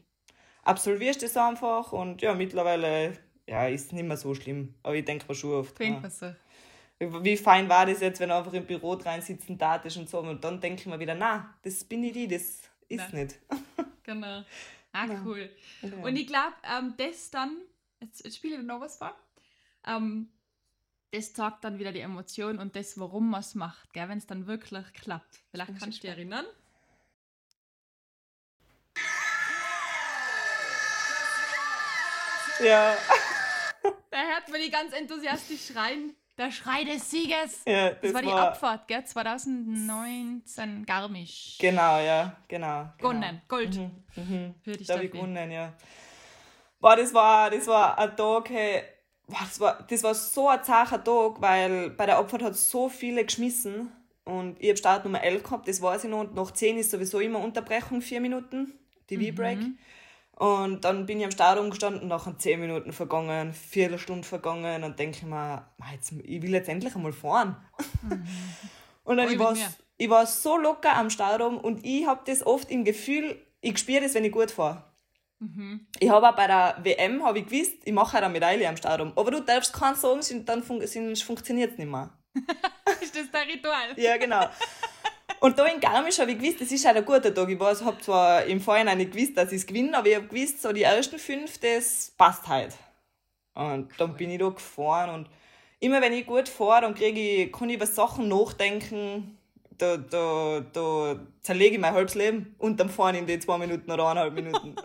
absolvierst 0.64 1.22
es 1.24 1.38
einfach. 1.38 1.92
Und 1.94 2.22
ja, 2.22 2.34
mittlerweile 2.34 3.14
ja, 3.48 3.68
ist 3.68 3.88
es 3.88 3.92
nicht 3.92 4.06
mehr 4.08 4.18
so 4.18 4.34
schlimm. 4.34 4.74
Aber 4.84 4.96
ich 4.96 5.06
denke 5.06 5.26
mir 5.28 5.36
schon 5.36 5.54
oft, 5.54 5.76
Bringt 5.76 5.98
ja, 5.98 6.04
was 6.04 6.20
so. 6.20 6.34
Wie 7.00 7.38
fein 7.38 7.68
war 7.70 7.86
das 7.86 8.02
jetzt, 8.02 8.20
wenn 8.20 8.30
du 8.30 8.36
einfach 8.36 8.54
im 8.54 8.66
Büro 8.66 8.96
drin 8.96 9.22
sitzen 9.22 9.58
darfst 9.58 9.98
und 9.98 10.10
so. 10.10 10.20
Und 10.20 10.44
dann 10.44 10.62
denke 10.62 10.82
ich 10.82 10.86
mir 10.86 11.00
wieder, 11.00 11.16
na, 11.16 11.56
das 11.62 11.84
bin 11.84 12.04
ich 12.04 12.14
die, 12.14 12.28
das 12.28 12.62
ist 12.88 13.14
Nein. 13.14 13.26
nicht. 13.26 13.40
Genau. 14.06 14.44
Ah, 14.92 15.08
cool. 15.24 15.50
Ja. 15.82 15.90
Und 16.04 16.18
ich 16.18 16.28
glaube, 16.28 16.54
ähm, 16.64 16.94
das 16.98 17.32
dann, 17.32 17.58
jetzt, 18.02 18.22
jetzt 18.26 18.36
spiele 18.36 18.58
ich 18.58 18.64
noch 18.64 18.82
was 18.82 18.98
vor, 18.98 19.16
ähm, 19.88 20.28
das 21.12 21.34
zeigt 21.34 21.64
dann 21.64 21.80
wieder 21.80 21.94
die 21.94 22.02
Emotion 22.02 22.60
und 22.60 22.76
das, 22.76 23.00
warum 23.00 23.30
man 23.30 23.40
es 23.40 23.56
macht, 23.56 23.96
wenn 23.96 24.18
es 24.18 24.28
dann 24.28 24.46
wirklich 24.46 24.92
klappt. 24.94 25.40
Vielleicht 25.52 25.80
kannst 25.80 26.00
du 26.00 26.02
dich 26.02 26.10
erinnern. 26.10 26.46
Ja. 32.60 32.98
Da 34.12 34.18
hört 34.18 34.50
man 34.50 34.62
die 34.62 34.70
ganz 34.70 34.94
enthusiastisch 34.94 35.68
schreien. 35.68 36.16
Der 36.44 36.52
Schrei 36.52 36.84
des 36.84 37.10
Sieges. 37.10 37.62
ja 37.66 37.92
Das, 37.92 38.14
war 38.14 38.22
die 38.22 38.28
Abfahrt, 38.28 38.86
gell? 38.90 39.06
2019 39.06 40.86
Garmisch. 40.86 41.56
Genau, 41.58 42.00
ja, 42.00 42.36
genau. 42.50 42.90
genau. 42.98 43.28
Gold. 43.48 43.78
Mhm. 43.78 44.54
Für 44.62 44.74
die 44.74 44.84
Da 44.84 44.96
habe 44.96 45.06
ich 45.06 45.12
gewonnen, 45.12 45.52
ja. 45.52 45.72
Boah, 46.82 46.98
das 46.98 47.14
war, 47.14 47.50
das 47.50 47.66
war 47.68 47.98
ein 47.98 48.18
Tag, 48.18 48.50
hey, 48.50 48.84
boah, 49.26 49.40
das, 49.40 49.60
war, 49.62 49.88
das 49.90 50.04
war 50.04 50.14
so 50.14 50.50
ein 50.50 50.62
zacher 50.66 51.02
Tag, 51.02 51.40
weil 51.40 51.92
bei 51.92 52.08
der 52.08 52.18
Abfahrt 52.18 52.44
hat 52.44 52.58
so 52.58 52.90
viele 52.90 53.24
geschmissen 53.24 53.90
und 54.26 54.58
ich 54.60 54.68
habe 54.68 54.78
Start 54.78 55.06
Nummer 55.06 55.24
11 55.24 55.44
gehabt, 55.44 55.70
das 55.70 55.82
weiß 55.82 56.04
ich 56.04 56.10
noch, 56.10 56.20
und 56.20 56.36
nach 56.36 56.52
10 56.52 56.78
ist 56.78 56.92
sowieso 56.92 57.22
immer 57.22 57.40
Unterbrechung, 57.40 58.02
4 58.02 58.20
Minuten, 58.20 58.74
die 59.10 59.32
V-Break. 59.32 59.60
Und 60.44 60.84
dann 60.84 61.06
bin 61.06 61.20
ich 61.20 61.26
am 61.26 61.32
Start 61.32 61.58
umgestanden, 61.58 62.10
nachher 62.10 62.38
10 62.38 62.60
Minuten 62.60 62.92
vergangen, 62.92 63.54
Viertelstunde 63.54 64.28
vergangen 64.28 64.84
und 64.84 65.00
denke 65.00 65.20
ich 65.20 65.24
mir, 65.24 65.66
"Mei, 65.78 65.94
jetzt, 65.94 66.12
ich 66.22 66.42
will 66.42 66.52
jetzt 66.52 66.68
endlich 66.68 66.94
einmal 66.94 67.14
fahren. 67.14 67.56
und 69.06 69.16
dann 69.16 69.28
Voll 69.28 69.36
ich 69.36 69.40
war, 69.40 69.56
ich 69.96 70.10
war 70.10 70.26
so 70.26 70.58
locker 70.58 70.98
am 70.98 71.10
Start 71.10 71.42
und 71.42 71.86
ich 71.86 72.06
habe 72.06 72.24
das 72.26 72.46
oft 72.46 72.70
im 72.72 72.84
Gefühl, 72.84 73.42
ich 73.62 73.78
spüre 73.78 74.02
das, 74.02 74.16
wenn 74.16 74.26
ich 74.26 74.34
gut 74.34 74.52
fahre. 74.52 74.84
Ich 76.00 76.10
habe 76.10 76.28
auch 76.28 76.36
bei 76.36 76.48
der 76.48 76.78
WM 76.84 77.24
hab 77.24 77.38
ich 77.38 77.46
gewusst, 77.46 77.78
ich 77.86 77.94
mache 77.94 78.18
eine 78.18 78.28
Medaille 78.28 78.68
am 78.68 78.76
Stadion. 78.76 79.14
Aber 79.16 79.32
du 79.32 79.40
darfst 79.40 79.72
keinen 79.72 79.96
sagen, 79.96 80.46
dann 80.46 80.62
fun 80.62 80.86
funktioniert 81.16 81.72
es 81.72 81.78
nicht 81.78 81.90
mehr. 81.90 82.10
Ist 83.02 83.16
das 83.16 83.32
dein 83.32 83.48
Ritual? 83.48 83.94
Ja, 83.96 84.18
genau. 84.18 84.50
Und 85.44 85.60
da 85.60 85.66
in 85.66 85.82
Garmisch 85.82 86.20
habe 86.20 86.32
ich 86.32 86.40
gewusst, 86.40 86.62
das 86.62 86.72
ist 86.72 86.86
halt 86.86 86.96
ein 86.96 87.04
guter 87.04 87.34
Tag. 87.34 87.50
Ich 87.50 87.60
habe 87.60 88.00
zwar 88.00 88.46
im 88.46 88.62
Vorhinein 88.62 88.98
nicht 88.98 89.12
gewusst, 89.12 89.36
dass 89.36 89.52
ich 89.52 89.58
es 89.58 89.66
gewinne, 89.66 89.98
aber 89.98 90.08
ich 90.08 90.16
habe 90.16 90.28
gewusst, 90.28 90.62
so 90.62 90.72
die 90.72 90.84
ersten 90.84 91.20
fünf, 91.20 91.58
das 91.58 92.14
passt 92.18 92.48
halt. 92.48 92.74
Und 93.54 93.90
dann 93.98 94.16
bin 94.16 94.32
ich 94.32 94.40
da 94.40 94.48
gefahren 94.48 95.14
und 95.14 95.30
immer 95.82 96.00
wenn 96.00 96.14
ich 96.14 96.26
gut 96.26 96.48
fahre, 96.48 96.84
dann 96.84 96.96
kriege 96.96 97.20
ich, 97.20 97.52
kann 97.52 97.70
ich 97.70 97.76
über 97.76 97.86
Sachen 97.86 98.30
nachdenken, 98.30 99.38
da, 99.78 99.98
da, 99.98 100.62
da 100.72 101.20
zerlege 101.42 101.76
ich 101.76 101.82
mein 101.82 101.94
halbes 101.94 102.16
Leben 102.16 102.56
unterm 102.58 102.88
Fahren 102.88 103.16
in 103.16 103.28
die 103.28 103.38
zwei 103.38 103.58
Minuten 103.58 103.92
oder 103.92 104.08
eineinhalb 104.08 104.34
Minuten. 104.34 104.78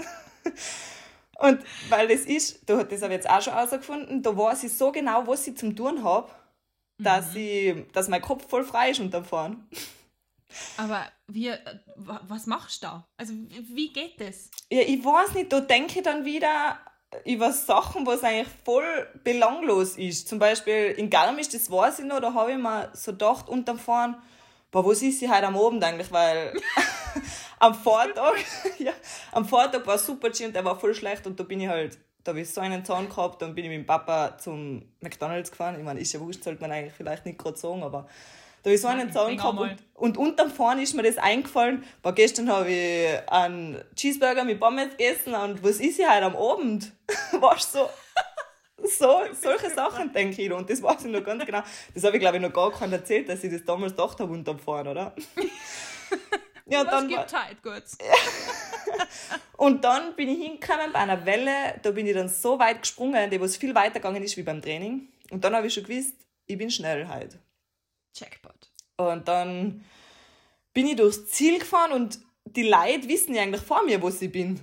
Und 1.39 1.61
weil 1.89 2.09
das 2.09 2.23
ist, 2.23 2.69
da 2.69 2.79
hat 2.79 2.91
das 2.91 3.03
habe 3.03 3.15
ich 3.15 3.19
jetzt 3.19 3.31
auch 3.31 3.41
schon 3.41 3.53
herausgefunden, 3.53 4.25
da 4.25 4.37
weiß 4.37 4.65
ich 4.65 4.77
so 4.77 4.91
genau, 4.91 5.25
was 5.25 5.47
ich 5.47 5.57
zum 5.57 5.77
tun 5.77 6.03
habe, 6.03 6.29
dass, 6.99 7.33
ich, 7.37 7.77
dass 7.93 8.09
mein 8.09 8.23
Kopf 8.23 8.49
voll 8.49 8.65
frei 8.65 8.91
ist 8.91 8.99
unterm 8.99 9.25
Fahren. 9.25 9.69
Aber 10.77 11.05
wie, 11.27 11.49
äh, 11.49 11.59
wa- 11.97 12.21
was 12.27 12.47
machst 12.47 12.83
du 12.83 12.87
da? 12.87 13.09
Also 13.17 13.33
wie 13.35 13.77
wie 13.77 13.93
geht 13.93 14.21
das? 14.21 14.51
Ja, 14.71 14.81
ich 14.81 15.05
weiß 15.05 15.35
nicht, 15.35 15.53
da 15.53 15.61
denke 15.61 15.99
ich 15.99 16.05
dann 16.05 16.25
wieder 16.25 16.79
über 17.25 17.53
Sachen, 17.53 18.07
was 18.07 18.23
eigentlich 18.23 18.49
voll 18.65 19.07
belanglos 19.25 19.97
ist. 19.97 20.29
Zum 20.29 20.39
Beispiel 20.39 20.95
in 20.97 21.11
Garmisch, 21.11 21.49
das 21.49 21.71
weiß 21.71 22.01
ich 22.01 22.05
noch, 22.05 22.21
da 22.21 22.33
habe 22.35 22.53
ich 22.53 22.59
mir 22.59 22.91
so 22.95 23.13
gedacht 23.13 23.49
unterm 23.49 23.79
Fahren, 23.79 24.17
boah, 24.71 24.87
was 24.87 25.03
ist 25.03 25.19
sie 25.21 25.29
heute 25.31 25.47
am 25.47 25.57
Abend 25.57 25.83
eigentlich, 25.85 26.11
weil 26.13 26.53
am 27.59 27.75
Vortag, 27.75 28.35
ja, 28.79 28.93
am 29.33 29.45
Vortag 29.47 29.87
war 29.87 29.99
super 29.99 30.31
G 30.31 30.47
und 30.47 30.55
der 30.55 30.65
war 30.65 30.79
voll 30.79 30.95
schlecht 30.95 31.27
und 31.27 31.39
da 31.41 31.45
bin 31.45 31.61
ich 31.61 31.69
halt, 31.69 31.99
da 32.25 32.33
habe 32.33 32.41
ich 32.41 32.51
so 32.53 32.61
einen 32.61 32.85
Zahn 32.85 33.09
gehabt, 33.09 33.41
dann 33.43 33.55
bin 33.55 33.65
ich 33.65 33.71
mit 33.71 33.79
dem 33.81 33.87
Papa 33.87 34.37
zum 34.39 34.83
McDonalds 35.01 35.51
gefahren. 35.51 35.77
Ich 35.79 35.85
meine, 35.85 36.01
ist 36.01 36.13
ja 36.13 36.21
wurscht, 36.21 36.45
sollte 36.45 36.61
man 36.61 36.73
eigentlich 36.73 36.93
vielleicht 36.95 37.25
nicht 37.25 37.39
gerade 37.39 37.57
sagen, 37.57 37.83
aber 37.83 38.07
da 38.69 38.75
ich 38.75 38.81
so 38.81 38.89
einen 38.89 39.11
denk 39.11 39.39
gehabt 39.39 39.59
und, 39.59 39.79
und 39.95 40.19
unterm 40.19 40.51
Fahren 40.51 40.79
ist 40.79 40.95
mir 40.95 41.03
das 41.03 41.17
eingefallen. 41.17 41.85
Boah, 42.03 42.13
gestern 42.13 42.51
habe 42.51 42.71
ich 42.71 43.31
einen 43.31 43.83
Cheeseburger 43.95 44.45
mit 44.45 44.61
Pommes 44.61 44.91
gegessen 44.91 45.35
und 45.35 45.63
was 45.65 45.81
ist 45.81 45.97
hier 45.97 46.15
heute 46.15 46.27
am 46.27 46.37
Abend? 46.37 46.93
Du, 47.33 47.41
so, 47.59 47.89
so, 48.83 49.21
solche 49.33 49.71
Sachen 49.71 50.13
denke 50.13 50.43
ich 50.43 50.49
noch. 50.49 50.59
Und 50.59 50.69
das 50.71 50.83
weiß 50.83 51.05
ich 51.05 51.11
noch 51.11 51.25
ganz 51.25 51.45
genau. 51.45 51.63
Das 51.95 52.05
habe 52.05 52.17
ich, 52.17 52.21
glaube 52.21 52.37
ich, 52.37 52.43
noch 52.43 52.53
gar 52.53 52.71
keinem 52.71 52.93
erzählt, 52.93 53.29
dass 53.29 53.43
ich 53.43 53.53
das 53.53 53.65
damals 53.65 53.93
gedacht 53.93 54.21
habe 54.21 54.33
unterm 54.33 54.59
Fahren, 54.59 54.89
oder? 54.89 55.15
ja, 56.67 56.85
Was 56.85 56.91
dann, 56.91 57.11
war, 57.11 57.19
gibt 57.19 57.33
halt 57.33 57.63
kurz? 57.63 57.97
und 59.57 59.83
dann 59.85 60.15
bin 60.15 60.29
ich 60.29 60.39
hingekommen 60.39 60.93
bei 60.93 60.99
einer 60.99 61.25
Welle, 61.25 61.79
da 61.83 61.91
bin 61.91 62.07
ich 62.07 62.15
dann 62.15 62.29
so 62.29 62.59
weit 62.59 62.83
gesprungen, 62.83 63.31
die 63.31 63.41
was 63.41 63.57
viel 63.57 63.75
weiter 63.75 63.95
gegangen 63.95 64.23
ist 64.23 64.37
wie 64.37 64.43
beim 64.43 64.61
Training. 64.61 65.09
Und 65.31 65.45
dann 65.45 65.55
habe 65.55 65.67
ich 65.67 65.75
schon 65.75 65.85
gewusst, 65.85 66.15
ich 66.47 66.59
bin 66.59 66.71
schnell 66.71 67.09
heute. 67.09 67.39
Jackpot. 68.19 68.71
Und 68.97 69.29
dann 69.29 69.85
bin 70.73 70.87
ich 70.87 70.97
durchs 70.97 71.27
Ziel 71.27 71.59
gefahren 71.59 71.93
und 71.93 72.19
die 72.45 72.69
Leute 72.69 73.09
wissen 73.09 73.35
ja 73.35 73.43
eigentlich 73.43 73.63
vor 73.63 73.85
mir, 73.85 74.01
wo 74.01 74.09
ich 74.09 74.33
bin. 74.33 74.61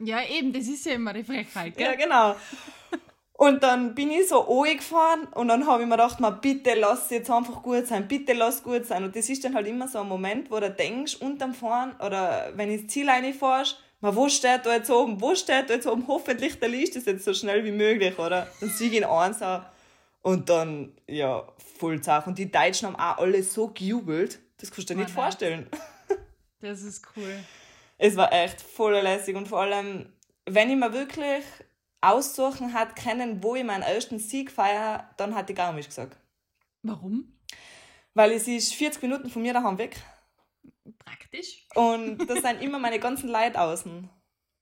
Ja, 0.00 0.22
eben, 0.22 0.52
das 0.52 0.66
ist 0.66 0.84
ja 0.86 0.92
immer 0.92 1.12
die 1.12 1.24
Frechheit, 1.24 1.76
gell? 1.76 1.86
Ja, 1.86 1.94
genau. 1.94 2.36
Und 3.36 3.64
dann 3.64 3.94
bin 3.94 4.10
ich 4.10 4.28
so 4.28 4.44
gefahren 4.62 5.26
und 5.34 5.48
dann 5.48 5.66
habe 5.66 5.82
ich 5.82 5.88
mir 5.88 5.96
gedacht, 5.96 6.20
man, 6.20 6.40
bitte 6.40 6.74
lass 6.74 7.10
jetzt 7.10 7.30
einfach 7.30 7.62
gut 7.62 7.86
sein, 7.86 8.06
bitte 8.06 8.32
lass 8.32 8.62
gut 8.62 8.86
sein. 8.86 9.02
Und 9.04 9.16
das 9.16 9.28
ist 9.28 9.44
dann 9.44 9.54
halt 9.54 9.66
immer 9.66 9.88
so 9.88 9.98
ein 9.98 10.08
Moment, 10.08 10.50
wo 10.50 10.60
du 10.60 10.70
denkst, 10.70 11.16
unterm 11.16 11.52
Fahren 11.52 11.96
oder 12.04 12.52
wenn 12.54 12.70
ins 12.70 12.92
Ziel 12.92 13.08
reinfährst, 13.08 13.80
man, 14.00 14.14
wo 14.14 14.28
steht 14.28 14.66
da 14.66 14.74
jetzt 14.74 14.90
oben, 14.90 15.20
wo 15.20 15.34
steht 15.34 15.68
da 15.68 15.74
jetzt 15.74 15.86
oben, 15.86 16.06
hoffentlich 16.06 16.60
der 16.60 16.68
Licht 16.68 16.94
ist 16.94 17.06
jetzt 17.06 17.24
so 17.24 17.34
schnell 17.34 17.64
wie 17.64 17.72
möglich, 17.72 18.18
oder? 18.18 18.46
Dann 18.60 18.68
sieg 18.68 18.92
ich 18.92 18.98
in 18.98 19.04
eins 19.04 19.42
auch. 19.42 19.62
und 20.22 20.48
dann, 20.48 20.92
ja, 21.08 21.42
voll 21.78 22.00
zach. 22.00 22.26
Und 22.26 22.38
die 22.38 22.50
Deutschen 22.50 22.88
haben 22.88 22.96
auch 22.96 23.18
alle 23.18 23.42
so 23.42 23.68
gejubelt, 23.68 24.38
das 24.58 24.70
kannst 24.70 24.90
du 24.90 24.94
dir 24.94 25.00
nicht 25.00 25.14
Mann, 25.14 25.24
vorstellen. 25.24 25.68
Das 26.60 26.80
ist 26.80 27.06
cool. 27.14 27.44
Es 27.98 28.16
war 28.16 28.32
echt 28.32 28.62
voll 28.62 28.94
lässig 28.94 29.36
und 29.36 29.48
vor 29.48 29.60
allem, 29.60 30.10
wenn 30.46 30.70
ich 30.70 30.76
mir 30.76 30.94
wirklich 30.94 31.44
aussuchen 32.00 32.72
hat 32.72 32.96
können, 32.96 33.42
wo 33.42 33.54
ich 33.54 33.64
meinen 33.64 33.82
ersten 33.82 34.18
Sieg 34.18 34.50
feiere, 34.50 35.10
dann 35.18 35.34
hat 35.34 35.50
die 35.50 35.54
Garmisch 35.54 35.88
gesagt. 35.88 36.16
Warum? 36.82 37.36
Weil 38.14 38.32
es 38.32 38.48
ist 38.48 38.72
40 38.74 39.02
Minuten 39.02 39.28
von 39.28 39.42
mir 39.42 39.52
daheim 39.52 39.76
weg 39.76 39.96
Praktisch. 40.98 41.66
und 41.74 42.18
da 42.26 42.34
sind 42.40 42.62
immer 42.62 42.78
meine 42.78 42.98
ganzen 42.98 43.28
Leute 43.28 43.60
außen. 43.60 44.08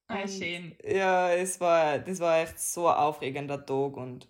Ah, 0.08 0.26
schön. 0.26 0.76
Ja, 0.84 1.30
es 1.30 1.60
war, 1.60 1.98
das 1.98 2.18
war 2.18 2.40
echt 2.40 2.58
so 2.58 2.88
ein 2.88 2.96
aufregender 2.96 3.64
Tag 3.64 3.96
und 3.96 4.28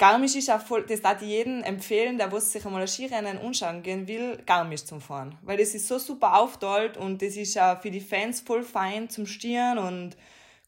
Garmisch 0.00 0.34
ist 0.34 0.50
auch 0.50 0.62
voll, 0.62 0.86
das 0.86 1.02
darf 1.02 1.20
ich 1.20 1.28
jedem 1.28 1.62
empfehlen, 1.62 2.16
der 2.16 2.32
was 2.32 2.50
sich 2.50 2.64
einmal 2.64 2.80
ein 2.80 2.88
Skirennen 2.88 3.36
anschauen 3.36 3.82
gehen 3.82 4.08
will, 4.08 4.42
Garmisch 4.46 4.86
zum 4.86 5.02
Fahren. 5.02 5.36
Weil 5.42 5.58
das 5.58 5.74
ist 5.74 5.88
so 5.88 5.98
super 5.98 6.38
aufteilt 6.38 6.96
und 6.96 7.20
das 7.20 7.36
ist 7.36 7.58
auch 7.58 7.82
für 7.82 7.90
die 7.90 8.00
Fans 8.00 8.40
voll 8.40 8.62
fein 8.62 9.10
zum 9.10 9.26
Stieren 9.26 9.76
und 9.76 10.16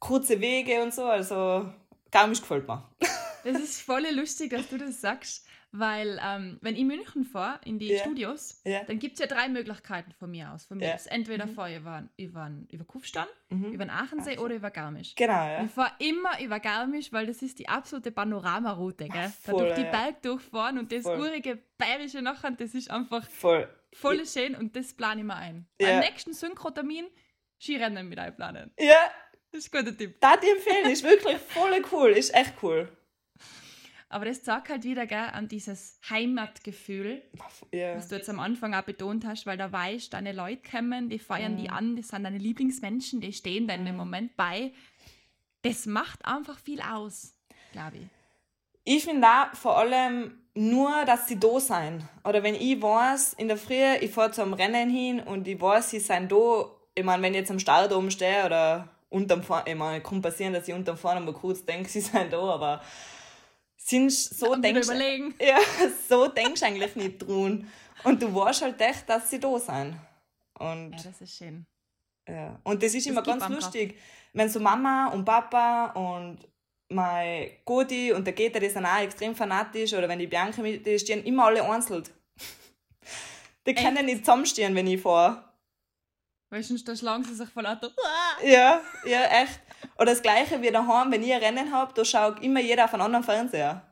kurze 0.00 0.38
Wege 0.42 0.82
und 0.82 0.92
so, 0.92 1.06
also 1.06 1.66
Garmisch 2.10 2.42
gefällt 2.42 2.68
mir. 2.68 2.86
Das 3.42 3.58
ist 3.58 3.80
voll 3.80 4.04
lustig, 4.12 4.50
dass 4.50 4.68
du 4.68 4.76
das 4.76 5.00
sagst, 5.00 5.46
weil 5.74 6.20
ähm, 6.22 6.58
wenn 6.60 6.74
ich 6.74 6.80
in 6.82 6.86
München 6.86 7.24
fahre, 7.24 7.58
in 7.64 7.78
die 7.78 7.88
Ja. 7.88 8.00
Studios, 8.00 8.60
Ja. 8.64 8.84
dann 8.84 8.98
gibt 8.98 9.14
es 9.14 9.20
ja 9.20 9.26
drei 9.26 9.48
Möglichkeiten 9.48 10.12
von 10.12 10.30
mir 10.30 10.50
aus. 10.52 10.66
Von 10.66 10.78
mir 10.78 10.88
Ja. 10.88 10.94
aus. 10.94 11.06
Entweder 11.06 11.48
fahre 11.48 11.70
ich 11.72 11.78
über, 11.78 12.08
über, 12.18 12.50
über 12.70 12.84
Kufstein, 12.84 13.26
Mhm. 13.48 13.72
über 13.72 13.84
den 13.86 13.90
Achensee 13.90 14.38
oder 14.38 14.54
über 14.54 14.70
Garmisch. 14.70 15.14
Genau, 15.14 15.32
ja. 15.32 15.64
Ich 15.64 15.70
fahre 15.70 15.92
immer 15.98 16.40
über 16.42 16.60
Garmisch, 16.60 17.10
weil 17.12 17.26
das 17.26 17.40
ist 17.42 17.58
die 17.58 17.68
absolute 17.68 18.12
Panoramaroute, 18.12 19.08
gell? 19.08 19.22
Da 19.22 19.28
voll, 19.30 19.64
durch 19.64 19.74
die 19.76 19.82
ja. 19.82 19.90
Berg 19.90 20.22
durchfahren 20.22 20.78
und 20.78 20.92
das 20.92 21.02
Voll. 21.04 21.18
urige 21.18 21.58
bayerische 21.78 22.20
nachher, 22.22 22.50
das 22.50 22.74
ist 22.74 22.90
einfach 22.90 23.26
Voll. 23.28 23.66
voll 23.94 24.26
schön 24.26 24.54
und 24.54 24.76
das 24.76 24.92
plane 24.94 25.22
ich 25.22 25.26
mir 25.26 25.36
ein. 25.36 25.66
Beim 25.78 26.00
nächsten 26.00 26.32
Synchrotermin 26.34 27.06
Skirennen 27.58 28.08
mit 28.08 28.18
einplanen. 28.18 28.72
Ja, 28.78 28.94
Das 29.52 29.66
ist 29.66 29.74
ein 29.74 29.84
guter 29.84 29.96
Tipp. 29.96 30.16
da 30.20 30.36
die 30.36 30.48
empfehlen, 30.48 30.90
ist 30.90 31.02
wirklich 31.04 31.36
voll 31.38 31.82
cool, 31.92 32.10
ist 32.10 32.34
echt 32.34 32.54
cool. 32.62 32.88
Aber 34.12 34.24
das 34.26 34.44
sagt 34.44 34.68
halt 34.68 34.84
wieder 34.84 35.06
gell, 35.06 35.18
an 35.32 35.48
dieses 35.48 35.98
Heimatgefühl, 36.08 37.22
Ja. 37.72 37.96
was 37.96 38.08
du 38.08 38.16
jetzt 38.16 38.28
am 38.28 38.40
Anfang 38.40 38.74
auch 38.74 38.82
betont 38.82 39.24
hast, 39.26 39.46
weil 39.46 39.56
da 39.56 39.70
weißt, 39.72 40.12
deine 40.12 40.32
Leute 40.32 40.62
kommen, 40.70 41.08
die 41.08 41.18
feiern 41.18 41.54
Mhm. 41.54 41.56
die 41.58 41.70
an, 41.70 41.96
das 41.96 42.08
sind 42.08 42.24
deine 42.24 42.38
Lieblingsmenschen, 42.38 43.20
die 43.20 43.32
stehen 43.32 43.66
da 43.66 43.74
in 43.74 43.84
dem 43.84 43.96
Moment 43.96 44.36
bei. 44.36 44.72
Das 45.62 45.86
macht 45.86 46.24
einfach 46.26 46.58
viel 46.58 46.80
aus, 46.80 47.34
glaube 47.72 47.96
ich. 47.98 48.06
Ich 48.84 49.04
finde 49.04 49.26
auch 49.28 49.54
vor 49.56 49.78
allem 49.78 50.38
nur, 50.54 51.04
dass 51.06 51.28
sie 51.28 51.38
da 51.38 51.60
sein. 51.60 52.06
Oder 52.24 52.42
wenn 52.42 52.54
ich 52.56 52.82
weiß, 52.82 53.34
in 53.34 53.48
der 53.48 53.56
Früh, 53.56 53.94
ich 54.00 54.10
fahre 54.10 54.32
zum 54.32 54.52
Rennen 54.54 54.90
hin 54.90 55.20
und 55.20 55.46
ich 55.48 55.60
weiß, 55.60 55.90
sie 55.90 56.00
sind 56.00 56.30
da. 56.32 56.66
Ich 56.94 57.04
meine, 57.04 57.22
wenn 57.22 57.32
ich 57.32 57.40
jetzt 57.40 57.50
am 57.50 57.58
Start 57.60 57.92
oben 57.92 58.10
stehe 58.10 58.44
oder 58.44 58.88
unterm 59.08 59.42
Fahren, 59.42 59.64
ich 59.66 59.74
meine, 59.76 60.02
kann 60.02 60.20
passieren, 60.20 60.52
dass 60.52 60.66
ich 60.68 60.74
unterm 60.74 60.96
Fahren 60.98 61.24
mal 61.24 61.32
kurz 61.32 61.64
denke, 61.64 61.88
sie 61.88 62.00
sind 62.00 62.32
da, 62.32 62.40
aber 62.42 62.82
sind 63.84 64.12
so 64.12 64.54
denkst 64.56 64.88
ja, 65.40 65.58
so 66.08 66.28
denkst 66.28 66.60
du 66.60 66.66
eigentlich 66.66 66.96
nicht 66.96 67.18
dran. 67.18 67.70
Und 68.04 68.22
du 68.22 68.34
weißt 68.34 68.62
halt 68.62 68.80
echt, 68.80 69.08
dass 69.08 69.30
sie 69.30 69.40
da 69.40 69.58
sind. 69.58 69.96
Und 70.58 70.92
Ja, 70.92 71.02
das 71.04 71.20
ist 71.20 71.36
schön. 71.36 71.66
ja. 72.28 72.60
Und 72.64 72.82
das 72.82 72.94
ist 72.94 73.06
immer 73.06 73.22
gibt 73.22 73.38
ganz 73.38 73.48
lustig, 73.52 73.98
wenn 74.32 74.48
so 74.48 74.60
Mama 74.60 75.08
und 75.08 75.24
Papa 75.24 75.86
und 75.92 76.38
mein 76.88 77.50
Goti 77.64 78.12
und 78.12 78.26
der 78.26 78.34
Geta, 78.34 78.58
die 78.58 78.68
sind 78.68 78.86
auch 78.86 78.98
extrem 79.00 79.34
fanatisch, 79.34 79.92
oder 79.94 80.08
wenn 80.08 80.18
die 80.18 80.26
Bianca 80.26 80.60
mit, 80.62 80.84
die 80.84 80.98
stehen 80.98 81.24
immer 81.24 81.46
alle 81.46 81.62
einzeln. 81.64 82.04
Die 83.64 83.74
können 83.74 84.06
nicht 84.06 84.24
zusammenstehen, 84.24 84.74
wenn 84.74 84.88
ich 84.88 85.00
fahre. 85.00 85.44
Weil 86.50 86.64
sonst 86.64 86.86
da 86.88 86.96
schlagen 86.96 87.22
sie 87.22 87.32
sich 87.32 87.48
voll 87.48 87.62
lauter. 87.62 87.92
Ja, 88.44 88.82
ja, 89.06 89.22
echt. 89.42 89.60
Oder 90.02 90.10
das 90.10 90.22
gleiche 90.22 90.60
wie 90.60 90.70
daheim, 90.72 91.12
wenn 91.12 91.22
ich 91.22 91.32
ein 91.32 91.40
Rennen 91.40 91.72
habe, 91.72 91.92
da 91.94 92.04
schaut 92.04 92.42
immer 92.42 92.58
jeder 92.58 92.86
auf 92.86 92.92
einen 92.92 93.02
anderen 93.02 93.24
Fernseher. 93.24 93.82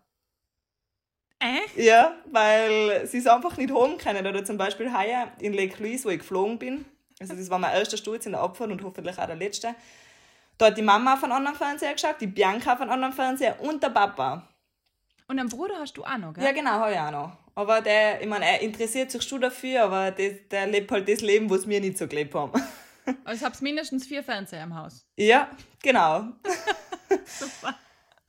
Echt? 1.38 1.76
Ja, 1.76 2.16
weil 2.26 3.06
sie 3.06 3.18
es 3.18 3.28
einfach 3.28 3.56
nicht 3.56 3.72
haben 3.72 3.96
können. 3.96 4.26
Oder 4.26 4.44
zum 4.44 4.58
Beispiel 4.58 4.92
heuer 4.92 5.28
in 5.38 5.52
Lake 5.52 5.80
Louise, 5.80 6.04
wo 6.04 6.08
ich 6.08 6.18
geflogen 6.18 6.58
bin. 6.58 6.84
Also 7.20 7.34
das 7.36 7.48
war 7.48 7.60
mein 7.60 7.74
erster 7.74 7.96
Sturz 7.96 8.26
in 8.26 8.32
der 8.32 8.40
Abfahrt 8.40 8.72
und 8.72 8.82
hoffentlich 8.82 9.16
auch 9.20 9.26
der 9.26 9.36
letzte. 9.36 9.76
Da 10.58 10.66
hat 10.66 10.76
die 10.76 10.82
Mama 10.82 11.14
auf 11.14 11.22
einen 11.22 11.32
anderen 11.32 11.56
Fernseher 11.56 11.92
geschaut, 11.92 12.20
die 12.20 12.26
Bianca 12.26 12.72
auf 12.72 12.80
einen 12.80 12.90
anderen 12.90 13.14
Fernseher 13.14 13.60
und 13.60 13.80
der 13.80 13.90
Papa. 13.90 14.48
Und 15.28 15.38
einen 15.38 15.48
Bruder 15.48 15.76
hast 15.78 15.96
du 15.96 16.02
auch 16.02 16.18
noch, 16.18 16.34
gell? 16.34 16.42
Ja, 16.42 16.50
genau, 16.50 16.72
habe 16.72 16.92
ich 16.92 16.98
auch 16.98 17.12
noch. 17.12 17.36
Aber 17.54 17.82
der, 17.82 18.20
ich 18.20 18.26
meine, 18.26 18.46
er 18.46 18.60
interessiert 18.62 19.12
sich 19.12 19.22
schon 19.22 19.42
dafür, 19.42 19.84
aber 19.84 20.10
das, 20.10 20.32
der 20.50 20.66
lebt 20.66 20.90
halt 20.90 21.08
das 21.08 21.20
Leben, 21.20 21.48
was 21.48 21.68
wir 21.68 21.80
nicht 21.80 21.98
so 21.98 22.08
gelebt 22.08 22.34
haben. 22.34 22.50
Also 23.24 23.46
habt 23.46 23.60
mindestens 23.62 24.06
vier 24.06 24.22
Fernseher 24.22 24.64
im 24.64 24.74
Haus. 24.76 25.06
Ja, 25.16 25.50
genau. 25.82 26.28
Super. 27.24 27.76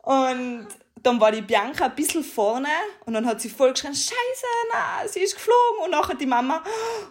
Und 0.04 0.68
dann 1.04 1.20
war 1.20 1.32
die 1.32 1.42
Bianca 1.42 1.86
ein 1.86 1.96
bisschen 1.96 2.24
vorne 2.24 2.70
und 3.06 3.14
dann 3.14 3.26
hat 3.26 3.42
sie 3.42 3.50
voll 3.50 3.72
geschrien, 3.72 3.94
Scheiße, 3.94 4.46
na, 4.74 5.08
sie 5.08 5.20
ist 5.22 5.36
geflogen. 5.36 5.86
Und 5.86 5.92
nachher 5.92 6.16
die 6.16 6.26
Mama 6.26 6.64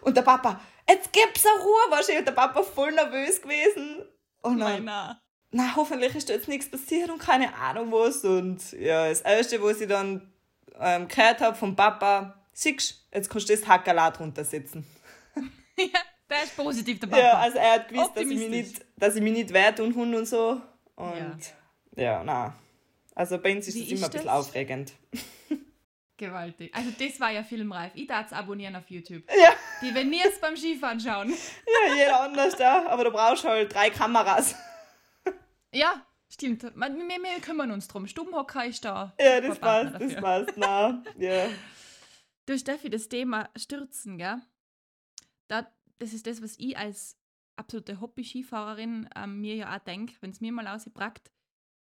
und 0.03 0.16
der 0.16 0.23
Papa, 0.23 0.61
jetzt 0.89 1.12
gib's 1.12 1.45
eine 1.47 1.62
Ruhe, 1.62 1.81
wahrscheinlich 1.91 2.25
der 2.25 2.33
Papa 2.33 2.62
voll 2.62 2.93
nervös 2.93 3.41
gewesen. 3.43 4.07
Und 4.43 4.59
dann, 4.59 4.85
Meiner. 4.85 5.21
na, 5.51 5.77
hoffentlich 5.77 6.14
ist 6.14 6.29
da 6.29 6.35
jetzt 6.35 6.49
nichts 6.49 6.71
passiert 6.71 7.11
und 7.11 7.18
keine 7.18 7.55
Ahnung 7.55 7.93
was. 7.93 8.25
Und 8.25 8.73
ja, 8.73 9.09
das 9.09 9.21
Erste, 9.23 9.62
was 9.62 9.81
ich 9.81 9.89
dann 9.89 10.33
ähm, 10.79 11.09
gehört 11.09 11.41
habe 11.41 11.57
vom 11.57 11.75
Papa, 11.77 12.43
siehst 12.53 13.07
jetzt 13.12 13.29
kannst 13.31 13.49
du 13.49 13.55
das 13.57 13.66
Hackerlat 13.66 14.21
runtersetzen. 14.21 14.87
Ja, 15.79 16.01
der 16.31 16.45
ist 16.45 16.57
positiv, 16.57 17.01
der 17.01 17.07
Papa. 17.09 17.22
Ja, 17.22 17.39
also 17.39 17.59
er 17.59 17.72
hat 17.74 17.89
gewusst, 17.89 18.12
dass 18.14 18.22
ich 18.22 18.39
mich 18.39 18.49
nicht, 18.49 18.85
dass 18.97 19.16
ich 19.16 19.22
mich 19.22 19.33
nicht 19.33 19.53
wehrt 19.53 19.81
und 19.81 19.95
Hund 19.95 20.14
und 20.14 20.26
so. 20.26 20.61
Und 20.95 21.41
ja, 21.97 22.22
na. 22.24 22.55
Also 23.14 23.39
bei 23.39 23.55
uns 23.55 23.68
ist 23.68 23.74
Wie 23.74 23.83
es 23.83 23.91
immer 23.91 24.07
ein 24.07 24.11
bisschen 24.11 24.26
das? 24.26 24.35
aufregend. 24.35 24.93
Gewaltig. 26.16 26.74
Also 26.74 26.91
das 26.99 27.18
war 27.18 27.31
ja 27.31 27.43
filmreif. 27.43 27.93
Ich 27.95 28.07
darf 28.07 28.26
es 28.26 28.33
abonnieren 28.33 28.76
auf 28.76 28.89
YouTube. 28.89 29.22
Ja. 29.28 29.53
Die 29.83 29.95
werden 29.95 30.11
nie 30.11 30.18
jetzt 30.18 30.41
beim 30.41 30.57
Skifahren 30.57 31.01
schauen. 31.01 31.31
Ja, 31.31 31.95
jeder 31.95 32.20
anders 32.20 32.57
da, 32.57 32.87
aber 32.89 33.05
du 33.05 33.11
brauchst 33.11 33.45
halt 33.45 33.74
drei 33.74 33.89
Kameras. 33.91 34.55
Ja, 35.72 36.05
stimmt. 36.28 36.62
Wir, 36.62 36.72
wir, 36.74 37.22
wir 37.22 37.41
kümmern 37.41 37.70
uns 37.70 37.89
drum. 37.89 38.07
Stubenhocker 38.07 38.66
ist 38.66 38.85
da. 38.85 39.14
Ja, 39.18 39.41
das 39.41 39.59
passt, 39.59 39.95
das 39.99 40.14
passt. 40.16 40.53
Na, 40.57 41.03
ja. 41.18 41.49
Du 42.45 42.59
Steffi, 42.59 42.91
das 42.91 43.09
Thema 43.09 43.49
Stürzen, 43.57 44.18
gell? 44.18 44.43
Da, 45.49 45.66
das 46.01 46.13
ist 46.13 46.27
das, 46.27 46.43
was 46.43 46.59
ich 46.59 46.77
als 46.77 47.17
absolute 47.57 48.01
Hobby-Skifahrerin 48.01 49.09
ähm, 49.15 49.41
mir 49.41 49.55
ja 49.55 49.77
auch 49.77 49.81
denke, 49.81 50.15
wenn 50.21 50.31
es 50.31 50.41
mir 50.41 50.51
mal 50.51 50.67
ausgebracht 50.67 51.31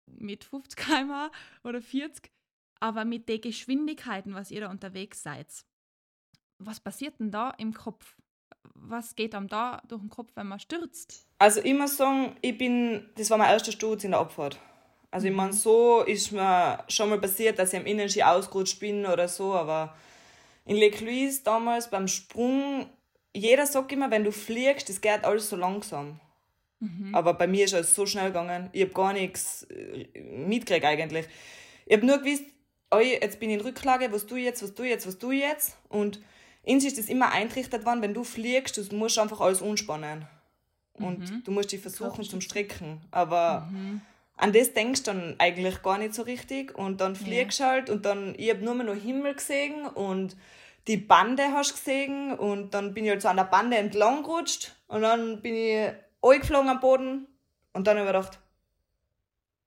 mit 0.06 0.44
50 0.44 0.76
km 0.78 1.30
oder 1.64 1.80
40, 1.80 2.30
aber 2.80 3.04
mit 3.04 3.28
den 3.28 3.40
Geschwindigkeiten, 3.40 4.34
was 4.34 4.50
ihr 4.50 4.60
da 4.60 4.70
unterwegs 4.70 5.22
seid. 5.22 5.48
Was 6.58 6.80
passiert 6.80 7.18
denn 7.18 7.30
da 7.30 7.50
im 7.58 7.72
Kopf? 7.72 8.16
Was 8.74 9.14
geht 9.14 9.34
einem 9.34 9.48
da 9.48 9.82
durch 9.88 10.02
den 10.02 10.10
Kopf, 10.10 10.32
wenn 10.34 10.46
man 10.46 10.60
stürzt? 10.60 11.26
Also 11.38 11.60
muss 11.74 11.96
sagen, 11.96 12.36
ich 12.42 12.56
bin, 12.58 13.08
das 13.16 13.30
war 13.30 13.38
mein 13.38 13.50
erster 13.50 13.72
Sturz 13.72 14.04
in 14.04 14.10
der 14.10 14.20
Abfahrt. 14.20 14.58
Also 15.10 15.28
ich 15.28 15.34
meine, 15.34 15.52
so 15.52 16.02
ist 16.02 16.32
mir 16.32 16.84
schon 16.88 17.08
mal 17.08 17.20
passiert, 17.20 17.58
dass 17.58 17.72
ich 17.72 17.78
am 17.78 17.86
Innenski 17.86 18.22
ausgerutscht 18.22 18.80
bin 18.80 19.06
oder 19.06 19.28
so, 19.28 19.54
aber 19.54 19.94
in 20.64 20.76
Lake 20.76 21.04
Louise 21.04 21.42
damals 21.44 21.88
beim 21.88 22.08
Sprung, 22.08 22.86
jeder 23.34 23.66
sagt 23.66 23.92
immer, 23.92 24.10
wenn 24.10 24.24
du 24.24 24.32
fliegst, 24.32 24.88
das 24.88 25.00
geht 25.00 25.24
alles 25.24 25.50
so 25.50 25.56
langsam. 25.56 26.20
Aber 27.14 27.34
bei 27.34 27.46
mir 27.46 27.64
ist 27.64 27.72
es 27.72 27.94
so 27.94 28.06
schnell 28.06 28.28
gegangen. 28.28 28.68
Ich 28.72 28.82
habe 28.82 28.92
gar 28.92 29.12
nichts 29.12 29.64
äh, 29.64 30.06
mitgekriegt 30.20 30.84
eigentlich. 30.84 31.26
Ich 31.86 31.96
habe 31.96 32.06
nur 32.06 32.18
gewusst, 32.18 32.44
oi, 32.90 33.18
jetzt 33.20 33.40
bin 33.40 33.50
ich 33.50 33.58
in 33.58 33.62
Rücklage, 33.62 34.12
was 34.12 34.26
du 34.26 34.36
jetzt, 34.36 34.62
was 34.62 34.74
du 34.74 34.84
jetzt, 34.84 35.06
was 35.06 35.18
du 35.18 35.32
jetzt. 35.32 35.76
Und 35.88 36.20
uns 36.62 36.84
ist 36.84 36.98
das 36.98 37.06
immer 37.06 37.32
eintrichtert 37.32 37.84
worden, 37.84 38.02
wenn 38.02 38.14
du 38.14 38.24
fliegst, 38.24 38.76
du 38.76 38.96
musst 38.96 39.18
einfach 39.18 39.40
alles 39.40 39.62
unspannen. 39.62 40.26
Und 40.94 41.46
du 41.46 41.50
musst 41.50 41.72
dich 41.72 41.80
versuchen 41.80 42.22
zum 42.24 42.40
Strecken. 42.40 43.00
Aber 43.10 43.68
an 44.36 44.52
das 44.52 44.72
denkst 44.74 45.02
du 45.02 45.12
dann 45.12 45.34
eigentlich 45.38 45.82
gar 45.82 45.98
nicht 45.98 46.14
so 46.14 46.22
richtig. 46.22 46.76
Und 46.76 47.00
dann 47.00 47.16
fliegst 47.16 47.60
du 47.60 47.64
halt 47.64 47.90
und 47.90 48.04
dann, 48.04 48.34
ich 48.36 48.50
habe 48.50 48.64
nur 48.64 48.74
mehr 48.74 48.86
noch 48.86 48.94
Himmel 48.94 49.34
gesehen 49.34 49.86
und 49.86 50.36
die 50.86 50.96
Bande 50.96 51.52
hast 51.52 51.70
du 51.70 51.74
gesehen 51.74 52.38
und 52.38 52.74
dann 52.74 52.94
bin 52.94 53.04
ich 53.04 53.10
halt 53.10 53.22
so 53.22 53.28
an 53.28 53.36
der 53.36 53.44
Bande 53.44 53.76
entlang 53.76 54.22
gerutscht 54.22 54.74
und 54.86 55.02
dann 55.02 55.40
bin 55.40 55.54
ich 55.54 55.92
eingeflogen 56.22 56.68
am 56.68 56.80
Boden 56.80 57.26
und 57.72 57.86
dann 57.86 57.98
habe 57.98 58.06
ich 58.06 58.12
gedacht, 58.12 58.38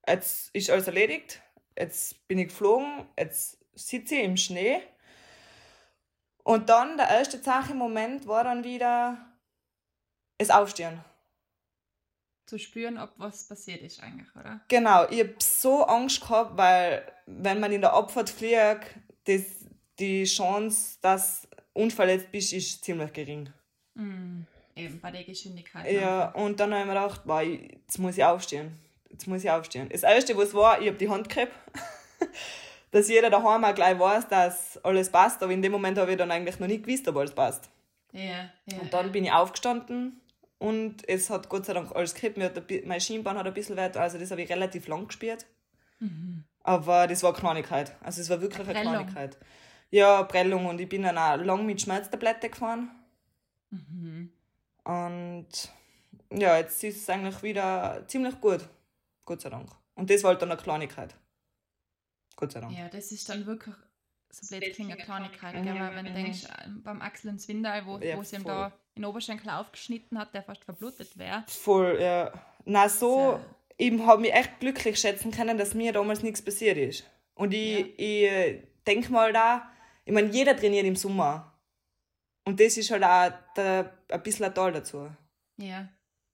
jetzt 0.07 0.53
ist 0.53 0.70
alles 0.70 0.88
erledigt, 0.88 1.41
jetzt 1.78 2.28
bin 2.28 2.39
ich 2.39 2.49
geflogen, 2.49 3.07
jetzt 3.18 3.57
sitze 3.74 4.15
ich 4.15 4.24
im 4.24 4.38
Schnee 4.38 4.82
und 6.43 6.70
dann 6.70 6.97
der 6.97 7.09
erste 7.09 7.39
Sache 7.39 7.74
im 7.74 7.78
Moment 7.78 8.28
war 8.28 8.43
dann 8.43 8.63
wieder 8.63 9.18
das 10.38 10.49
Aufstehen. 10.49 11.03
Zu 12.45 12.57
spüren, 12.57 12.97
ob 12.97 13.11
was 13.18 13.47
passiert 13.47 13.82
ist 13.82 14.01
eigentlich, 14.01 14.34
oder? 14.34 14.61
Genau, 14.70 15.09
ich 15.09 15.20
hab 15.20 15.43
so 15.43 15.84
Angst 15.84 16.22
gehabt, 16.22 16.55
weil 16.57 17.11
wenn 17.26 17.59
man 17.59 17.74
in 17.74 17.82
der 17.82 17.91
Abfahrt 17.91 18.30
fliegt, 18.30 18.95
das, 19.26 19.57
die 20.00 20.24
Chance, 20.26 20.98
dass 21.02 21.48
du 21.74 21.82
unverletzt 21.82 22.32
bist, 22.32 22.54
ist 22.54 22.84
ziemlich 22.84 23.12
gering. 23.14 23.50
Eben 24.76 25.00
bei 25.02 25.12
der 25.12 25.24
Geschwindigkeit. 25.24 25.91
Ja, 25.91 26.30
und 26.32 26.60
dann 26.60 26.72
habe 26.72 26.82
ich 26.82 26.88
mir 26.88 26.93
gedacht, 26.93 27.22
ich- 27.48 27.72
jetzt 27.82 27.98
muss 28.00 28.18
ich 28.18 28.24
aufstehen. 28.24 28.78
Jetzt 29.10 29.28
muss 29.28 29.43
ich 29.43 29.50
aufstehen. 29.50 29.89
Das 29.89 30.04
Erste, 30.04 30.38
was 30.38 30.54
war, 30.54 30.80
ich 30.82 30.88
habe 30.88 30.98
die 30.98 31.10
Hand 31.10 31.30
gehabt. 31.30 31.52
dass 32.91 33.10
jeder 33.10 33.30
daheim 33.30 33.64
auch 33.66 33.76
gleich 33.76 33.98
weiß, 34.00 34.28
dass 34.28 34.78
alles 34.84 35.10
passt. 35.12 35.41
Aber 35.43 35.52
in 35.52 35.62
dem 35.62 35.72
Moment 35.72 35.98
habe 35.98 36.12
ich 36.12 36.18
dann 36.18 36.32
eigentlich 36.32 36.60
noch 36.60 36.68
nicht 36.68 36.84
gewusst, 36.86 37.08
ob 37.08 37.18
alles 37.18 37.34
passt. 37.34 37.70
Ja, 38.12 38.50
ja. 38.66 38.78
Und 38.80 38.93
dann 38.93 39.12
bin 39.12 39.26
ich 39.26 39.32
aufgestanden 39.32 40.22
und 40.60 41.08
es 41.10 41.30
hat 41.30 41.50
Gott 41.50 41.66
sei 41.66 41.74
Dank 41.74 41.93
alles 41.95 42.14
gekippt. 42.14 42.38
Mir 42.38 42.45
hat 42.45 42.64
Mein 42.86 43.02
Schienbein 43.02 43.38
hat 43.38 43.45
ein 43.45 43.54
bisschen 43.54 43.76
weit, 43.78 43.98
also 43.98 44.18
das 44.18 44.32
habe 44.32 44.41
ich 44.41 44.50
relativ 44.50 44.88
lang 44.88 45.08
gespielt. 45.08 45.45
Aber 46.64 47.08
das 47.08 47.24
war 47.24 47.34
Kleinigkeit. 47.34 47.95
Also 48.02 48.22
es 48.22 48.30
war 48.30 48.39
wirklich 48.41 48.62
eine 48.68 48.72
Prellung. 48.74 48.93
Kleinigkeit. 48.93 49.38
Ja, 49.90 50.24
Prellung 50.24 50.66
und 50.66 50.80
ich 50.82 50.90
bin 50.90 51.04
dann 51.04 51.18
auch 51.18 51.38
lang 51.38 51.66
mit 51.66 51.82
Schmerztablette 51.82 52.50
gefahren. 52.50 52.92
Und 54.84 55.48
ja, 56.32 56.58
jetzt 56.58 56.84
ist 56.84 56.98
es 57.02 57.10
eigentlich 57.10 57.42
wieder 57.44 58.04
ziemlich 58.08 58.40
gut. 58.42 58.68
Gott 59.26 59.42
sei 59.42 59.50
Dank. 59.50 59.70
Und 59.96 60.10
das 60.10 60.24
war 60.24 60.32
halt 60.32 60.42
dann 60.42 60.52
eine 60.52 60.60
Kleinigkeit. 60.62 61.16
Gott 62.36 62.52
sei 62.52 62.62
Dank. 62.62 62.78
Ja, 62.78 62.88
das 62.90 63.12
ist 63.12 63.28
dann 63.30 63.46
wirklich 63.46 63.76
so 64.30 64.56
blöd 64.56 64.74
klingt 64.76 64.92
eine 64.92 65.02
Kleinigkeit, 65.02 65.54
gell? 65.64 65.80
weil 65.80 65.96
wenn 65.96 66.06
du 66.06 66.14
denkst, 66.14 66.44
äh, 66.46 66.70
beim 66.84 67.02
Axel 67.02 67.32
in 67.32 67.40
Zwindal, 67.40 67.86
wo, 67.86 67.98
Ja, 67.98 68.18
wo 68.18 68.24
sie 68.24 68.36
ihm 68.36 68.44
da 68.44 68.68
in 68.94 69.02
den 69.02 69.06
Oberschenkel 69.06 69.50
aufgeschnitten 69.50 70.20
hat, 70.20 70.34
der 70.34 70.44
fast 70.44 70.64
verblutet 70.64 71.18
wäre. 71.18 71.44
Voll, 71.48 71.98
ja. 72.00 72.32
Na 72.66 72.90
so, 72.90 73.40
So. 73.40 73.40
ich 73.78 74.00
habe 74.02 74.22
mich 74.22 74.34
echt 74.34 74.60
glücklich 74.60 75.00
schätzen 75.00 75.32
können, 75.32 75.58
dass 75.58 75.74
mir 75.74 75.94
damals 75.94 76.24
nichts 76.24 76.42
passiert 76.42 76.78
ist. 76.78 77.06
Und 77.36 77.54
ich, 77.54 77.98
ich 77.98 78.62
denke 78.86 79.12
mal 79.12 79.32
da, 79.32 79.70
ich 80.08 80.14
meine, 80.14 80.30
jeder 80.30 80.55
trainiert 80.55 80.86
im 80.86 80.95
Sommer. 80.95 81.53
Und 82.45 82.60
das 82.60 82.78
ist 82.78 82.89
halt 82.91 83.03
auch 83.03 83.32
der, 83.55 83.93
ein 84.10 84.24
bisschen 84.24 84.45
ein 84.45 84.55
Teil 84.55 84.72
dazu. 84.72 85.12
Ja, 85.58 85.89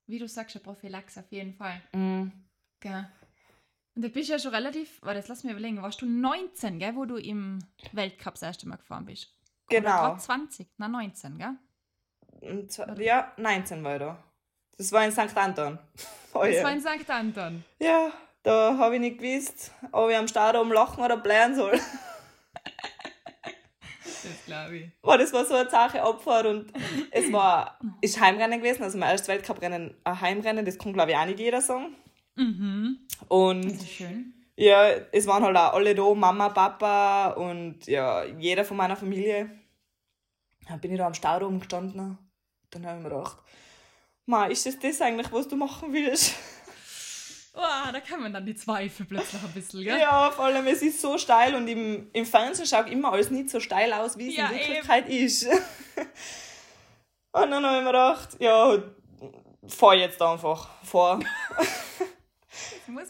wie 0.06 0.20
du 0.20 0.28
sagst, 0.28 0.56
eine 0.56 0.64
Prophylaxe 0.64 1.22
auf 1.22 1.32
jeden 1.32 1.54
Fall. 1.56 1.82
Mhm. 1.92 2.32
Gell? 2.80 3.08
Und 3.96 4.02
du 4.04 4.10
bist 4.10 4.30
ja 4.30 4.38
schon 4.38 4.54
relativ, 4.54 5.02
warte, 5.02 5.20
jetzt 5.20 5.28
lass 5.30 5.44
mich 5.44 5.52
überlegen, 5.54 5.82
warst 5.82 6.02
du 6.02 6.06
19, 6.06 6.78
gell, 6.80 6.96
wo 6.96 7.06
du 7.06 7.16
im 7.18 7.60
Weltcup 7.94 8.34
das 8.36 8.44
erste 8.44 8.68
Mal 8.68 8.76
gefahren 8.78 9.06
bist? 9.06 9.28
Oder 9.70 9.80
Genau. 9.82 9.90
grad 10.02 10.22
20, 10.22 10.68
na 10.78 10.88
19, 10.88 11.38
gell? 11.40 12.68
Zwar, 12.68 13.00
ja, 13.00 13.32
19 13.38 13.84
war 13.84 13.94
ich 13.96 14.00
da. 14.00 14.24
Das 14.78 14.92
war 14.92 15.06
in 15.06 15.12
St. 15.12 15.36
Anton. 15.38 15.80
Oh, 16.36 16.44
Das 16.44 16.56
ja. 16.56 16.64
war 16.64 16.72
in 16.72 16.82
St. 16.82 17.10
Anton. 17.12 17.64
ja, 17.80 18.12
da 18.42 18.76
habe 18.80 18.96
ich 18.96 19.02
nicht 19.02 19.20
gewusst, 19.20 19.72
ob 19.92 20.10
ich 20.10 20.18
am 20.18 20.28
Stadion 20.28 20.70
lachen 20.70 21.04
oder 21.04 21.18
blären 21.18 21.56
soll. 21.56 21.80
Das 24.24 24.46
glaube 24.46 24.78
ich. 24.78 25.02
Boah, 25.02 25.18
das 25.18 25.34
war 25.34 25.46
so 25.46 25.54
eine 25.56 25.70
Sache 25.70 26.02
Abfahrt 26.02 26.46
und 26.46 26.72
es 27.12 27.32
war, 27.32 27.80
ist 28.02 28.20
Heimrennen 28.20 28.60
gewesen, 28.60 28.84
also 28.84 28.98
mein 28.98 29.10
erstes 29.12 29.28
Weltcuprennen, 29.28 29.96
ein 30.04 30.22
Heimrennen, 30.22 30.66
das 30.66 30.78
kann 30.78 30.94
glaube 30.94 31.12
ich 31.12 31.18
auch 31.18 31.26
nicht 31.26 31.40
jeder 31.40 31.62
sagen. 31.62 31.96
Mhm. 32.36 33.00
Und 33.28 33.66
Das 33.66 33.74
ist 33.74 33.90
schön. 33.92 34.34
ja, 34.56 34.88
es 35.12 35.28
waren 35.28 35.44
halt 35.44 35.58
auch 35.58 35.74
alle 35.74 35.94
da, 35.94 36.14
Mama, 36.14 36.50
Papa 36.50 37.32
und 37.32 37.86
ja, 37.86 38.24
jeder 38.24 38.66
von 38.66 38.78
meiner 38.78 38.96
Familie. 38.96 39.50
Dann 40.68 40.80
bin 40.80 40.92
ich 40.94 40.98
da 40.98 41.08
am 41.08 41.14
Staudamm 41.14 41.60
gestanden. 41.60 42.18
Dann 42.72 42.86
habe 42.86 42.98
ich 42.98 43.04
mir 43.04 43.10
gedacht, 43.10 43.38
Ma, 44.26 44.46
ist 44.46 44.66
das 44.66 44.80
das 44.80 45.02
eigentlich, 45.02 45.32
was 45.32 45.48
du 45.50 45.56
machen 45.58 45.92
willst? 45.92 46.36
Oh, 47.56 47.92
da 47.92 48.00
kommen 48.00 48.34
dann 48.34 48.46
die 48.46 48.56
Zweifel 48.56 49.06
plötzlich 49.06 49.44
ein 49.44 49.52
bisschen, 49.52 49.84
gell? 49.84 50.00
Ja, 50.00 50.32
vor 50.32 50.46
allem, 50.46 50.66
es 50.66 50.82
ist 50.82 51.00
so 51.00 51.18
steil 51.20 51.54
und 51.54 51.68
im, 51.68 52.10
im 52.12 52.26
Fernsehen 52.26 52.66
schaut 52.66 52.90
immer 52.90 53.14
alles 53.14 53.30
nicht 53.30 53.50
so 53.52 53.60
steil 53.60 53.94
aus, 53.94 54.18
wie 54.18 54.30
es 54.30 54.36
Ja, 54.36 54.48
in 54.48 54.58
Wirklichkeit 54.58 55.08
ist. 55.08 55.46
und 57.32 57.52
dann 57.52 57.64
habe 57.64 57.78
ich 57.78 57.84
mir 57.84 57.86
gedacht, 57.86 58.30
ja, 58.40 58.78
fahr 59.68 59.94
jetzt 59.96 60.22
einfach, 60.22 60.70
fahr. 60.84 61.20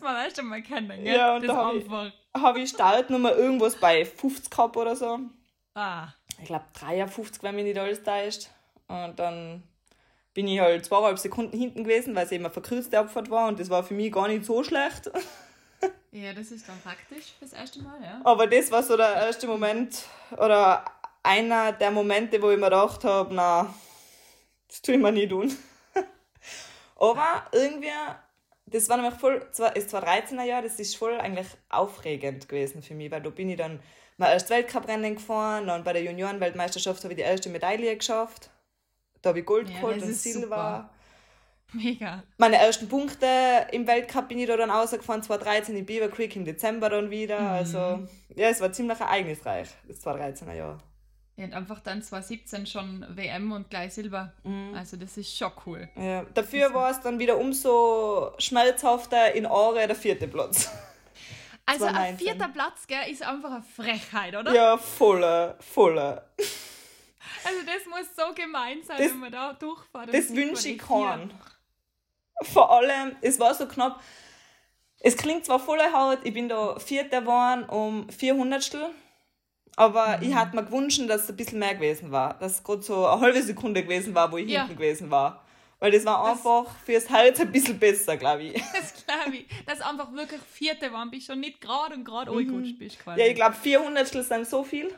man 0.04 0.16
erst 0.18 0.40
einmal 0.40 0.62
kennen, 0.62 1.04
gell? 1.04 1.16
Ja, 1.16 1.36
und 1.36 1.48
das 1.48 1.56
da 1.56 1.66
habe 1.66 1.78
ich, 1.78 2.42
hab 2.42 2.56
ich 2.58 2.70
Startnummer 2.70 3.34
irgendwas 3.36 3.76
bei 3.76 4.06
50 4.06 4.50
gehabt 4.50 4.76
oder 4.76 4.96
so. 4.96 5.20
Ah. 5.74 6.08
Ich 6.40 6.46
glaube 6.46 6.66
53, 6.74 7.42
wenn 7.44 7.56
mich 7.56 7.64
nicht 7.64 7.80
alles 7.80 8.04
da 8.04 8.20
ist. 8.20 8.52
Und 8.88 9.18
dann 9.18 9.64
bin 10.34 10.48
ich 10.48 10.60
halt 10.60 10.86
zweieinhalb 10.86 11.20
Sekunden 11.20 11.58
hinten 11.58 11.84
gewesen, 11.84 12.16
weil 12.16 12.26
es 12.26 12.32
eben 12.32 12.46
eine 12.46 12.54
verkürzte 12.54 13.00
Abfahrt 13.00 13.30
war 13.30 13.48
und 13.48 13.60
das 13.60 13.70
war 13.70 13.84
für 13.84 13.94
mich 13.94 14.12
gar 14.12 14.28
nicht 14.28 14.46
so 14.46 14.64
schlecht. 14.64 15.12
Ja, 16.12 16.32
das 16.32 16.52
ist 16.52 16.70
dann 16.70 16.80
praktisch 16.80 17.34
fürs 17.40 17.54
erste 17.54 17.82
Mal, 17.82 18.00
ja. 18.02 18.22
Aber 18.24 18.46
das 18.46 18.72
war 18.72 18.84
so 18.84 18.96
der 18.96 19.16
erste 19.16 19.48
Moment 19.48 20.06
oder 20.38 20.86
einer 21.24 21.72
der 21.72 21.90
Momente, 21.90 22.40
wo 22.42 22.52
ich 22.52 22.58
mir 22.58 22.66
gedacht 22.66 23.04
habe, 23.04 23.34
na, 23.34 23.74
das 24.68 24.82
tue 24.82 24.96
ich 24.96 25.02
mir 25.02 25.12
nie 25.12 25.28
tun. 25.28 25.52
Aber 26.98 27.48
irgendwie, 27.52 27.90
das 28.68 28.88
war 28.90 28.98
nämlich 28.98 29.20
voll, 29.20 29.40
das 29.40 29.60
2013er 29.60 30.44
Jahr, 30.44 30.62
das 30.62 30.80
ist 30.80 30.96
voll 30.96 31.20
eigentlich 31.20 31.48
aufregend 31.70 32.48
gewesen 32.48 32.84
für 32.84 32.94
mich, 32.94 33.10
weil 33.12 33.24
da 33.24 33.32
bin 33.32 33.50
ich 33.50 33.58
dann 33.58 33.82
mein 34.18 34.32
erstes 34.32 34.52
Weltcuprennen 34.52 35.16
gefahren, 35.16 35.66
dann 35.68 35.84
bei 35.84 35.94
der 35.94 36.04
Juniorenweltmeisterschaft 36.04 37.04
habe 37.04 37.14
ich 37.14 37.18
die 37.18 37.24
erste 37.24 37.50
Medaille 37.50 37.98
geschafft. 37.98 38.52
Da 39.24 39.30
habe 39.30 39.40
ich 39.40 39.46
Gold 39.46 39.70
ja, 39.70 39.78
geholt 39.78 40.04
und 40.04 40.14
Silber. 40.14 40.42
Super. 40.42 40.90
Mega. 41.72 42.24
Meine 42.38 42.58
ersten 42.58 42.88
Punkte 42.88 43.26
im 43.72 43.88
Weltcup 43.88 44.28
bin 44.28 44.38
ich 44.38 44.48
da 44.48 44.58
dann 44.58 44.70
rausgefahren, 44.70 45.24
2013 45.24 45.76
in 45.76 45.86
Beaver 45.86 46.10
Creek 46.10 46.36
im 46.36 46.46
Dezember 46.46 46.90
dann 46.90 47.10
wieder. 47.10 47.40
Mhm. 47.40 47.48
Also, 47.48 48.08
ja, 48.36 48.50
es 48.50 48.62
war 48.62 48.72
ziemlich 48.72 49.00
ereignisreich, 49.00 49.70
das 49.88 50.06
2013er 50.06 50.54
Jahr. 50.54 50.84
Ja, 51.38 51.46
und 51.46 51.54
einfach 51.54 51.80
dann 51.80 52.04
2017 52.04 52.68
schon 52.68 53.06
WM 53.10 53.54
und 53.54 53.70
gleich 53.72 53.94
Silber. 53.94 54.34
Mhm. 54.44 54.76
Also, 54.76 54.98
das 54.98 55.18
ist 55.18 55.36
schon 55.36 55.52
cool. 55.66 55.90
Ja, 55.96 56.26
dafür 56.34 56.74
war 56.74 56.92
es 56.92 57.00
dann 57.00 57.18
wieder 57.18 57.38
umso 57.38 58.34
schmerzhafter 58.38 59.34
in 59.34 59.48
Aare 59.48 59.88
der 59.88 59.96
vierte 59.96 60.28
Platz. 60.28 60.70
Also, 61.66 61.86
ein 61.86 62.18
vierter 62.18 62.50
Platz, 62.50 62.86
gell, 62.88 63.10
ist 63.10 63.24
einfach 63.24 63.52
eine 63.52 63.64
Frechheit, 63.64 64.36
oder? 64.36 64.54
Ja, 64.54 64.78
voller, 64.78 65.56
voller. 65.62 66.28
Also 67.46 67.60
das 67.66 67.86
muss 67.88 68.16
so 68.16 68.34
gemein 68.34 68.84
sein, 68.84 68.98
das, 68.98 69.12
wenn 69.12 69.20
man 69.20 69.32
da 69.32 69.54
durchfährt. 69.54 70.14
Das 70.14 70.36
wünsche 70.36 70.70
ich 70.70 70.78
keinen. 70.78 71.34
Vor 72.42 72.72
allem, 72.72 73.16
es 73.22 73.40
war 73.40 73.54
so 73.54 73.68
knapp. 73.68 74.02
Es 75.00 75.18
klingt 75.18 75.46
zwar 75.46 75.60
voller 75.60 75.92
Haut, 75.92 76.20
ich 76.24 76.34
bin 76.34 76.48
da 76.48 76.80
Vierter 76.80 77.22
geworden 77.22 77.64
um 77.66 78.10
400 78.10 78.64
aber 79.76 80.18
mhm. 80.18 80.24
ich 80.24 80.36
hatte 80.36 80.56
mir 80.56 80.64
gewünscht, 80.64 81.02
dass 81.08 81.24
es 81.24 81.30
ein 81.30 81.36
bisschen 81.36 81.60
mehr 81.60 81.76
gewesen 81.76 82.12
war. 82.12 82.38
Dass 82.40 82.54
es 82.54 82.64
gerade 82.64 82.82
so 82.82 83.08
eine 83.08 83.22
halbe 83.22 83.42
Sekunde 83.42 83.84
gewesen 83.84 84.14
war, 84.14 84.32
wo 84.32 84.38
ich 84.38 84.50
ja. 84.50 84.62
hinten 84.62 84.78
gewesen 84.78 85.10
war. 85.10 85.44
Weil 85.80 85.92
das 85.92 86.06
war 86.06 86.24
das, 86.24 86.46
einfach 86.46 86.74
fürs 86.86 87.10
Herz 87.10 87.40
ein 87.42 87.52
bisschen 87.52 87.78
besser, 87.78 88.16
glaube 88.16 88.44
ich. 88.44 88.64
Das 88.74 89.06
glaube 89.06 89.38
ich. 89.38 89.66
Dass 89.66 89.82
einfach 89.82 90.14
wirklich 90.14 90.42
Vierte 90.42 90.94
waren, 90.94 91.12
bis 91.12 91.26
schon 91.26 91.40
nicht 91.40 91.60
gerade 91.60 91.96
und 91.96 92.06
gerade 92.06 92.32
mhm. 92.32 92.78
bist. 92.78 93.00
Quasi. 93.00 93.20
Ja, 93.20 93.28
ich 93.28 93.36
glaube, 93.36 93.56
400 93.56 94.08
sind 94.08 94.48
so 94.48 94.64
viel. 94.64 94.94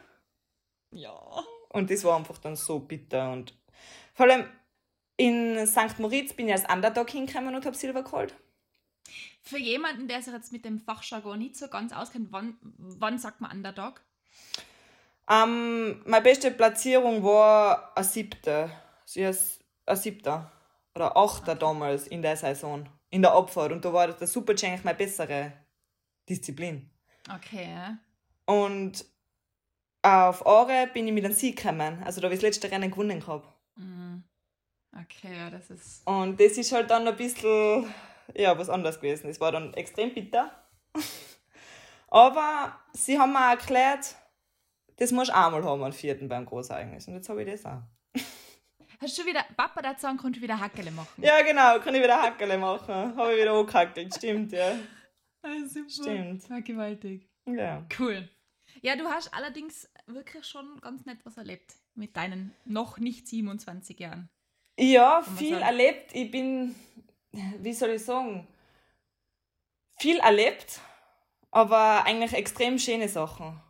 Ja. 0.91 1.43
Und 1.75 1.91
das 1.91 2.03
war 2.05 2.17
einfach 2.17 2.37
dann 2.37 2.55
so 2.55 2.79
bitter. 2.79 3.31
Und 3.31 3.53
vor 4.13 4.27
allem 4.27 4.45
in 5.17 5.67
St. 5.67 5.99
Moritz 5.99 6.33
bin 6.33 6.47
ich 6.47 6.53
als 6.53 6.69
Underdog 6.71 7.09
hingekommen 7.09 7.53
und 7.53 7.65
habe 7.65 7.75
Silber 7.75 8.03
geholt. 8.03 8.33
Für 9.41 9.59
jemanden, 9.59 10.07
der 10.07 10.21
sich 10.21 10.33
jetzt 10.33 10.51
mit 10.53 10.63
dem 10.63 10.79
Fachjargon 10.79 11.37
nicht 11.37 11.57
so 11.57 11.67
ganz 11.67 11.91
auskennt, 11.91 12.31
wann, 12.31 12.57
wann 12.61 13.19
sagt 13.19 13.41
man 13.41 13.51
Underdog? 13.51 14.01
Ähm, 15.29 16.01
meine 16.05 16.23
beste 16.23 16.49
Platzierung 16.51 17.23
war 17.23 17.91
ein 17.95 18.03
siebter. 18.03 18.69
Sie 19.05 19.21
ist 19.21 19.59
ein 19.85 19.97
siebter. 19.97 20.51
Oder 20.95 21.17
achter 21.17 21.51
okay. 21.51 21.59
damals 21.59 22.07
in 22.07 22.21
der 22.21 22.37
Saison. 22.37 22.87
In 23.09 23.21
der 23.21 23.33
Abfahrt. 23.33 23.73
Und 23.73 23.83
da 23.83 23.91
war 23.91 24.07
der 24.07 24.27
Super-G 24.27 24.65
eigentlich 24.65 24.83
meine 24.85 24.97
bessere 24.97 25.51
Disziplin. 26.29 26.89
Okay. 27.33 27.97
Und 28.45 29.05
auf 30.05 30.45
Aare 30.45 30.87
bin 30.93 31.07
ich 31.07 31.13
mit 31.13 31.25
einem 31.25 31.33
Sieg 31.33 31.57
gekommen. 31.57 32.01
Also 32.03 32.21
da 32.21 32.25
habe 32.25 32.35
ich 32.35 32.41
das 32.41 32.47
letzte 32.49 32.71
Rennen 32.71 32.91
gewonnen 32.91 33.19
gehabt. 33.19 33.47
Mhm. 33.75 34.23
Okay, 34.93 35.35
ja, 35.35 35.49
das 35.49 35.69
ist. 35.69 36.07
Und 36.07 36.39
das 36.39 36.53
ist 36.53 36.71
halt 36.71 36.89
dann 36.89 37.07
ein 37.07 37.15
bisschen, 37.15 37.91
ja, 38.33 38.57
was 38.57 38.69
anderes 38.69 38.97
gewesen. 38.97 39.29
Es 39.29 39.39
war 39.39 39.51
dann 39.51 39.73
extrem 39.73 40.13
bitter. 40.13 40.51
Aber 42.07 42.79
sie 42.93 43.19
haben 43.19 43.33
mir 43.33 43.51
erklärt, 43.51 44.15
das 44.97 45.11
musst 45.11 45.31
du 45.31 45.35
einmal 45.35 45.63
haben, 45.63 45.83
einen 45.83 45.91
vierten 45.91 46.29
beim 46.29 46.45
Großereignis. 46.45 47.07
Und 47.07 47.15
jetzt 47.15 47.27
habe 47.27 47.43
ich 47.43 47.51
das 47.51 47.65
auch. 47.65 47.81
Hast 49.01 49.17
du 49.17 49.25
wieder, 49.25 49.43
Papa 49.57 49.81
dazu 49.81 50.03
sagen, 50.03 50.17
kannst 50.17 50.37
du 50.37 50.41
wieder 50.41 50.59
Hackele 50.59 50.91
machen? 50.91 51.21
Ja, 51.21 51.41
genau, 51.41 51.79
kann 51.79 51.93
ich 51.95 52.01
wieder 52.01 52.21
Hackele 52.21 52.57
machen. 52.57 53.17
habe 53.17 53.33
ich 53.33 53.41
wieder 53.41 53.53
angehackelt, 53.53 54.15
stimmt, 54.15 54.53
ja. 54.53 54.75
Ah, 55.41 55.67
super. 55.67 55.89
Stimmt. 55.89 56.49
War 56.49 56.61
gewaltig. 56.61 57.29
Ja. 57.45 57.85
Cool. 57.99 58.29
Ja, 58.81 58.95
du 58.95 59.05
hast 59.05 59.33
allerdings 59.33 59.89
wirklich 60.07 60.45
schon 60.45 60.79
ganz 60.81 61.05
nett 61.05 61.19
was 61.23 61.37
erlebt 61.37 61.73
mit 61.95 62.15
deinen 62.15 62.53
noch 62.65 62.97
nicht 62.97 63.27
27 63.27 63.99
Jahren. 63.99 64.29
Ja, 64.77 65.21
viel 65.21 65.55
erlebt. 65.55 66.13
Ich 66.13 66.29
bin, 66.31 66.75
wie 67.31 67.73
soll 67.73 67.91
ich 67.91 68.03
sagen, 68.03 68.47
viel 69.97 70.17
erlebt, 70.17 70.81
aber 71.51 72.03
eigentlich 72.05 72.33
extrem 72.33 72.77
schöne 72.77 73.07
Sachen. 73.07 73.61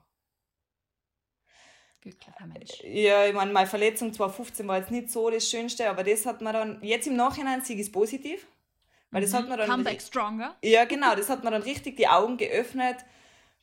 Glücklicher 2.02 2.48
Mensch. 2.48 2.82
Ja, 2.84 3.26
ich 3.26 3.34
meine, 3.34 3.52
meine 3.52 3.68
Verletzung 3.68 4.14
2015 4.14 4.68
war 4.68 4.78
jetzt 4.78 4.92
nicht 4.92 5.12
so 5.12 5.30
das 5.30 5.50
Schönste, 5.50 5.90
aber 5.90 6.04
das 6.04 6.26
hat 6.26 6.42
man 6.42 6.54
dann, 6.54 6.84
jetzt 6.84 7.08
im 7.08 7.16
Nachhinein 7.16 7.62
Sieg 7.62 7.80
ist 7.80 7.92
positiv. 7.92 8.48
Weil 9.12 9.22
das 9.22 9.32
mhm. 9.32 9.38
hat 9.38 9.50
man 9.50 9.58
dann. 9.60 9.70
Comeback 9.70 10.02
stronger. 10.02 10.56
Ja, 10.64 10.86
genau, 10.86 11.16
das 11.16 11.30
hat 11.30 11.44
mir 11.44 11.52
dann 11.52 11.62
richtig 11.62 11.98
die 11.98 12.08
Augen 12.08 12.38
geöffnet 12.38 12.98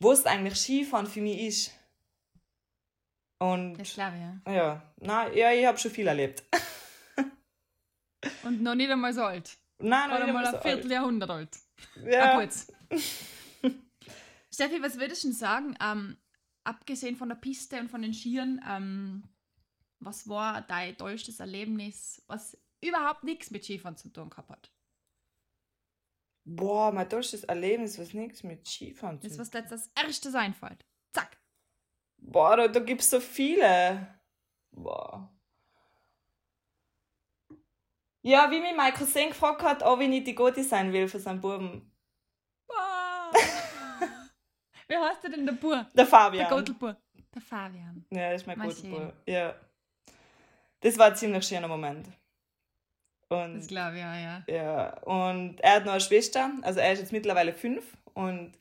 was 0.03 0.27
eigentlich 0.27 0.57
Skifahren 0.57 1.07
für 1.07 1.21
mich 1.21 1.41
ist. 1.41 1.71
Und, 3.43 3.75
glaube 3.75 3.83
ich, 3.85 3.97
ja. 3.97 4.53
Ja, 4.53 4.95
na, 5.01 5.33
ja 5.33 5.51
ich 5.51 5.67
habe 5.67 5.77
schon 5.77 5.91
viel 5.91 6.07
erlebt. 6.07 6.45
Und 8.45 8.63
noch 8.63 8.77
nicht 8.77 8.89
einmal 8.89 9.13
so 9.13 9.25
alt. 9.25 9.59
Nein, 9.79 10.11
noch 10.11 10.17
Oder 10.17 10.25
nicht 10.27 10.35
mal 10.35 10.47
ein 10.47 10.53
so 10.53 10.61
Vierteljahrhundert 10.61 11.31
alt. 11.31 11.59
Ja. 12.05 12.39
Ah, 12.39 12.41
gut. 12.41 12.53
Steffi, 14.55 14.81
was 14.81 14.97
würdest 14.97 15.25
du 15.25 15.33
sagen, 15.33 15.77
ähm, 15.83 16.19
abgesehen 16.63 17.17
von 17.17 17.31
der 17.31 17.37
Piste 17.37 17.81
und 17.81 17.91
von 17.91 18.03
den 18.03 18.15
Skiern, 18.15 18.61
ähm, 18.69 19.25
was 19.99 20.29
war 20.29 20.63
dein 20.63 20.97
tollstes 20.97 21.41
Erlebnis, 21.41 22.23
was 22.29 22.57
überhaupt 22.81 23.25
nichts 23.25 23.51
mit 23.51 23.65
Skifahren 23.65 23.97
zu 23.97 24.11
tun 24.11 24.31
gehabt 24.31 24.51
hat? 24.51 24.73
Boah, 26.45 26.93
mein 26.93 27.09
tollstes 27.09 27.43
Erlebnis, 27.43 27.99
was 27.99 28.15
nichts 28.15 28.45
mit 28.45 28.69
Skifahren 28.69 29.21
zu 29.21 29.27
tun. 29.27 29.37
Das, 29.37 29.53
was 29.53 29.61
jetzt 29.61 29.73
das 29.73 29.91
erste 29.97 30.39
einfällt. 30.39 30.87
Boah, 32.23 32.57
da, 32.57 32.69
da 32.69 32.81
gibt 32.81 33.01
es 33.01 33.11
so 33.11 33.21
viele. 33.21 34.07
Boah. 34.71 35.29
Ja, 38.23 38.51
wie 38.51 38.61
mich 38.61 38.75
mein 38.77 38.95
Cousin 38.95 39.29
gefragt 39.29 39.63
hat, 39.63 39.83
ob 39.83 40.01
ich 40.01 40.09
nicht 40.09 40.27
die 40.27 40.35
Goti 40.35 40.63
sein 40.63 40.93
will 40.93 41.09
für 41.09 41.19
seinen 41.19 41.41
Buben. 41.41 41.93
Boah. 42.69 43.33
Wie 44.89 44.97
heißt 44.97 45.25
der 45.25 45.31
denn 45.31 45.47
der 45.47 45.55
Bub? 45.55 45.87
Der 45.95 46.07
Fabian. 46.07 46.49
Der 46.49 46.57
Gotelbub. 46.57 46.97
Der 47.35 47.43
Fabian. 47.43 48.05
Ja, 48.11 48.31
das 48.31 48.43
ist 48.43 48.47
mein 48.47 48.59
Gotelbub. 48.59 49.15
Ja. 49.27 49.55
Das 50.81 50.99
war 50.99 51.07
ein 51.07 51.17
ziemlich 51.17 51.47
schöner 51.47 51.69
Moment. 51.69 52.07
Und, 53.29 53.57
das 53.57 53.67
glaube 53.67 53.99
ich 53.99 54.05
auch, 54.05 54.15
ja. 54.15 54.45
Ja, 54.47 54.99
und 55.01 55.61
er 55.61 55.77
hat 55.77 55.85
noch 55.85 55.93
eine 55.93 56.01
Schwester, 56.01 56.51
also 56.61 56.81
er 56.81 56.93
ist 56.93 56.99
jetzt 56.99 57.13
mittlerweile 57.13 57.55
fünf 57.55 57.97
und 58.13 58.53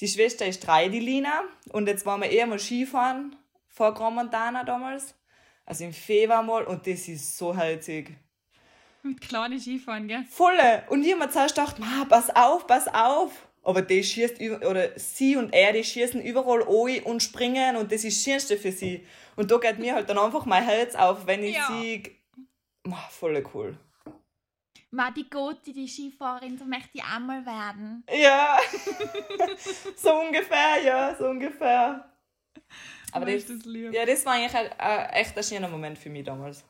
die 0.00 0.08
Schwester 0.08 0.46
ist 0.46 0.66
drei, 0.66 0.88
die 0.88 1.00
Lina. 1.00 1.44
Und 1.70 1.88
jetzt 1.88 2.06
waren 2.06 2.22
wir 2.22 2.30
eher 2.30 2.46
mal 2.46 2.58
Skifahren 2.58 3.36
vor 3.68 3.94
Grand 3.94 4.16
Montana 4.16 4.64
damals. 4.64 5.14
Also 5.64 5.84
im 5.84 5.92
Februar 5.92 6.42
mal 6.42 6.64
und 6.64 6.86
das 6.86 7.08
ist 7.08 7.36
so 7.36 7.56
herzig. 7.56 8.12
Mit 9.02 9.20
kleinen 9.20 9.58
Skifahren, 9.58 10.08
gell? 10.08 10.24
Volle! 10.28 10.84
Und 10.88 11.04
ich 11.04 11.12
habe 11.12 11.24
mir 11.24 11.30
zuerst 11.30 11.54
gedacht, 11.54 11.76
pass 12.08 12.30
auf, 12.34 12.66
pass 12.66 12.88
auf. 12.88 13.48
Aber 13.62 13.82
die 13.82 14.02
schießt, 14.02 14.40
oder 14.64 14.96
sie 14.96 15.36
und 15.36 15.52
er, 15.52 15.72
die 15.72 15.82
schießen 15.82 16.22
überall 16.22 16.62
ein 16.62 17.02
und 17.02 17.20
springen 17.20 17.76
und 17.76 17.90
das 17.90 18.04
ist 18.04 18.18
das 18.18 18.24
Schönste 18.24 18.56
für 18.56 18.70
sie. 18.70 19.04
Und 19.34 19.50
da 19.50 19.58
geht 19.58 19.80
mir 19.80 19.94
halt 19.94 20.08
dann 20.08 20.18
einfach 20.18 20.46
mein 20.46 20.62
Herz 20.62 20.94
auf, 20.94 21.26
wenn 21.26 21.42
ich 21.42 21.56
ja. 21.56 21.68
sie. 21.68 22.16
Voll 23.10 23.42
cool. 23.54 23.76
Ma, 24.90 25.10
die 25.10 25.28
Goti, 25.28 25.72
die 25.72 25.88
Skifahrerin, 25.88 26.58
so 26.58 26.64
möchte 26.64 26.90
ich 26.94 27.04
einmal 27.04 27.44
werden. 27.44 28.04
Ja, 28.08 28.58
so 29.96 30.14
ungefähr, 30.20 30.82
ja, 30.82 31.14
so 31.16 31.26
ungefähr. 31.26 32.08
Aber 33.12 33.26
das, 33.26 33.46
das 33.46 33.58
ja, 33.64 34.06
das 34.06 34.24
war 34.24 34.34
eigentlich 34.34 34.54
ein, 34.54 34.72
ein, 34.78 35.10
echt 35.10 35.36
ein 35.36 35.44
schöner 35.44 35.68
Moment 35.68 35.98
für 35.98 36.10
mich 36.10 36.24
damals. 36.24 36.64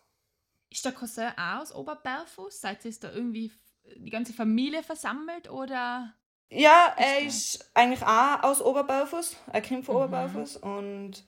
Ist 0.70 0.84
der 0.84 0.92
Cousin 0.92 1.32
auch 1.36 1.60
aus 1.60 1.74
Oberberfuß? 1.74 2.60
Seid 2.60 2.84
ihr 2.84 2.94
da 3.00 3.12
irgendwie 3.12 3.52
die 3.96 4.10
ganze 4.10 4.32
Familie 4.32 4.82
versammelt 4.82 5.50
oder? 5.50 6.12
Ja, 6.48 6.94
er 6.96 7.20
ist 7.20 7.70
eigentlich 7.74 8.02
auch 8.02 8.42
aus 8.42 8.60
Oberberfuß. 8.60 9.36
Er 9.52 9.62
kommt 9.62 9.84
von 9.84 9.96
mhm. 9.96 10.02
Oberberfuß 10.02 10.56
und 10.58 11.24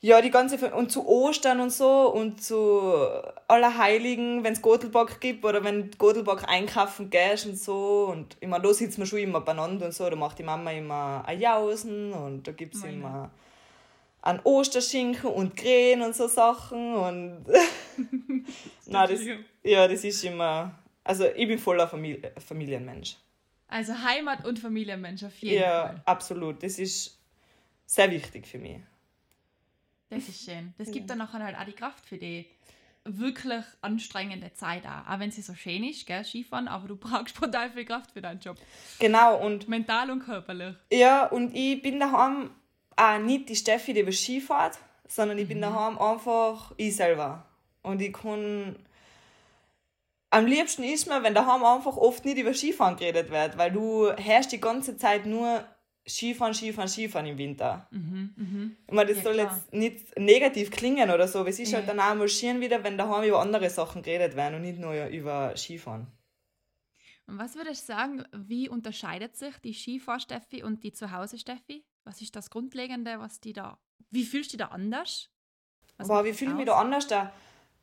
ja, 0.00 0.20
die 0.20 0.30
ganze 0.30 0.58
Fa- 0.58 0.74
und 0.74 0.92
zu 0.92 1.06
Ostern 1.06 1.58
und 1.60 1.70
so 1.70 2.12
und 2.12 2.42
zu 2.42 2.82
Allerheiligen, 3.48 4.44
wenn 4.44 4.52
es 4.52 4.62
Gotelbock 4.62 5.20
gibt 5.20 5.44
oder 5.44 5.64
wenn 5.64 5.90
Gotelbock 5.98 6.44
einkaufen 6.48 7.10
gehst 7.10 7.46
und 7.46 7.58
so 7.58 8.06
und 8.12 8.36
ich 8.40 8.46
meine, 8.48 8.62
da 8.62 8.72
sitzen 8.74 8.98
wir 8.98 9.06
schon 9.06 9.20
immer 9.20 9.40
beieinander 9.40 9.86
und 9.86 9.92
so, 9.92 10.08
da 10.08 10.14
macht 10.16 10.38
die 10.38 10.42
Mama 10.42 10.70
immer 10.72 11.24
ein 11.26 11.40
Jausen 11.40 12.12
und 12.12 12.46
da 12.46 12.52
gibt 12.52 12.74
es 12.74 12.84
immer 12.84 13.30
einen 14.22 14.40
Osterschinken 14.44 15.30
und 15.30 15.56
Krähen 15.56 16.02
und 16.02 16.14
so 16.14 16.28
Sachen 16.28 16.94
und 16.94 17.46
Nein, 18.86 19.08
das, 19.08 19.20
ja, 19.62 19.88
das 19.88 20.04
ist 20.04 20.22
immer, 20.24 20.78
also 21.04 21.24
ich 21.34 21.48
bin 21.48 21.58
voller 21.58 21.88
Familie, 21.88 22.32
Familienmensch. 22.44 23.16
Also 23.68 23.94
Heimat 23.94 24.44
und 24.44 24.58
Familienmensch 24.58 25.24
auf 25.24 25.36
jeden 25.38 25.58
Ja, 25.60 25.86
Fall. 25.88 26.02
absolut, 26.04 26.62
das 26.62 26.78
ist 26.78 27.18
sehr 27.86 28.10
wichtig 28.10 28.46
für 28.46 28.58
mich. 28.58 28.78
Das 30.08 30.28
ist 30.28 30.44
schön. 30.44 30.72
Das 30.78 30.90
gibt 30.90 31.10
dann 31.10 31.18
nachher 31.18 31.42
halt 31.42 31.56
auch 31.56 31.64
die 31.64 31.72
Kraft 31.72 32.06
für 32.06 32.16
die 32.16 32.46
wirklich 33.06 33.64
anstrengende 33.80 34.52
Zeit 34.52 34.84
auch. 34.86 35.12
Auch 35.12 35.20
wenn 35.20 35.30
sie 35.30 35.42
so 35.42 35.54
schön 35.54 35.84
ist, 35.84 36.06
gell, 36.06 36.24
Skifahren, 36.24 36.68
aber 36.68 36.88
du 36.88 36.96
brauchst 36.96 37.34
brutal 37.34 37.70
viel 37.70 37.84
Kraft 37.84 38.10
für 38.12 38.22
deinen 38.22 38.40
Job. 38.40 38.56
Genau, 38.98 39.44
und 39.44 39.68
Mental 39.68 40.10
und 40.10 40.20
körperlich. 40.20 40.74
Ja, 40.92 41.26
und 41.26 41.54
ich 41.54 41.80
bin 41.82 42.00
daheim 42.00 42.50
auch 42.96 43.18
nicht 43.18 43.48
die 43.48 43.56
Steffi, 43.56 43.92
die 43.92 44.00
über 44.00 44.12
Ski 44.12 44.40
fährt, 44.40 44.78
sondern 45.06 45.38
ich 45.38 45.48
bin 45.48 45.60
daheim 45.60 45.98
einfach 45.98 46.72
ich 46.76 46.96
selber. 46.96 47.46
Und 47.82 48.00
ich 48.00 48.12
kann. 48.12 48.76
Am 50.30 50.44
liebsten 50.44 50.82
ist 50.82 51.06
mir, 51.06 51.22
wenn 51.22 51.34
daheim 51.34 51.64
einfach 51.64 51.96
oft 51.96 52.24
nicht 52.24 52.36
über 52.36 52.52
Skifahren 52.52 52.96
geredet 52.96 53.30
wird, 53.30 53.56
weil 53.56 53.70
du 53.70 54.10
hörst 54.10 54.52
die 54.52 54.60
ganze 54.60 54.96
Zeit 54.96 55.24
nur 55.24 55.64
Skifahren, 56.08 56.54
Skifahren, 56.54 56.88
Skifahren 56.88 57.26
im 57.26 57.38
Winter. 57.38 57.88
Ich 58.88 58.94
meine, 58.94 59.08
das 59.12 59.18
Ja, 59.18 59.24
soll 59.24 59.34
klar. 59.34 59.60
jetzt 59.60 59.72
nicht 59.72 60.18
negativ 60.18 60.70
klingen 60.70 61.10
oder 61.10 61.26
so, 61.26 61.40
aber 61.40 61.48
es 61.48 61.58
ist 61.58 61.72
Ja. 61.72 61.78
halt 61.78 61.88
dann 61.88 61.98
auch 62.00 62.14
mal 62.14 62.28
schön 62.28 62.60
wieder, 62.60 62.84
wenn 62.84 62.96
daheim 62.98 63.24
über 63.24 63.40
andere 63.40 63.68
Sachen 63.70 64.02
geredet 64.02 64.36
werden 64.36 64.56
und 64.56 64.62
nicht 64.62 64.78
nur 64.78 65.06
über 65.06 65.56
Skifahren. 65.56 66.06
Und 67.26 67.38
was 67.38 67.56
würdest 67.56 67.82
du 67.88 67.92
sagen, 67.92 68.24
wie 68.32 68.68
unterscheidet 68.68 69.36
sich 69.36 69.56
die 69.58 69.74
Skifahr-Steffi 69.74 70.62
und 70.62 70.82
die 70.84 70.92
Zuhause-Steffi? 70.92 71.84
Was 72.04 72.20
ist 72.22 72.36
das 72.36 72.50
Grundlegende, 72.50 73.18
was 73.18 73.40
die 73.40 73.52
da. 73.52 73.78
Wie 74.10 74.24
fühlst 74.24 74.52
du 74.52 74.56
dich 74.56 74.66
da 74.66 74.72
anders? 74.72 75.28
Was 75.98 76.06
Boah, 76.08 76.24
wie 76.24 76.32
fühle 76.32 76.52
ich 76.52 76.56
mich 76.56 76.66
da 76.66 76.76
anders 76.76 77.08
da? 77.08 77.32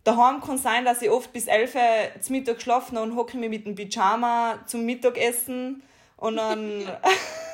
Daheim 0.05 0.41
kann 0.41 0.57
sein, 0.57 0.85
dass 0.85 1.01
ich 1.01 1.09
oft 1.09 1.31
bis 1.33 1.47
11 1.47 1.75
Uhr 1.75 2.21
zum 2.21 2.35
Mittag 2.35 2.55
geschlafen 2.55 2.97
und 2.97 3.15
hocke 3.15 3.37
mich 3.37 3.49
mit 3.49 3.65
dem 3.65 3.75
Pyjama 3.75 4.59
zum 4.65 4.85
Mittagessen. 4.85 5.83
Und 6.17 6.37
dann 6.37 6.87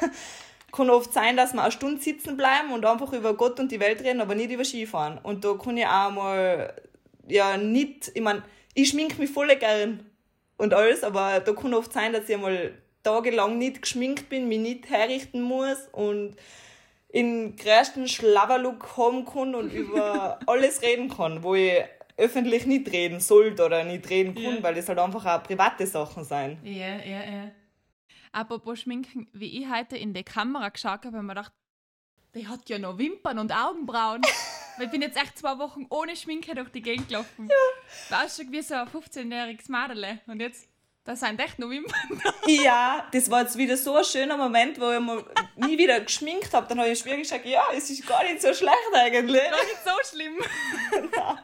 kann 0.71 0.89
oft 0.89 1.13
sein, 1.13 1.37
dass 1.37 1.53
wir 1.53 1.61
eine 1.61 1.71
Stunde 1.71 2.01
sitzen 2.01 2.37
bleiben 2.37 2.71
und 2.73 2.85
einfach 2.85 3.13
über 3.13 3.33
Gott 3.33 3.59
und 3.59 3.71
die 3.71 3.79
Welt 3.79 4.01
reden, 4.01 4.21
aber 4.21 4.35
nicht 4.35 4.51
über 4.51 4.65
Skifahren. 4.65 5.17
Und 5.23 5.43
da 5.45 5.53
kann 5.53 5.77
ich 5.77 5.85
auch 5.85 6.11
mal, 6.11 6.73
ja, 7.27 7.57
nicht, 7.57 8.11
ich 8.13 8.21
meine, 8.21 8.43
ich 8.73 8.89
schminke 8.89 9.19
mich 9.19 9.29
voll 9.29 9.55
gern 9.55 10.05
und 10.57 10.73
alles, 10.73 11.03
aber 11.03 11.39
da 11.39 11.51
kann 11.53 11.73
oft 11.73 11.91
sein, 11.93 12.13
dass 12.13 12.27
ich 12.29 12.35
einmal 12.35 12.73
tagelang 13.03 13.57
nicht 13.57 13.81
geschminkt 13.81 14.29
bin, 14.29 14.47
mich 14.47 14.59
nicht 14.59 14.89
herrichten 14.89 15.41
muss 15.41 15.87
und 15.91 16.35
in 17.11 17.55
größten 17.55 18.07
Schlabberlook 18.07 18.95
haben 18.97 19.25
kann 19.25 19.55
und 19.55 19.73
über 19.73 20.39
alles 20.47 20.81
reden 20.81 21.09
kann, 21.09 21.41
wo 21.43 21.55
ich 21.55 21.73
öffentlich 22.17 22.65
nicht 22.65 22.91
reden 22.91 23.19
sollte 23.19 23.65
oder 23.65 23.83
nicht 23.83 24.09
reden 24.09 24.35
kann, 24.35 24.57
Ja. 24.57 24.63
weil 24.63 24.75
das 24.75 24.89
halt 24.89 24.99
einfach 24.99 25.25
auch 25.25 25.41
private 25.43 25.87
Sachen 25.87 26.23
sein. 26.23 26.57
Ja, 26.63 26.97
ja, 26.97 27.21
ja. 27.23 27.51
Apropos 28.31 28.79
Schminken, 28.79 29.27
wie 29.33 29.59
ich 29.59 29.69
heute 29.69 29.97
in 29.97 30.13
die 30.13 30.23
Kamera 30.23 30.69
geschaut 30.69 31.05
habe, 31.05 31.07
habe 31.07 31.17
ich 31.17 31.23
mir 31.23 31.35
gedacht, 31.35 31.53
die 32.35 32.47
hat 32.47 32.69
ja 32.69 32.77
noch 32.77 32.97
Wimpern 32.97 33.39
und 33.39 33.51
Augenbrauen. 33.51 34.21
Weil 34.77 34.85
ich 34.85 34.91
bin 34.91 35.01
jetzt 35.01 35.17
echt 35.17 35.37
zwei 35.37 35.57
Wochen 35.57 35.87
ohne 35.89 36.15
Schminke 36.15 36.55
durch 36.55 36.69
die 36.69 36.81
Gegend 36.81 37.09
gelaufen. 37.09 37.49
Ja. 37.49 38.17
Warst 38.17 38.37
schon 38.37 38.51
wie 38.51 38.61
so 38.61 38.75
ein 38.75 38.87
15-jähriges 38.87 39.69
Mädel. 39.69 40.21
Und 40.27 40.39
jetzt, 40.39 40.69
da 41.03 41.17
sind 41.17 41.37
echt 41.41 41.59
noch 41.59 41.69
Wimpern. 41.69 42.21
Ja, 42.45 43.05
das 43.11 43.29
war 43.29 43.41
jetzt 43.41 43.57
wieder 43.57 43.75
so 43.75 43.97
ein 43.97 44.05
schöner 44.05 44.37
Moment, 44.37 44.79
wo 44.79 44.89
ich 44.91 44.99
mal 45.01 45.25
nie 45.57 45.77
wieder 45.77 45.99
geschminkt 45.99 46.53
habe. 46.53 46.65
Dann 46.67 46.79
habe 46.79 46.89
ich 46.89 46.99
schwierig 46.99 47.23
gesagt, 47.23 47.45
ja, 47.45 47.63
es 47.75 47.89
ist 47.89 48.07
gar 48.07 48.23
nicht 48.23 48.41
so 48.41 48.53
schlecht 48.53 48.93
eigentlich. 48.93 49.41
Gar 49.41 49.63
nicht 49.65 49.83
so 49.83 50.15
schlimm. 50.15 50.37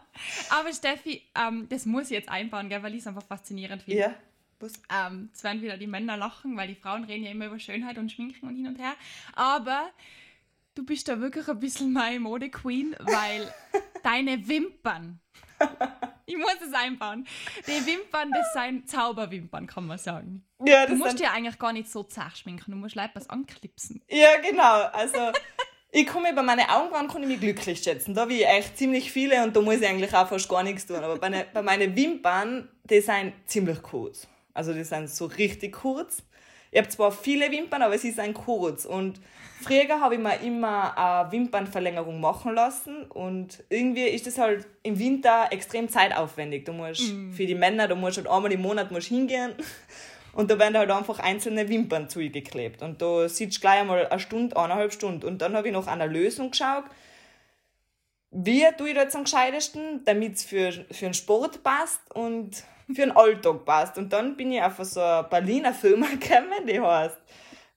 Aber 0.50 0.72
Steffi, 0.72 1.24
ähm, 1.36 1.68
das 1.68 1.86
muss 1.86 2.06
ich 2.06 2.12
jetzt 2.12 2.30
einbauen, 2.30 2.70
gell, 2.70 2.82
weil 2.84 2.94
ich 2.94 3.02
es 3.02 3.08
einfach 3.08 3.26
faszinierend 3.26 3.84
finde. 3.84 4.00
Ja, 4.00 4.14
Ähm, 4.90 5.30
es 5.34 5.44
werden 5.44 5.62
wieder 5.62 5.78
die 5.78 5.88
Männer 5.88 6.18
lachen, 6.18 6.56
weil 6.58 6.68
die 6.68 6.76
Frauen 6.76 7.04
reden 7.04 7.24
ja 7.26 7.32
immer 7.32 7.48
über 7.48 7.60
Schönheit 7.60 7.98
und 7.98 8.12
Schminken 8.12 8.48
und 8.48 8.56
hin 8.56 8.68
und 8.68 8.80
her. 8.80 8.94
Aber 9.36 9.90
du 10.76 10.86
bist 10.86 11.08
da 11.08 11.20
wirklich 11.20 11.48
ein 11.48 11.60
bisschen 11.60 11.94
meine 11.94 12.20
Mode-Queen, 12.20 12.96
weil 13.00 13.54
deine 14.04 14.48
Wimpern, 14.48 15.20
ich 16.26 16.38
muss 16.38 16.56
es 16.66 16.74
einbauen, 16.74 17.26
die 17.68 17.86
Wimpern, 17.86 18.32
das 18.32 18.54
sind 18.54 18.90
Zauberwimpern, 18.90 19.68
kann 19.68 19.88
man 19.88 19.98
sagen. 19.98 20.46
Ja, 20.66 20.86
Du 20.86 20.96
musst 20.96 21.20
ja 21.20 21.32
eigentlich 21.32 21.60
gar 21.60 21.74
nicht 21.74 21.90
so 21.90 22.04
zart 22.04 22.38
schminken, 22.38 22.72
du 22.72 22.78
musst 22.78 22.96
Leute 22.96 23.12
was 23.14 23.30
anklipsen. 23.30 24.02
ja 24.10 24.38
genau. 24.42 24.84
Also, 24.94 25.32
ich 25.92 26.14
mich 26.14 26.36
bei 26.36 26.42
meinen 26.42 26.68
Augenbrauen 26.70 27.08
kann 27.08 27.24
ich 27.24 27.30
mich 27.30 27.40
glücklich 27.40 27.82
schätzen. 27.82 28.14
Da 28.14 28.22
habe 28.22 28.34
ich 28.34 28.46
echt 28.46 28.78
ziemlich 28.78 29.12
viele 29.12 29.42
und 29.44 29.56
da 29.56 29.62
muss 29.62 29.76
ich 29.76 29.88
eigentlich 29.88 30.14
auch 30.14 30.28
fast 30.28 30.50
gar 30.50 30.62
nichts 30.62 30.86
tun. 30.86 30.98
Aber 30.98 31.18
bei, 31.18 31.30
ne, 31.30 31.46
bei 31.54 31.62
meinen 31.62 31.96
Wimpern, 31.96 32.68
die 32.84 33.00
sind 33.00 33.34
ziemlich 33.46 33.82
kurz. 33.82 34.28
Also, 34.56 34.74
die 34.74 34.84
sind 34.84 35.10
so 35.10 35.26
richtig 35.26 35.74
kurz. 35.74 36.24
Ich 36.72 36.80
habe 36.82 36.90
zwar 36.90 37.12
viele 37.12 37.52
Wimpern, 37.52 37.84
aber 37.84 37.98
sie 37.98 38.12
sind 38.12 38.34
kurz. 38.34 38.84
Und 38.84 39.22
früher 39.62 40.02
habe 40.02 40.16
ich 40.16 40.22
mir 40.22 40.38
immer 40.42 40.98
eine 40.98 41.32
Wimpernverlängerung 41.32 42.20
machen 42.20 42.54
lassen. 42.54 43.04
Und 43.06 43.64
irgendwie 43.70 44.08
ist 44.08 44.28
das 44.28 44.38
halt 44.38 44.68
im 44.84 45.00
Winter 45.00 45.48
extrem 45.52 45.88
zeitaufwendig. 45.88 46.66
Du 46.66 46.74
musst 46.74 47.14
für 47.32 47.46
die 47.46 47.56
Männer, 47.56 47.88
du 47.88 47.96
musst 47.96 48.18
halt 48.18 48.28
einmal 48.28 48.52
im 48.52 48.62
Monat 48.62 48.92
musst 48.92 49.08
hingehen. 49.08 49.54
Und 50.34 50.52
da 50.52 50.60
werden 50.60 50.78
halt 50.78 50.92
einfach 50.92 51.20
einzelne 51.20 51.70
Wimpern 51.70 52.10
zugeklebt. 52.10 52.82
Und 52.82 53.02
da 53.02 53.30
sitzt 53.30 53.62
gleich 53.62 53.80
einmal 53.80 54.08
eine 54.08 54.20
Stunde, 54.20 54.58
eineinhalb 54.58 54.92
Stunden. 54.92 55.26
Und 55.26 55.42
dann 55.42 55.56
habe 55.56 55.68
ich 55.68 55.74
noch 55.74 55.88
an 55.88 56.02
eine 56.02 56.12
Lösung 56.12 56.52
geschaut. 56.52 56.84
Wie 58.32 58.66
tue 58.78 58.90
ich 58.90 58.96
da 58.96 59.04
jetzt 59.04 59.16
am 59.16 59.24
gescheitesten, 59.24 60.04
damit 60.04 60.36
es 60.36 60.44
für, 60.44 60.74
für 60.74 61.06
den 61.06 61.14
Sport 61.14 61.64
passt 61.64 62.02
und 62.14 62.66
für 62.88 63.02
den 63.02 63.12
Alltag 63.12 63.66
passt. 63.66 63.98
Und 63.98 64.12
dann 64.12 64.36
bin 64.36 64.52
ich 64.52 64.62
auf 64.62 64.78
so 64.82 65.02
eine 65.02 65.24
Berliner 65.24 65.74
Firma 65.74 66.08
gekommen, 66.20 66.66
die 66.68 66.80
heißt 66.80 67.18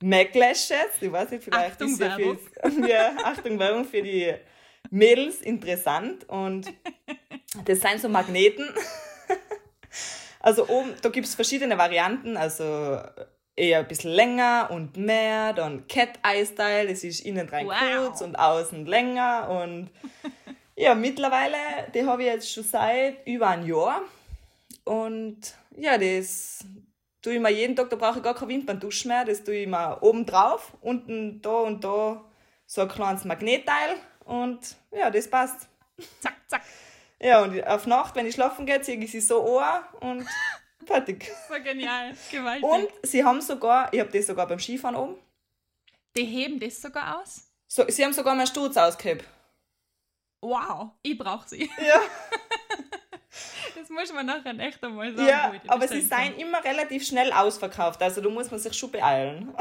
Mac 0.03 0.35
Lashes. 0.35 0.75
Ich 1.01 1.11
weiß 1.11 1.31
nicht, 1.31 1.45
vielleicht 1.45 1.73
Achtung, 1.73 1.89
ist 1.89 2.01
ja 2.01 2.11
für, 2.11 2.19
Werbung. 2.19 2.85
ja, 2.89 3.13
Achtung, 3.25 3.59
Werbung 3.59 3.85
für 3.85 4.03
die 4.03 4.35
Mädels 4.91 5.41
interessant. 5.41 6.29
Und 6.29 6.73
das 7.65 7.81
sind 7.81 8.01
so 8.01 8.09
Magneten. 8.09 8.69
Also 10.41 10.69
oben, 10.69 10.95
da 11.03 11.09
gibt 11.09 11.27
es 11.27 11.35
verschiedene 11.35 11.77
Varianten, 11.77 12.37
also 12.37 13.01
eher 13.57 13.81
ein 13.81 13.89
bisschen 13.89 14.13
länger 14.13 14.69
und 14.71 14.97
mehr, 14.97 15.53
dann 15.53 15.89
Cat 15.89 16.21
Eye 16.23 16.47
Style, 16.47 16.89
das 16.89 17.03
ist 17.03 17.27
innen 17.27 17.49
rein 17.49 17.67
Wow. 17.67 18.07
kurz 18.07 18.21
und 18.21 18.37
außen 18.37 18.87
länger 18.87 19.49
und 19.51 19.91
ja, 20.77 20.95
mittlerweile, 20.95 21.57
die 21.93 22.05
habe 22.05 22.23
ich 22.23 22.29
jetzt 22.29 22.53
schon 22.53 22.63
seit 22.63 23.27
über 23.27 23.49
ein 23.49 23.67
Jahr 23.67 24.03
und 24.89 25.55
ja, 25.77 25.99
das 25.99 26.65
tue 27.21 27.35
ich 27.35 27.41
mir 27.41 27.51
jeden 27.51 27.77
Tag, 27.77 27.91
da 27.91 27.97
brauche 27.97 28.19
ich 28.19 28.25
gar 28.25 28.35
keine 28.35 28.49
Wimperntusch 28.49 29.05
mehr, 29.05 29.25
das 29.25 29.45
tue 29.45 29.57
ich 29.57 29.69
mir 29.69 29.99
oben 30.03 30.25
drauf, 30.25 30.73
unten 30.81 31.43
da 31.43 31.51
und 31.51 31.85
da 31.85 32.25
so 32.67 32.83
ein 32.83 32.89
kleines 32.89 33.25
Magnetteil 33.25 33.97
und 34.25 34.77
ja, 34.91 35.11
das 35.11 35.29
passt. 35.29 35.69
Zack, 36.21 36.37
zack. 36.47 36.63
Ja, 37.21 37.43
und 37.43 37.67
auf 37.67 37.87
Nacht, 37.87 38.15
wenn 38.15 38.27
ich 38.27 38.35
schlafen 38.35 38.65
gehe, 38.65 38.81
ziehe 38.81 38.99
ich 38.99 39.11
sie 39.11 39.21
so 39.21 39.59
an 39.59 39.83
und 40.01 40.27
fertig. 40.87 41.31
So 41.49 41.63
genial. 41.63 42.15
Gewaltig. 42.31 42.65
Und 42.65 42.89
sie 43.03 43.25
haben 43.25 43.41
sogar, 43.41 43.93
ich 43.93 44.01
habe 44.01 44.11
das 44.11 44.27
sogar 44.27 44.47
beim 44.47 44.59
Skifahren 44.59 44.97
oben, 44.97 45.17
die 46.17 46.25
heben 46.25 46.59
das 46.59 46.81
sogar 46.81 47.21
aus? 47.21 47.49
so, 47.67 47.85
sie 47.89 48.05
haben 48.05 48.13
sogar 48.13 48.35
meinen 48.35 48.47
Sturz 48.47 48.77
ausgehebt. 48.77 49.25
Wow, 50.41 50.93
ich 51.03 51.19
brauche 51.19 51.49
sie. 51.49 51.71
Ja, 51.79 52.01
Das 53.79 53.91
muss 53.91 54.13
man 54.13 54.27
nachher 54.27 54.59
echt 54.59 54.83
einmal 54.83 55.15
sagen. 55.15 55.29
ja 55.29 55.53
aber 55.67 55.87
sie 55.87 56.01
sind 56.01 56.39
immer 56.39 56.65
relativ 56.65 57.07
schnell 57.07 57.33
ausverkauft, 57.33 58.03
also 58.03 58.21
da 58.21 58.29
muss 58.29 58.51
man 58.51 58.59
sich 58.59 58.75
schon 58.75 58.91
beeilen. 58.91 59.55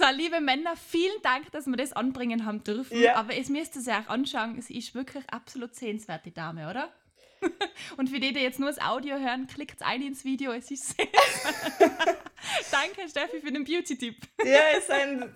So, 0.00 0.06
liebe 0.14 0.40
Männer, 0.40 0.76
vielen 0.76 1.20
Dank, 1.22 1.52
dass 1.52 1.66
wir 1.66 1.76
das 1.76 1.92
anbringen 1.92 2.46
haben 2.46 2.64
dürfen. 2.64 2.98
Ja. 2.98 3.16
Aber 3.16 3.36
es 3.36 3.50
müsst 3.50 3.76
ihr 3.76 3.82
sich 3.82 3.92
auch 3.92 4.08
anschauen, 4.08 4.58
sie 4.62 4.78
ist 4.78 4.94
wirklich 4.94 5.24
absolut 5.30 5.74
sehenswert, 5.74 6.24
die 6.24 6.32
Dame, 6.32 6.70
oder? 6.70 6.90
Und 7.98 8.08
für 8.08 8.18
die, 8.18 8.32
die 8.32 8.40
jetzt 8.40 8.58
nur 8.58 8.70
das 8.70 8.80
Audio 8.80 9.18
hören, 9.18 9.46
klickt 9.46 9.82
ein 9.82 10.00
ins 10.00 10.24
Video, 10.24 10.52
es 10.52 10.70
ist. 10.70 10.94
Danke, 12.70 13.08
Steffi, 13.10 13.40
für 13.40 13.52
den 13.52 13.64
Beauty-Tipp. 13.64 14.16
Ja, 14.42 14.60
es 14.76 14.86
sind 14.86 15.28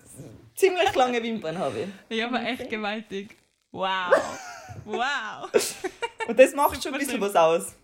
ziemlich 0.55 0.95
lange 0.95 1.21
Wimpern, 1.21 1.59
habe 1.59 1.87
ich. 2.09 2.17
Ja, 2.17 2.25
aber 2.25 2.41
echt 2.41 2.67
gewaltig. 2.67 3.37
Wow. 3.71 4.39
Wow. 4.85 5.51
Und 6.27 6.39
das 6.39 6.53
macht 6.55 6.81
schon 6.83 6.93
ein 6.93 6.99
bisschen 6.99 7.21
was 7.21 7.35
aus. 7.35 7.75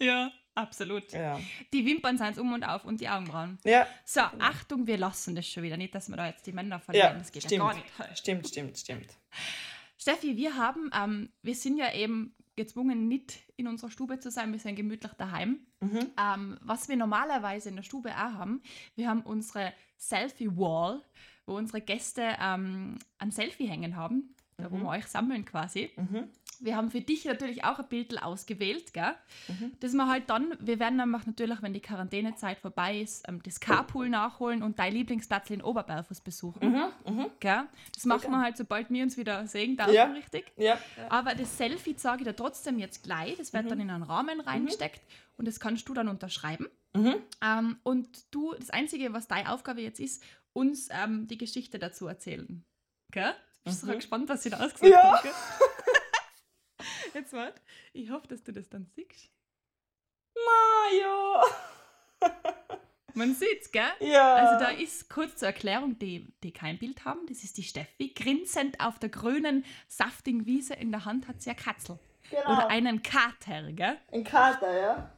Ja, 0.00 0.30
absolut. 0.54 1.12
Ja. 1.12 1.38
Die 1.72 1.84
Wimpern 1.84 2.16
sind 2.18 2.38
um 2.38 2.52
und 2.52 2.64
auf 2.64 2.84
und 2.84 3.00
die 3.00 3.08
Augenbrauen. 3.08 3.58
Ja, 3.64 3.86
So, 4.04 4.20
Achtung, 4.38 4.86
wir 4.86 4.96
lassen 4.98 5.34
das 5.34 5.46
schon 5.46 5.62
wieder. 5.62 5.76
Nicht, 5.76 5.94
dass 5.94 6.08
wir 6.08 6.16
da 6.16 6.26
jetzt 6.26 6.46
die 6.46 6.52
Männer 6.52 6.80
verlieren. 6.80 7.12
ja 7.12 7.18
das 7.18 7.32
geht 7.32 7.42
stimmt. 7.44 7.62
ja 7.62 7.72
gar 7.72 7.74
nicht. 7.74 8.18
Stimmt, 8.18 8.48
stimmt, 8.48 8.78
stimmt. 8.78 9.06
Steffi, 9.98 10.36
wir 10.36 10.56
haben, 10.56 10.90
ähm, 10.94 11.28
wir 11.42 11.54
sind 11.54 11.76
ja 11.76 11.92
eben 11.92 12.34
gezwungen, 12.56 13.08
nicht 13.08 13.38
in 13.56 13.68
unserer 13.68 13.90
Stube 13.90 14.18
zu 14.18 14.30
sein, 14.30 14.52
wir 14.52 14.58
sind 14.58 14.76
gemütlich 14.76 15.12
daheim. 15.12 15.60
Mhm. 15.80 16.10
Ähm, 16.18 16.58
was 16.62 16.88
wir 16.88 16.96
normalerweise 16.96 17.68
in 17.68 17.76
der 17.76 17.82
Stube 17.82 18.10
auch 18.10 18.16
haben, 18.34 18.62
wir 18.96 19.08
haben 19.08 19.20
unsere 19.22 19.72
Selfie-Wall, 19.98 21.02
wo 21.46 21.56
unsere 21.56 21.80
Gäste 21.80 22.36
ähm, 22.40 22.98
ein 23.18 23.30
Selfie 23.30 23.66
hängen 23.66 23.96
haben, 23.96 24.34
da 24.56 24.70
wo 24.70 24.76
Mhm. 24.76 24.82
wir 24.82 24.88
euch 24.90 25.06
sammeln 25.06 25.44
quasi. 25.44 25.90
Mhm. 25.96 26.28
Wir 26.62 26.76
haben 26.76 26.90
für 26.90 27.00
dich 27.00 27.24
natürlich 27.24 27.64
auch 27.64 27.78
ein 27.78 27.88
Bild 27.88 28.22
ausgewählt, 28.22 28.92
gell? 28.92 29.14
Mhm. 29.48 29.72
Das 29.80 29.92
wir 29.94 30.06
halt 30.08 30.28
dann, 30.28 30.54
wir 30.60 30.78
werden 30.78 30.98
dann 30.98 31.10
natürlich, 31.10 31.62
wenn 31.62 31.72
die 31.72 31.80
Quarantänezeit 31.80 32.58
vorbei 32.58 33.00
ist, 33.00 33.26
ähm, 33.28 33.42
das 33.42 33.60
Carpool 33.60 34.08
nachholen 34.10 34.62
und 34.62 34.78
dein 34.78 34.92
Lieblingsplatz 34.92 35.48
in 35.50 35.62
Oberberfuß 35.62 36.20
besuchen. 36.20 36.68
Mhm. 36.70 37.14
Mhm. 37.14 37.26
Gell? 37.40 37.62
Das 37.94 38.04
machen 38.04 38.20
gern. 38.22 38.32
wir 38.32 38.40
halt, 38.42 38.56
sobald 38.58 38.90
wir 38.90 39.02
uns 39.02 39.16
wieder 39.16 39.46
sehen 39.46 39.76
dürfen, 39.76 39.94
Ja. 39.94 40.04
richtig? 40.12 40.52
Ja. 40.58 40.78
Aber 41.08 41.34
das 41.34 41.56
Selfie 41.56 41.96
zeige 41.96 42.18
ich 42.22 42.28
dir 42.28 42.36
trotzdem 42.36 42.78
jetzt 42.78 43.02
gleich. 43.02 43.36
Das 43.38 43.52
wird 43.54 43.70
dann 43.70 43.80
in 43.80 43.90
einen 43.90 44.02
Rahmen 44.02 44.40
reingesteckt 44.40 45.00
und 45.38 45.48
das 45.48 45.60
kannst 45.60 45.88
du 45.88 45.94
dann 45.94 46.08
unterschreiben. 46.08 46.66
Mhm. 46.94 47.14
Ähm, 47.42 47.78
und 47.84 48.08
du, 48.34 48.52
das 48.54 48.68
Einzige, 48.70 49.12
was 49.12 49.28
deine 49.28 49.50
Aufgabe 49.52 49.80
jetzt 49.80 49.98
ist, 50.00 50.22
uns 50.52 50.88
ähm, 50.90 51.26
die 51.28 51.38
Geschichte 51.38 51.78
dazu 51.78 52.06
erzählen. 52.06 52.64
Gell? 53.12 53.32
Bist 53.64 53.82
du 53.82 53.86
Mhm. 53.86 53.90
so 53.90 53.96
gespannt, 53.96 54.28
was 54.28 54.44
ich 54.44 54.50
da 54.52 54.58
ausgesagt 54.58 54.92
Ja. 54.92 55.12
habe? 55.16 55.28
Jetzt 57.14 57.32
warte. 57.32 57.60
Ich 57.92 58.10
hoffe, 58.10 58.28
dass 58.28 58.42
du 58.42 58.52
das 58.52 58.68
dann 58.68 58.86
siehst. 58.94 59.30
Ja. 61.02 61.42
Man 63.14 63.34
sieht's, 63.34 63.70
gell? 63.70 63.82
Ja. 64.00 64.34
Also 64.34 64.64
da 64.64 64.70
ist 64.70 65.08
kurz 65.10 65.36
zur 65.36 65.48
Erklärung, 65.48 65.98
die, 65.98 66.26
die 66.42 66.52
kein 66.52 66.78
Bild 66.78 67.04
haben, 67.04 67.20
das 67.28 67.44
ist 67.44 67.56
die 67.58 67.62
Steffi. 67.62 68.08
Grinsend 68.14 68.80
auf 68.80 68.98
der 68.98 69.08
grünen, 69.08 69.64
saftigen 69.88 70.46
Wiese 70.46 70.74
in 70.74 70.90
der 70.90 71.04
Hand 71.04 71.28
hat 71.28 71.40
sie 71.42 71.50
eine 71.50 71.58
Katzel. 71.58 71.98
genau. 72.30 72.42
Oder 72.52 72.68
einen 72.68 73.02
Kater, 73.02 73.72
gell? 73.72 73.96
Ein 74.12 74.24
Kater, 74.24 74.80
ja. 74.80 75.12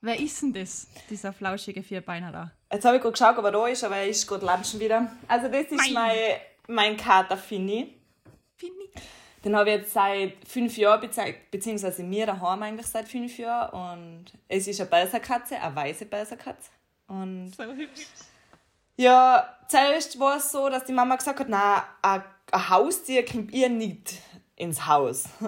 Wer 0.00 0.20
ist 0.20 0.40
denn 0.42 0.52
das, 0.52 0.88
dieser 1.10 1.32
flauschige 1.32 1.82
Vierbeiner 1.82 2.30
da? 2.32 2.52
Jetzt 2.72 2.84
habe 2.84 2.96
ich 2.96 3.02
gerade 3.02 3.12
geschaut, 3.12 3.38
ob 3.38 3.44
er 3.44 3.52
da 3.52 3.66
ist, 3.66 3.82
aber 3.82 3.96
er 3.96 4.08
ist 4.08 4.26
gerade 4.26 4.46
lunchen 4.46 4.78
wieder. 4.80 5.10
Also 5.26 5.48
das 5.48 5.62
ist 5.66 5.72
Mein. 5.72 5.92
mein, 5.94 6.16
mein 6.68 6.96
Kater 6.96 7.36
Finny. 7.36 7.94
Finny. 8.56 8.90
Den 9.44 9.56
habe 9.56 9.70
ich 9.70 9.76
jetzt 9.76 9.92
seit 9.92 10.34
fünf 10.46 10.76
Jahren, 10.76 11.00
bezieh 11.00 11.34
beziehungsweise 11.50 12.02
mir 12.02 12.26
daheim 12.26 12.62
eigentlich 12.62 12.86
seit 12.86 13.08
fünf 13.08 13.38
Jahren. 13.38 13.70
Und 13.96 14.24
es 14.48 14.66
ist 14.66 14.80
eine 14.80 14.90
Belserkatze, 14.90 15.60
eine 15.60 15.74
weiße 15.76 16.06
Belserkatze. 16.06 16.70
Und 17.06 17.54
So 17.56 17.64
hübsch. 17.64 18.06
ja, 18.96 19.56
zuerst 19.68 20.18
war 20.18 20.36
es 20.36 20.50
so, 20.50 20.68
dass 20.68 20.84
die 20.84 20.92
Mama 20.92 21.16
gesagt 21.16 21.40
hat, 21.40 21.48
na, 21.48 21.84
ein 22.02 22.22
ein 22.50 22.68
Haustier 22.70 23.24
kommt 23.24 23.52
ihr 23.52 23.68
nicht 23.68 24.14
ins 24.56 24.86
Haus. 24.86 25.24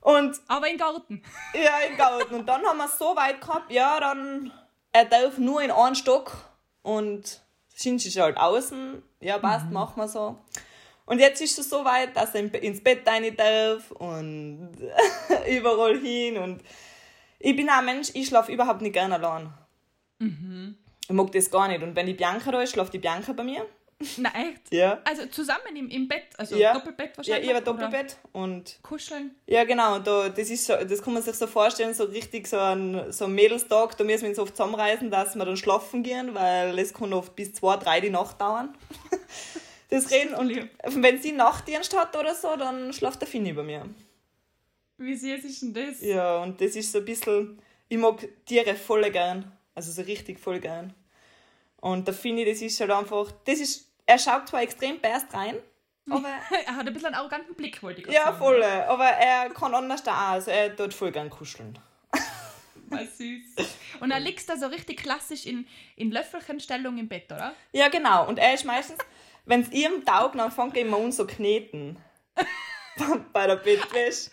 Und 0.00 0.36
Aber 0.48 0.68
im 0.68 0.76
Garten. 0.78 1.22
ja, 1.54 1.78
im 1.88 1.96
Garten. 1.96 2.34
Und 2.34 2.46
dann 2.46 2.64
haben 2.64 2.78
wir 2.78 2.86
es 2.86 2.98
so 2.98 3.14
weit 3.16 3.40
gehabt, 3.40 3.70
ja, 3.70 4.00
dann, 4.00 4.52
er 4.92 5.04
darf 5.04 5.38
nur 5.38 5.62
in 5.62 5.70
einen 5.70 5.94
Stock 5.94 6.32
und 6.82 7.40
Schinsch 7.74 8.04
ist 8.06 8.18
halt 8.18 8.36
außen. 8.36 9.02
Ja, 9.22 9.38
passt, 9.38 9.70
machen 9.70 9.94
wir 9.96 10.08
so. 10.08 10.36
Und 11.06 11.18
jetzt 11.18 11.40
ist 11.40 11.58
es 11.58 11.68
so 11.68 11.84
weit, 11.84 12.16
dass 12.16 12.34
er 12.34 12.40
in- 12.42 12.50
ins 12.54 12.82
Bett 12.82 13.06
rein 13.06 13.34
darf 13.36 13.90
und 13.92 14.70
überall 15.50 15.98
hin. 15.98 16.38
Und 16.38 16.62
ich 17.38 17.56
bin 17.56 17.68
auch 17.70 17.78
ein 17.78 17.84
Mensch, 17.84 18.10
ich 18.14 18.26
schlafe 18.28 18.52
überhaupt 18.52 18.82
nicht 18.82 18.92
gerne 18.92 19.14
allein. 19.16 19.52
Ich 21.08 21.10
mag 21.14 21.32
das 21.32 21.50
gar 21.50 21.68
nicht. 21.68 21.82
Und 21.82 21.96
wenn 21.96 22.06
die 22.06 22.14
Bianca 22.14 22.50
da 22.52 22.62
ist, 22.62 22.70
schlaft 22.72 22.92
die 22.94 22.98
Bianca 22.98 23.32
bei 23.32 23.42
mir. 23.42 23.66
Na 24.18 24.30
echt? 24.34 24.72
Ja. 24.72 25.00
Also 25.04 25.26
zusammen 25.26 25.76
im, 25.76 25.88
im 25.88 26.08
Bett, 26.08 26.24
also 26.36 26.56
Ja. 26.56 26.74
Doppelbett 26.74 27.10
Ja, 27.10 27.16
wahrscheinlich? 27.16 27.50
ich 27.50 27.54
habe 27.54 27.58
ein 27.58 27.74
oder 27.74 27.86
Doppelbett 27.86 28.16
und 28.32 28.78
Kuscheln? 28.82 29.34
Ja, 29.46 29.64
genau. 29.64 29.98
Da, 29.98 30.28
das, 30.28 30.50
ist 30.50 30.66
so, 30.66 30.74
das 30.76 31.02
kann 31.02 31.14
man 31.14 31.22
sich 31.22 31.34
so 31.34 31.46
vorstellen, 31.46 31.94
so 31.94 32.04
richtig 32.04 32.46
so 32.46 32.58
ein, 32.58 33.12
so 33.12 33.26
ein 33.26 33.34
Mädelstag. 33.34 33.96
Da 33.96 34.04
müssen 34.04 34.22
wir 34.22 34.30
uns 34.30 34.38
oft 34.38 34.56
zusammenreisen, 34.56 35.10
dass 35.10 35.34
wir 35.34 35.44
dann 35.44 35.56
schlafen 35.56 36.02
gehen, 36.02 36.34
weil 36.34 36.78
es 36.78 36.92
kann 36.94 37.12
oft 37.12 37.34
bis 37.36 37.52
zwei, 37.52 37.76
drei 37.76 38.00
die 38.00 38.10
Nacht 38.10 38.40
dauern. 38.40 38.74
Das 39.90 40.10
reden. 40.10 40.32
Und 40.34 41.02
wenn 41.02 41.20
sie 41.20 41.32
Nachtdienst 41.32 41.94
hat 41.94 42.16
oder 42.16 42.34
so, 42.34 42.56
dann 42.56 42.94
schlaft 42.94 43.20
der 43.20 43.28
Finny 43.28 43.52
bei 43.52 43.62
mir. 43.62 43.84
Wie 44.96 45.14
süß 45.14 45.44
ist 45.44 45.60
denn 45.60 45.74
das? 45.74 46.00
Ja, 46.00 46.38
und 46.38 46.58
das 46.62 46.76
ist 46.76 46.92
so 46.92 46.98
ein 47.00 47.04
bisschen. 47.04 47.60
Ich 47.90 47.98
mag 47.98 48.26
Tiere 48.46 48.74
voll 48.74 49.10
gern. 49.10 49.52
Also 49.74 49.92
so 49.92 50.00
richtig 50.00 50.40
voll 50.40 50.60
gern. 50.60 50.94
Und 51.76 52.06
der 52.06 52.14
Finny, 52.14 52.44
das 52.46 52.62
ist 52.62 52.80
halt 52.80 52.90
einfach. 52.90 53.32
Das 53.44 53.58
ist, 53.60 53.91
er 54.12 54.18
schaut 54.18 54.48
zwar 54.48 54.62
extrem 54.62 55.00
best 55.00 55.32
rein, 55.32 55.56
aber. 56.10 56.28
Er 56.66 56.76
hat 56.76 56.86
ein 56.86 56.92
bisschen 56.92 57.08
einen 57.08 57.16
arroganten 57.16 57.54
Blick, 57.54 57.82
wollte 57.82 58.02
ich 58.02 58.06
ja, 58.08 58.24
sagen. 58.26 58.38
voll. 58.38 58.62
Aber 58.62 59.06
er 59.06 59.50
kann 59.50 59.74
anders 59.74 60.02
da 60.02 60.12
auch. 60.12 60.32
Also 60.32 60.50
er 60.50 60.74
tut 60.76 60.92
voll 60.92 61.12
gern 61.12 61.30
kuscheln. 61.30 61.78
War 62.88 63.06
süß. 63.06 63.68
Und 64.00 64.10
er 64.10 64.20
liegst 64.20 64.48
da 64.50 64.56
so 64.56 64.66
richtig 64.66 64.98
klassisch 64.98 65.46
in, 65.46 65.66
in 65.96 66.10
Löffelchenstellung 66.10 66.98
im 66.98 67.08
Bett, 67.08 67.32
oder? 67.32 67.54
Ja, 67.72 67.88
genau. 67.88 68.28
Und 68.28 68.38
er 68.38 68.52
ist 68.52 68.66
meistens, 68.66 68.98
wenn 69.46 69.62
es 69.62 69.70
ihm 69.70 70.04
taugt, 70.04 70.34
dann 70.34 70.50
fängt 70.50 70.76
er 70.76 70.82
immer 70.82 70.98
an 70.98 71.10
so 71.10 71.26
kneten. 71.26 71.96
Bei 73.32 73.46
der 73.46 73.56
Bettwäsche. 73.56 74.30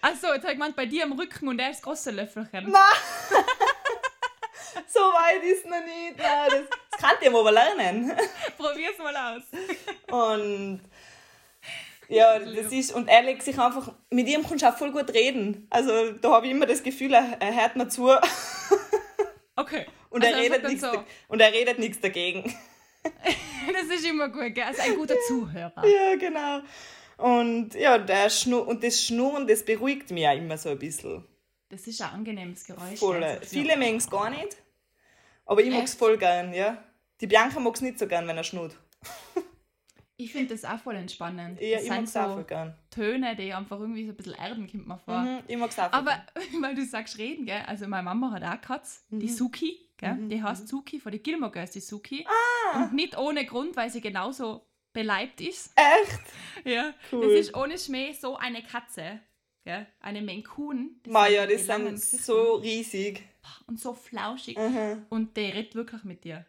Achso, 0.00 0.28
jetzt 0.28 0.42
habe 0.44 0.52
ich 0.52 0.58
gemeint, 0.58 0.76
bei 0.76 0.86
dir 0.86 1.02
am 1.02 1.12
Rücken 1.12 1.48
und 1.48 1.58
er 1.58 1.70
ist 1.70 1.78
das 1.78 1.82
große 1.82 2.12
Löffelchen. 2.12 2.72
So 4.86 5.00
weit 5.00 5.42
ist 5.44 5.64
noch 5.66 5.84
nicht. 5.84 6.18
Nein, 6.18 6.48
das, 6.50 6.78
das 6.90 7.00
kann 7.00 7.16
ich 7.20 7.28
aber 7.28 7.52
lernen. 7.52 8.12
Probier's 8.56 8.98
mal 8.98 9.16
aus. 9.16 9.42
Und 10.10 10.80
ja, 12.08 12.38
das 12.38 12.72
ist, 12.72 12.92
und 12.92 13.08
er 13.08 13.22
legt 13.22 13.42
sich 13.42 13.58
einfach, 13.58 13.92
mit 14.10 14.28
ihm 14.28 14.42
kannst 14.46 14.62
du 14.62 14.68
auch 14.68 14.76
voll 14.76 14.92
gut 14.92 15.12
reden. 15.12 15.66
Also 15.70 16.12
da 16.12 16.30
habe 16.32 16.46
ich 16.46 16.52
immer 16.52 16.66
das 16.66 16.82
Gefühl, 16.82 17.12
er, 17.12 17.36
er 17.40 17.54
hört 17.54 17.76
mir 17.76 17.88
zu 17.88 18.10
Okay. 19.56 19.86
und, 20.10 20.24
Also 20.24 20.36
er 20.36 20.42
redet 20.42 20.64
nichts, 20.64 20.80
so, 20.80 21.04
und 21.28 21.40
er 21.40 21.52
redet 21.52 21.78
nichts 21.78 22.00
dagegen. 22.00 22.54
Das 23.70 23.84
ist 23.96 24.06
immer 24.06 24.28
gut, 24.28 24.54
gell? 24.54 24.64
Also 24.64 24.82
ein 24.82 24.96
guter 24.96 25.14
Zuhörer. 25.28 25.84
Ja, 25.86 26.16
genau. 26.16 26.60
Und 27.18 27.74
ja, 27.74 27.98
der 27.98 28.30
Schnur 28.30 28.66
und 28.66 28.82
das 28.82 29.04
Schnurren, 29.04 29.46
das 29.46 29.62
beruhigt 29.64 30.10
mich 30.10 30.26
auch 30.26 30.36
immer 30.36 30.56
so 30.56 30.70
ein 30.70 30.78
bisschen. 30.78 31.24
Das 31.68 31.86
ist 31.86 32.00
ein 32.00 32.10
angenehmes 32.10 32.64
Geräusch. 32.64 32.98
Voll. 32.98 33.38
Viele 33.42 33.76
mögen 33.76 33.96
es 33.96 34.08
gar 34.08 34.30
nicht, 34.30 34.56
aber 35.48 35.62
ich 35.62 35.70
mag 35.72 35.82
es 35.84 35.94
voll 35.94 36.16
gern, 36.16 36.52
ja. 36.54 36.82
Die 37.20 37.26
Bianca 37.26 37.58
mag 37.58 37.74
es 37.74 37.80
nicht 37.80 37.98
so 37.98 38.06
gern, 38.06 38.28
wenn 38.28 38.36
er 38.36 38.44
schnurrt. 38.44 38.76
Ich 40.20 40.32
finde 40.32 40.52
das 40.52 40.64
auch 40.64 40.80
voll 40.80 40.96
entspannend. 40.96 41.60
Ja, 41.60 41.76
das 41.76 41.84
ich 41.84 41.90
mag 41.90 42.02
es 42.02 42.16
auch 42.16 42.26
so 42.28 42.34
voll 42.34 42.44
gern. 42.44 42.74
Töne, 42.90 43.36
die 43.36 43.52
einfach 43.52 43.78
irgendwie 43.78 44.04
so 44.04 44.12
ein 44.12 44.16
bisschen 44.16 44.34
erden, 44.34 44.68
kommt 44.68 44.88
mir 44.88 44.98
vor. 44.98 45.18
Mhm, 45.20 45.38
ich 45.46 45.56
mag 45.56 45.70
es 45.70 45.78
auch 45.78 45.90
voll 45.90 45.98
Aber 46.00 46.10
gern. 46.34 46.44
weil 46.62 46.74
du 46.74 46.84
sagst 46.84 47.18
reden, 47.18 47.46
gell? 47.46 47.62
Also 47.66 47.86
meine 47.86 48.02
Mama 48.02 48.32
hat 48.32 48.42
auch 48.42 48.60
Katze, 48.60 49.00
Mhm. 49.10 49.20
die 49.20 49.28
Suki, 49.28 49.78
gell? 49.96 50.16
Die 50.28 50.42
heißt 50.42 50.66
Suki, 50.66 50.98
von 50.98 51.12
den 51.12 51.22
Gilmore 51.22 51.52
Girls 51.52 51.70
die 51.70 51.80
Suki. 51.80 52.26
Ah. 52.26 52.82
Und 52.84 52.94
nicht 52.94 53.16
ohne 53.16 53.46
Grund, 53.46 53.76
weil 53.76 53.90
sie 53.90 54.00
genauso 54.00 54.66
beleibt 54.92 55.40
ist. 55.40 55.72
Echt? 55.76 56.20
Ja. 56.64 56.92
Cool. 57.12 57.22
Das 57.22 57.32
ist 57.46 57.56
ohne 57.56 57.78
Schmäh 57.78 58.12
so 58.12 58.36
eine 58.36 58.62
Katze. 58.64 59.20
Gell? 59.68 59.86
Eine. 60.00 60.24
Das 60.24 61.12
Maja, 61.12 61.46
das 61.46 61.60
die 61.60 61.66
langen 61.66 61.96
sind 61.98 62.22
so 62.22 62.54
riesig. 62.54 63.22
Und 63.66 63.78
so 63.78 63.92
flauschig. 63.92 64.56
Mhm. 64.56 65.04
Und 65.10 65.36
der 65.36 65.52
redet 65.52 65.74
wirklich 65.74 66.04
mit 66.04 66.24
dir. 66.24 66.46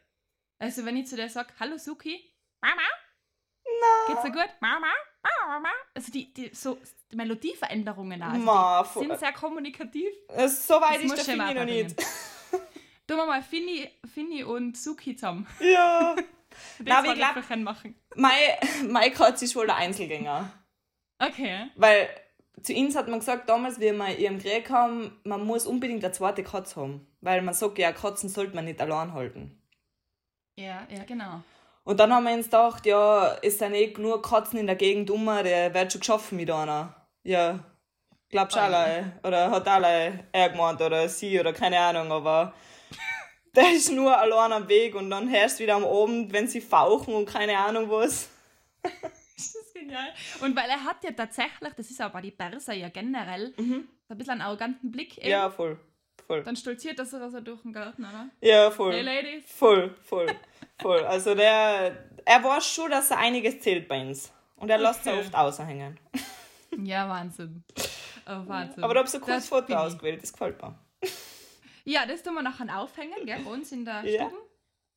Also 0.58 0.86
wenn 0.86 0.96
ich 0.96 1.08
zu 1.08 1.18
der 1.18 1.28
sage, 1.30 1.50
hallo 1.60 1.78
Suki, 1.78 2.18
Mama, 2.62 2.82
Na. 3.66 4.08
geht's 4.08 4.24
dir 4.24 4.32
gut? 4.32 4.50
Mama, 4.62 4.88
Mama. 5.46 5.68
Also 5.94 6.14
die, 6.14 6.34
die, 6.34 6.50
so, 6.54 6.78
die 7.12 7.18
Melodieveränderungen 7.18 8.24
auch. 8.24 8.28
Also 8.30 8.40
Ma, 8.46 8.84
die 8.84 9.00
sind 9.00 9.20
sehr 9.20 9.34
kommunikativ. 9.34 10.08
Das- 10.30 10.66
So 10.66 10.76
weit 10.76 11.04
Das 11.04 11.04
ist 11.04 11.12
der 11.12 11.20
ich 11.20 11.26
Finny 11.26 11.38
mal 11.38 11.54
noch 11.56 11.66
nicht. 11.66 11.98
Tun 13.06 13.18
wir 13.18 13.26
mal 13.26 13.44
Finny, 13.44 13.92
Finny 14.14 14.44
und 14.46 14.78
Suki 14.78 15.18
zusammen. 15.18 15.46
Ja. 15.60 16.16
Die 16.80 16.84
Na, 16.86 17.04
zwei 17.04 17.10
wie 17.12 17.16
glaub- 17.16 17.58
machen. 17.58 17.96
Meine, 18.16 18.58
meine 18.88 19.12
Katze 19.12 19.44
ist 19.44 19.58
wohl 19.58 19.66
der 19.66 19.76
Einzelgänger. 19.76 20.50
Okay. 21.20 21.70
Weil 21.76 22.10
zu 22.64 22.74
uns 22.74 22.96
hat 22.96 23.08
man 23.08 23.20
gesagt, 23.20 23.50
damals, 23.50 23.80
wie 23.80 23.92
wir 23.92 24.18
ihren 24.18 24.40
Krieg 24.40 24.70
haben, 24.70 25.20
man 25.24 25.46
muss 25.46 25.66
unbedingt 25.66 26.04
eine 26.04 26.14
zweite 26.14 26.44
Katze 26.44 26.82
haben. 26.82 27.08
Weil 27.22 27.42
man 27.42 27.54
sagt, 27.54 27.78
ja, 27.78 27.92
Katzen 27.92 28.30
sollte 28.30 28.56
man 28.56 28.66
nicht 28.66 28.82
allein 28.82 29.14
halten. 29.14 29.62
Ja, 30.56 30.88
ja, 30.90 31.04
genau. 31.06 31.42
Und 31.84 32.00
dann 32.00 32.14
haben 32.14 32.26
wir 32.26 32.34
uns 32.34 32.46
gedacht, 32.46 32.86
ja, 32.86 33.38
es 33.42 33.58
sind 33.58 33.74
eh 33.74 33.88
genug 33.88 34.28
Katzen 34.28 34.60
in 34.60 34.68
der 34.68 34.76
Gegend 34.76 35.10
um, 35.10 35.26
der 35.26 35.74
wird 35.74 35.92
schon 35.92 36.02
geschaffen 36.02 36.38
mit 36.38 36.52
einer. 36.52 36.96
Ja, 37.24 37.60
glaubst 38.30 38.56
du 38.56 38.62
alle. 38.62 39.14
Oder 39.24 39.52
hat 39.52 39.68
alle 39.68 40.26
er 40.32 40.50
gemeint 40.50 40.82
oder 40.82 41.08
sie 41.10 41.40
oder 41.40 41.54
keine 41.54 41.80
Ahnung, 41.80 42.12
aber 42.12 42.54
der 43.56 43.72
ist 43.72 43.92
nur 43.92 44.16
allein 44.18 44.52
am 44.52 44.70
Weg 44.70 44.96
und 44.96 45.10
dann 45.10 45.32
hörst 45.32 45.60
du 45.60 45.64
wieder 45.64 45.76
am 45.76 45.86
Abend, 45.86 46.32
wenn 46.32 46.48
sie 46.48 46.62
fauchen 46.62 47.14
und 47.14 47.26
keine 47.26 47.58
Ahnung 47.58 47.90
was. 47.90 48.30
Genial. 49.80 50.10
Und 50.42 50.56
weil 50.56 50.70
er 50.70 50.84
hat 50.84 51.04
ja 51.04 51.12
tatsächlich, 51.12 51.74
das 51.76 51.90
ist 51.90 52.02
aber 52.02 52.22
die 52.22 52.32
Perser 52.32 52.74
ja 52.74 52.90
generell, 52.90 53.54
so 53.58 53.64
ein 53.64 54.18
bisschen 54.18 54.34
einen 54.34 54.42
arroganten 54.42 54.92
Blick. 54.92 55.18
Eben. 55.18 55.26
Mhm. 55.28 55.32
Ja, 55.32 55.50
voll. 55.50 55.80
Voll. 56.28 56.44
Dann 56.44 56.56
stolziert 56.56 57.00
er 57.00 57.06
so 57.06 57.40
durch 57.40 57.62
den 57.64 57.74
Garten, 57.74 58.04
oder? 58.06 58.30
Ja, 58.42 58.66
Hey 58.66 58.72
voll. 58.72 58.94
Ladies. 59.02 59.44
Voll, 59.52 59.96
voll, 60.04 60.28
voll. 60.80 61.04
Also 61.06 61.34
der, 61.34 62.06
er 62.26 62.44
weiß 62.44 62.66
schon, 62.68 62.92
dass 62.92 63.10
er 63.10 63.18
einiges 63.18 63.60
zählt 63.62 63.88
bei 63.88 64.02
uns. 64.02 64.32
Und 64.58 64.70
er 64.70 64.78
lässt 64.78 65.08
Okay. 65.08 65.20
es 65.20 65.26
oft 65.28 65.36
aushängen. 65.36 66.00
Ja, 66.84 67.10
Wahnsinn. 67.10 67.64
Oh, 68.28 68.48
Wahnsinn. 68.48 68.84
Aber 68.84 68.94
da 68.94 69.00
habe 69.00 69.08
ich 69.08 69.12
so 69.12 69.20
kurz 69.20 69.38
Das 69.38 69.48
Foto 69.50 69.74
ausgewählt, 69.74 70.22
das 70.22 70.32
gefällt 70.32 70.62
mir. 70.62 70.78
Ja, 71.84 72.06
das 72.06 72.22
tun 72.22 72.36
wir 72.36 72.44
nachher 72.44 72.80
aufhängen, 72.80 73.26
gell, 73.26 73.40
bei 73.44 73.50
uns 73.52 73.72
in 73.72 73.84
der 73.86 74.04
Ja. 74.06 74.28
Stube. 74.28 74.38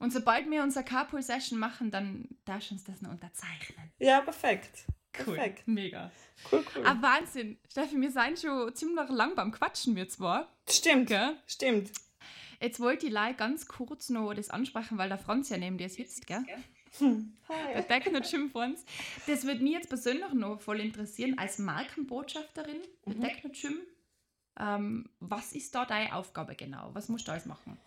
Und 0.03 0.13
sobald 0.13 0.51
wir 0.51 0.65
unser 0.65 0.83
Carpool-Session 0.83 1.61
machen, 1.61 1.93
dann 1.93 2.27
darfst 2.45 2.71
du 2.71 2.75
uns 2.75 2.83
das 2.83 3.01
noch 3.03 3.11
unterzeichnen. 3.13 3.93
Ja, 4.01 4.21
perfekt. 4.21 4.87
Cool. 5.17 5.37
Perfekt. 5.37 5.69
Mega. 5.69 6.11
Cool, 6.51 6.65
cool. 6.75 6.83
Ah, 6.85 6.97
Wahnsinn. 7.01 7.57
Steffi, 7.71 8.01
wir 8.01 8.11
sind 8.11 8.41
schon 8.41 8.75
ziemlich 8.75 9.09
lang 9.11 9.37
beim 9.37 9.53
Quatschen, 9.53 9.95
wir 9.95 10.09
zwar. 10.09 10.49
Stimmt, 10.69 11.07
Gell? 11.07 11.37
stimmt. 11.47 11.93
Jetzt 12.61 12.81
wollte 12.81 13.07
ich 13.07 13.13
leider 13.13 13.35
ganz 13.35 13.69
kurz 13.69 14.09
noch 14.09 14.35
das 14.35 14.51
ansprechen, 14.51 14.99
weil 14.99 15.09
der 15.09 15.19
Franz 15.19 15.51
ja 15.51 15.57
neben 15.57 15.79
dir 15.79 15.89
sitzt, 15.89 16.27
gell? 16.27 16.45
Der 17.01 17.87
Techno 17.87 18.21
Gym 18.23 18.51
Franz. 18.51 18.85
Das 19.29 19.45
würde 19.45 19.63
mich 19.63 19.75
jetzt 19.75 19.89
persönlich 19.89 20.33
noch 20.33 20.61
voll 20.61 20.81
interessieren, 20.81 21.39
als 21.39 21.59
Markenbotschafterin 21.59 22.81
für 23.05 23.21
Techno 23.21 23.51
Gym. 23.51 23.79
Ähm, 24.59 25.09
was 25.21 25.53
ist 25.53 25.73
da 25.77 25.85
deine 25.85 26.17
Aufgabe 26.17 26.57
genau? 26.57 26.91
Was 26.93 27.09
musst 27.09 27.29
du 27.29 27.33
alles 27.33 27.47
machen? 27.47 27.79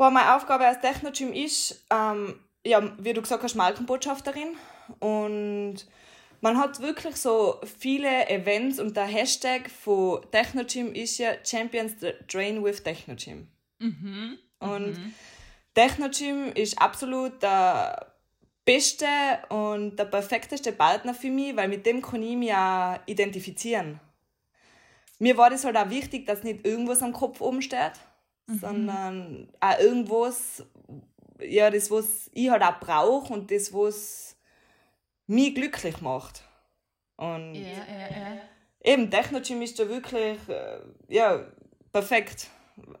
Boah, 0.00 0.10
meine 0.10 0.34
Aufgabe 0.34 0.64
als 0.66 0.80
Techno-Gym 0.80 1.34
ist, 1.34 1.84
ähm, 1.90 2.40
ja, 2.64 2.90
wie 2.96 3.12
du 3.12 3.20
gesagt 3.20 3.42
hast, 3.42 3.54
Markenbotschafterin. 3.54 4.56
Und 4.98 5.86
man 6.40 6.56
hat 6.56 6.80
wirklich 6.80 7.16
so 7.16 7.60
viele 7.78 8.26
Events 8.30 8.80
und 8.80 8.96
der 8.96 9.04
Hashtag 9.04 9.70
von 9.70 10.22
Techno-Gym 10.30 10.94
ist 10.94 11.18
ja 11.18 11.32
Champions 11.44 11.96
Train 12.28 12.64
with 12.64 12.82
Techno-Gym. 12.82 13.46
Mhm. 13.78 14.38
Und 14.60 14.98
Techno-Gym 15.74 16.52
ist 16.54 16.80
absolut 16.80 17.42
der 17.42 18.14
beste 18.64 19.04
und 19.50 19.96
der 19.96 20.06
perfekteste 20.06 20.72
Partner 20.72 21.12
für 21.12 21.30
mich, 21.30 21.54
weil 21.56 21.68
mit 21.68 21.84
dem 21.84 22.00
kann 22.00 22.22
ich 22.22 22.36
mich 22.36 22.54
auch 22.54 22.98
identifizieren. 23.04 24.00
Mir 25.18 25.36
war 25.36 25.50
das 25.50 25.66
halt 25.66 25.76
auch 25.76 25.90
wichtig, 25.90 26.24
dass 26.24 26.42
nicht 26.42 26.66
irgendwas 26.66 27.02
am 27.02 27.12
Kopf 27.12 27.42
oben 27.42 27.60
steht, 27.60 27.92
sondern 28.58 29.48
auch 29.60 29.78
irgendwas, 29.78 30.64
ja, 31.40 31.70
das, 31.70 31.90
was 31.90 32.30
ich 32.34 32.50
halt 32.50 32.62
auch 32.62 32.80
brauche 32.80 33.32
und 33.32 33.50
das, 33.50 33.72
was 33.72 34.36
mich 35.26 35.54
glücklich 35.54 36.00
macht. 36.00 36.42
Und 37.16 37.54
Ja, 37.54 37.84
ja, 37.88 38.08
ja. 38.10 38.40
Eben, 38.82 39.10
Techno-Gym 39.10 39.62
ist 39.62 39.78
da 39.78 39.88
wirklich 39.88 40.38
äh, 40.48 40.80
ja, 41.08 41.46
perfekt. 41.92 42.48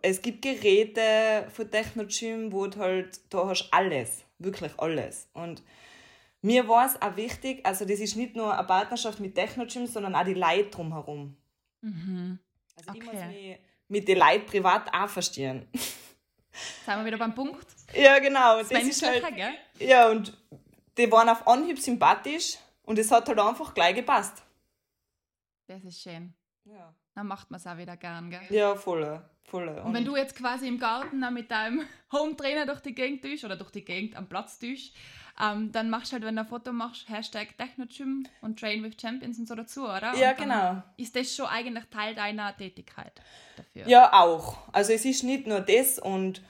Es 0.02 0.20
gibt 0.20 0.42
Geräte 0.42 1.46
von 1.50 1.70
Techno-Gym, 1.70 2.52
wo 2.52 2.66
du 2.66 2.78
halt, 2.78 3.20
da 3.32 3.46
hast 3.48 3.68
alles, 3.72 4.24
wirklich 4.38 4.72
alles. 4.78 5.28
Und 5.32 5.62
mir 6.42 6.68
war 6.68 6.86
es 6.86 7.00
auch 7.00 7.16
wichtig, 7.16 7.64
also 7.64 7.84
das 7.86 8.00
ist 8.00 8.16
nicht 8.16 8.36
nur 8.36 8.52
eine 8.56 8.66
Partnerschaft 8.66 9.20
mit 9.20 9.34
Techno-Gym, 9.34 9.86
sondern 9.86 10.14
auch 10.14 10.24
die 10.24 10.34
Leute 10.34 10.70
drumherum. 10.70 11.36
Mhm. 11.80 12.38
Also 12.76 12.90
ich 12.92 13.00
Okay. 13.00 13.12
muss 13.14 13.24
mich 13.24 13.58
mit 13.90 14.08
den 14.08 14.18
Leuten 14.18 14.46
privat 14.46 14.92
auch 14.94 15.08
verstehen. 15.08 15.68
Sind 16.84 16.96
wir 16.98 17.04
wieder 17.04 17.18
beim 17.18 17.34
Punkt? 17.34 17.66
ja, 17.94 18.18
genau. 18.18 18.58
Das 18.58 18.68
Das 18.68 18.82
ist 18.84 19.04
halt, 19.06 19.24
gell? 19.36 19.54
ja, 19.78 20.08
und 20.08 20.36
die 20.96 21.10
waren 21.10 21.28
auf 21.28 21.46
Anhieb 21.46 21.78
sympathisch 21.78 22.56
und 22.82 22.98
es 22.98 23.10
hat 23.10 23.28
halt 23.28 23.38
einfach 23.38 23.72
gleich 23.74 23.94
gepasst. 23.94 24.42
Das 25.66 25.84
ist 25.84 26.00
schön. 26.02 26.34
Ja, 26.64 26.92
Dann 27.14 27.26
macht 27.26 27.50
man 27.50 27.58
es 27.60 27.66
auch 27.66 27.76
wieder 27.76 27.96
gern, 27.96 28.30
gell? 28.30 28.42
ja 28.50 28.74
voll. 28.74 29.22
voll. 29.44 29.68
Und 29.84 29.94
wenn 29.94 30.04
du 30.04 30.16
jetzt 30.16 30.36
quasi 30.36 30.68
im 30.68 30.78
Garten 30.78 31.20
dann 31.20 31.34
mit 31.34 31.50
deinem 31.50 31.82
Home-Trainer 32.12 32.66
durch 32.66 32.80
die 32.80 32.94
Gegend 32.94 33.22
tust 33.24 33.44
oder 33.44 33.56
durch 33.56 33.70
die 33.70 33.84
Gegend 33.84 34.16
am 34.16 34.28
Platz 34.28 34.58
tust, 34.58 34.94
ähm, 35.40 35.72
dann 35.72 35.90
machst 35.90 36.12
du 36.12 36.14
halt, 36.14 36.24
wenn 36.24 36.36
du 36.36 36.42
ein 36.42 36.48
Foto 36.48 36.72
machst, 36.72 37.08
Hashtag 37.08 37.56
TechnoGym 37.56 38.26
und 38.42 38.58
Train 38.58 38.82
with 38.82 38.94
Champions 39.00 39.38
und 39.38 39.48
so 39.48 39.54
dazu, 39.54 39.84
oder? 39.84 40.14
Ja, 40.14 40.32
genau. 40.32 40.82
Ist 40.96 41.16
das 41.16 41.34
schon 41.34 41.46
eigentlich 41.46 41.84
Teil 41.86 42.14
deiner 42.14 42.56
Tätigkeit 42.56 43.12
dafür? 43.56 43.88
Ja, 43.88 44.12
auch. 44.12 44.58
Also 44.72 44.92
es 44.92 45.04
ist 45.04 45.22
nicht 45.22 45.46
nur 45.46 45.60
das 45.60 45.98
und 45.98 46.42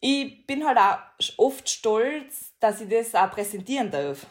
ich 0.00 0.46
bin 0.46 0.66
halt 0.66 0.78
auch 0.78 0.98
oft 1.38 1.68
stolz, 1.68 2.54
dass 2.60 2.80
ich 2.80 2.88
das 2.88 3.14
auch 3.14 3.30
präsentieren 3.30 3.90
darf. 3.90 4.26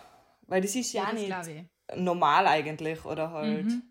Weil 0.48 0.62
das 0.62 0.76
ist 0.76 0.94
ja, 0.94 1.12
Ja, 1.12 1.30
das 1.30 1.48
nicht 1.48 1.66
normal 1.96 2.48
eigentlich 2.48 3.04
oder 3.06 3.32
halt. 3.32 3.66
Mhm. 3.66 3.84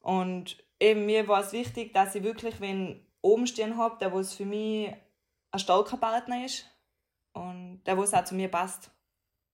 Und 0.00 0.56
eben 0.80 1.06
mir 1.06 1.26
war 1.28 1.40
es 1.40 1.52
wichtig, 1.52 1.92
dass 1.92 2.14
ich 2.14 2.22
wirklich 2.22 2.60
wen 2.60 3.06
oben 3.22 3.46
stehen 3.46 3.76
habe, 3.76 3.98
der 3.98 4.12
was 4.12 4.34
für 4.34 4.44
mich 4.44 4.92
ein 5.50 5.58
starker 5.58 5.96
Partner 5.96 6.44
ist 6.44 6.66
und 7.32 7.82
der 7.86 7.98
was 7.98 8.14
auch 8.14 8.24
zu 8.24 8.34
mir 8.34 8.48
passt. 8.48 8.90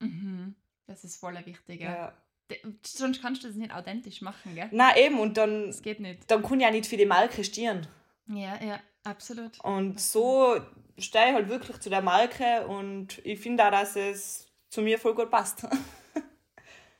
Mhm. 0.02 0.54
Das 0.86 1.04
ist 1.04 1.16
voll 1.16 1.34
wichtig, 1.46 1.80
ja. 1.80 1.92
Ja. 1.92 2.58
Sonst 2.84 3.22
kannst 3.22 3.42
du 3.42 3.48
das 3.48 3.56
nicht 3.56 3.72
authentisch 3.72 4.20
machen, 4.20 4.54
gell? 4.54 4.68
Na 4.72 4.96
eben 4.96 5.18
und 5.20 5.36
dann, 5.38 5.68
Das 5.68 5.80
geht 5.82 6.00
nicht. 6.00 6.30
dann 6.30 6.42
kann 6.42 6.60
ich 6.60 6.66
auch 6.66 6.70
nicht 6.70 6.86
für 6.86 6.96
die 6.98 7.06
Marke 7.06 7.42
stehen. 7.44 7.86
Ja, 8.26 8.62
ja, 8.62 8.80
absolut. 9.04 9.58
Und 9.64 9.98
so 10.00 10.60
stehe 10.98 11.28
ich 11.28 11.34
halt 11.34 11.48
wirklich 11.48 11.78
zu 11.80 11.88
der 11.88 12.02
Marke 12.02 12.66
und 12.66 13.24
ich 13.24 13.40
finde 13.40 13.64
auch, 13.64 13.70
dass 13.70 13.96
es 13.96 14.46
zu 14.68 14.82
mir 14.82 14.98
voll 14.98 15.14
gut 15.14 15.30
passt. 15.30 15.66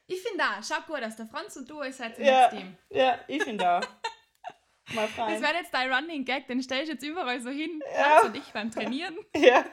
Ich 0.09 0.21
finde 0.21 0.45
auch, 0.45 0.63
schau 0.63 0.81
gut 0.87 1.03
aus. 1.03 1.17
Der 1.17 1.25
Franz 1.27 1.57
und 1.57 1.71
du, 1.71 1.83
ihr 1.83 1.93
seid 1.93 2.19
ein 2.19 2.25
Ja, 2.27 2.49
Team. 2.49 2.77
ja 2.91 3.19
ich 3.29 3.43
finde 3.43 3.67
auch. 3.67 3.81
Mal 4.95 5.09
Das 5.17 5.17
wäre 5.41 5.55
jetzt 5.55 5.73
dein 5.73 5.91
Running 5.91 6.25
Gag, 6.27 6.47
den 6.49 6.61
stellst 6.63 6.89
du 6.89 6.93
jetzt 6.95 7.05
überall 7.05 7.41
so 7.41 7.49
hin. 7.49 7.81
Ja. 7.97 8.03
Franz 8.19 8.25
und 8.27 8.37
ich 8.37 8.53
beim 8.53 8.71
Trainieren. 8.71 9.17
Ja. 9.37 9.65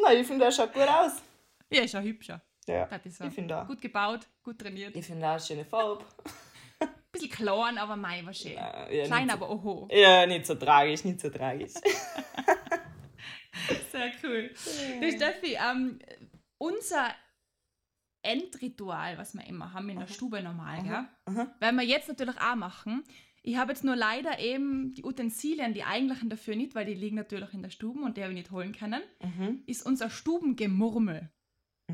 Na, 0.00 0.14
ich 0.14 0.26
finde, 0.26 0.44
der 0.46 0.52
schaut 0.52 0.72
gut 0.72 0.88
aus. 0.88 1.12
Ja, 1.70 1.82
ist 1.82 1.94
ja 1.94 2.00
hübscher. 2.00 2.42
Ja, 2.68 2.86
Das 2.86 3.04
ist 3.06 3.18
so. 3.18 3.24
ich 3.24 3.32
finde 3.34 3.60
auch. 3.62 3.66
Gut 3.66 3.80
gebaut, 3.80 4.26
gut 4.42 4.58
trainiert. 4.58 4.94
Ich 4.96 5.06
finde 5.06 5.26
auch 5.26 5.32
eine 5.32 5.40
schöne 5.40 5.64
Farbe. 5.64 6.04
Bisschen 7.12 7.30
klein, 7.30 7.78
aber 7.78 7.96
mei, 7.96 8.24
war 8.26 8.34
schön. 8.34 8.52
Ja, 8.52 8.90
ja, 8.90 9.06
Klein, 9.06 9.24
nicht 9.26 9.32
aber 9.34 9.48
oho. 9.50 9.88
so, 9.90 9.96
ja, 9.96 10.26
nicht 10.26 10.44
so 10.46 10.54
tragisch, 10.56 11.04
nicht 11.04 11.20
so 11.20 11.30
tragisch. 11.30 11.72
Sehr 13.90 14.12
cool. 14.22 14.50
Du, 15.00 15.10
Steffi, 15.12 15.56
ähm, 15.56 15.98
unser 16.58 17.08
Endritual, 18.22 19.16
was 19.18 19.34
wir 19.34 19.46
immer 19.46 19.72
haben 19.72 19.88
in 19.88 19.98
der 19.98 20.06
Stube 20.08 20.42
normal, 20.42 20.82
gell? 20.82 21.06
aha. 21.26 21.54
werden 21.60 21.76
wir 21.76 21.84
jetzt 21.86 22.08
natürlich 22.08 22.38
auch 22.40 22.56
machen. 22.56 23.04
Ich 23.42 23.56
habe 23.56 23.72
jetzt 23.72 23.84
nur 23.84 23.94
leider 23.96 24.38
eben 24.40 24.92
die 24.94 25.04
Utensilien, 25.04 25.72
die 25.72 25.84
eigentlichen 25.84 26.28
dafür 26.28 26.56
nicht, 26.56 26.74
weil 26.74 26.84
die 26.84 26.94
liegen 26.94 27.16
natürlich 27.16 27.54
in 27.54 27.62
der 27.62 27.70
Stube 27.70 28.00
und 28.00 28.16
die 28.16 28.22
habe 28.22 28.32
ich 28.32 28.38
nicht 28.38 28.50
holen 28.50 28.72
können, 28.72 29.02
Mhm. 29.22 29.62
ist 29.66 29.86
unser 29.86 30.10
Stubengemurmel. 30.10 31.30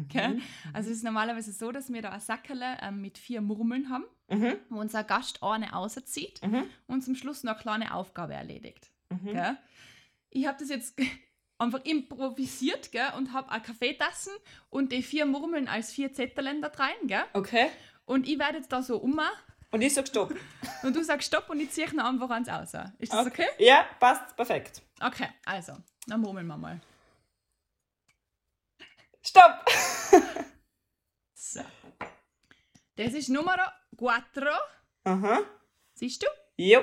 Gell? 0.08 0.28
Mhm. 0.36 0.42
Also 0.72 0.90
es 0.90 0.96
ist 0.98 1.04
normalerweise 1.04 1.52
so, 1.52 1.70
dass 1.70 1.92
wir 1.92 2.00
da 2.02 2.10
ein 2.10 2.20
Sackerle 2.20 2.78
ähm, 2.80 3.00
mit 3.02 3.18
vier 3.18 3.40
Murmeln 3.42 3.90
haben, 3.90 4.04
Mhm. 4.30 4.56
wo 4.70 4.80
unser 4.80 5.04
Gast 5.04 5.42
eine 5.42 5.76
auszieht 5.76 6.40
Mhm. 6.46 6.64
und 6.86 7.02
zum 7.02 7.14
Schluss 7.14 7.44
noch 7.44 7.52
eine 7.52 7.60
kleine 7.60 7.94
Aufgabe 7.94 8.32
erledigt. 8.34 8.90
Mhm. 9.10 9.32
Gell? 9.32 9.56
Ich 10.30 10.46
habe 10.46 10.56
das 10.58 10.70
jetzt 10.70 10.96
einfach 11.58 11.84
improvisiert 11.84 12.90
gell? 12.92 13.12
und 13.18 13.32
habe 13.34 13.50
eine 13.50 13.62
Kaffeetassen 13.62 14.32
und 14.70 14.92
die 14.92 15.02
vier 15.02 15.26
Murmeln 15.26 15.68
als 15.68 15.92
vier 15.92 16.12
Zetteln 16.14 16.62
da 16.62 16.68
rein. 16.68 16.94
Gell? 17.06 17.24
Okay. 17.34 17.68
Und 18.06 18.26
ich 18.26 18.38
werde 18.38 18.56
jetzt 18.58 18.72
da 18.72 18.82
so 18.82 18.96
um 18.96 19.20
Und 19.70 19.82
ich 19.82 19.92
sag 19.92 20.08
Stopp. 20.08 20.34
und 20.82 20.96
du 20.96 21.04
sagst 21.04 21.28
Stopp 21.28 21.50
und 21.50 21.60
ich 21.60 21.70
ziehe 21.70 21.94
noch 21.94 22.04
einfach 22.06 22.30
eins 22.30 22.48
aus. 22.48 22.72
Ist 22.98 23.12
das 23.12 23.26
okay? 23.26 23.46
Ja, 23.58 23.84
passt, 24.00 24.34
perfekt. 24.36 24.80
Okay, 25.02 25.28
also, 25.44 25.74
dann 26.06 26.20
murmeln 26.22 26.46
wir 26.46 26.56
mal. 26.56 26.80
Stopp! 29.22 29.64
So. 31.34 31.60
Das 32.96 33.14
ist 33.14 33.28
Nummer 33.28 33.56
4. 33.98 34.58
Aha. 35.04 35.40
Siehst 35.94 36.22
du? 36.22 36.26
Jo. 36.56 36.80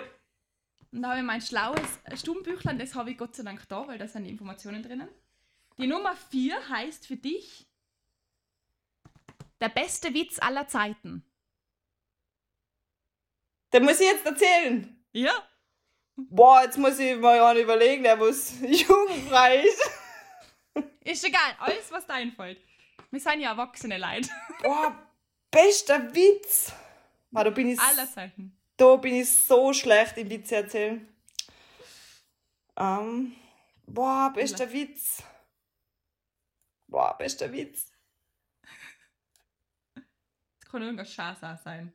Und 0.91 1.01
da 1.01 1.09
habe 1.09 1.19
ich 1.19 1.25
mein 1.25 1.41
schlaues 1.41 1.99
Stubenbüchlein, 2.15 2.79
das 2.79 2.95
habe 2.95 3.11
ich 3.11 3.17
Gott 3.17 3.35
sei 3.35 3.43
Dank 3.43 3.67
da, 3.67 3.87
weil 3.87 3.97
da 3.97 4.07
sind 4.07 4.23
die 4.23 4.31
Informationen 4.31 4.83
drinnen. 4.83 5.09
Die 5.77 5.87
Nummer 5.87 6.15
4 6.15 6.69
heißt 6.69 7.07
für 7.07 7.15
dich 7.15 7.67
der 9.61 9.69
beste 9.69 10.13
Witz 10.13 10.39
aller 10.39 10.67
Zeiten. 10.67 11.23
Den 13.71 13.83
muss 13.83 13.99
ich 13.99 14.07
jetzt 14.07 14.25
erzählen. 14.25 15.05
Ja? 15.11 15.31
Boah, 16.15 16.63
jetzt 16.63 16.77
muss 16.77 16.99
ich 16.99 17.17
mal 17.17 17.37
ja 17.37 17.55
überlegen, 17.55 18.03
der 18.03 18.17
muss 18.17 18.59
jugendfrei 18.61 19.63
ist. 19.63 19.91
Ist 21.03 21.23
egal, 21.23 21.55
alles, 21.59 21.91
was 21.91 22.05
dir 22.05 22.13
einfällt. 22.13 22.59
Wir 23.11 23.19
sind 23.19 23.41
ja 23.41 23.51
erwachsene 23.51 23.97
Leute. 23.97 24.29
Boah, 24.61 24.95
bester 25.49 26.13
Witz. 26.13 26.71
Boah, 27.31 27.43
da 27.43 27.49
bin 27.49 27.69
ich, 27.69 27.79
Aller 27.79 28.07
Zeiten. 28.11 28.57
da 28.77 28.95
bin 28.95 29.15
ich 29.15 29.29
so 29.31 29.73
schlecht 29.73 30.17
im 30.17 30.29
Witze 30.29 30.57
erzählen. 30.57 31.07
Ähm, 32.77 33.35
boah, 33.87 34.31
bester 34.33 34.71
Witz. 34.71 35.23
Boah, 36.87 37.15
bester 37.17 37.51
Witz. 37.51 37.91
Das 39.95 40.71
kann 40.71 40.81
irgendein 40.81 41.05
Schatz 41.05 41.43
auch 41.43 41.57
sein. 41.63 41.93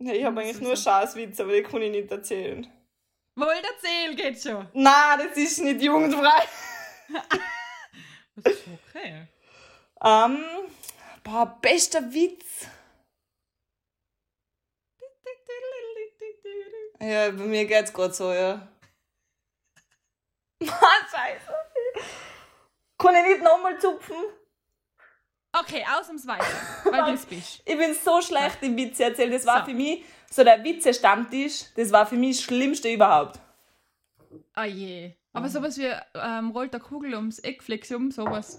Ja, 0.00 0.12
ich 0.12 0.24
habe 0.24 0.40
eigentlich 0.40 0.60
nur 0.60 0.76
so. 0.76 0.82
Scheißwitze, 0.84 1.42
aber 1.42 1.52
die 1.52 1.62
kann 1.62 1.82
ich 1.82 1.90
nicht 1.90 2.10
erzählen. 2.10 2.66
Wohl 3.34 3.48
erzähl 3.48 4.14
geht 4.14 4.42
schon. 4.42 4.68
Na, 4.72 5.16
das 5.16 5.36
ist 5.36 5.58
nicht 5.58 5.82
jugendfrei. 5.82 6.42
Das 8.42 8.54
ist 8.54 8.64
okay. 8.90 9.26
Ähm, 10.02 10.44
boah, 11.24 11.58
bester 11.60 12.00
Witz. 12.12 12.66
Ja, 17.00 17.30
bei 17.30 17.44
mir 17.44 17.64
geht's 17.66 17.92
gerade 17.92 18.12
so, 18.12 18.32
ja. 18.32 18.66
Mann, 20.60 20.68
scheiße. 21.10 21.52
Kann 22.98 23.14
ich 23.14 23.22
nicht 23.34 23.42
nochmal 23.44 23.78
zupfen? 23.80 24.16
Okay, 25.52 25.84
ausnahmsweise, 25.96 26.44
weil 26.84 27.04
du 27.04 27.12
es 27.12 27.24
bist. 27.26 27.62
Ich 27.64 27.76
bin 27.78 27.94
so 27.94 28.20
schlecht 28.20 28.58
im 28.62 28.76
Witze 28.76 29.04
erzählen. 29.04 29.30
Das 29.30 29.46
war 29.46 29.60
So. 29.60 29.66
für 29.66 29.74
mich, 29.74 30.04
so 30.30 30.42
der 30.44 30.62
Witze-Stammtisch, 30.62 31.72
das 31.76 31.92
war 31.92 32.06
für 32.06 32.16
mich 32.16 32.36
das 32.36 32.44
Schlimmste 32.44 32.88
überhaupt. 32.92 33.38
Oh 34.56 34.62
je. 34.62 35.14
Aber 35.38 35.48
sowas 35.48 35.78
wie 35.78 35.90
ähm, 36.14 36.50
rollt 36.50 36.72
der 36.72 36.80
Kugel 36.80 37.14
ums 37.14 37.38
Eck, 37.38 37.62
flex 37.62 37.90
um, 37.92 38.10
sowas. 38.10 38.58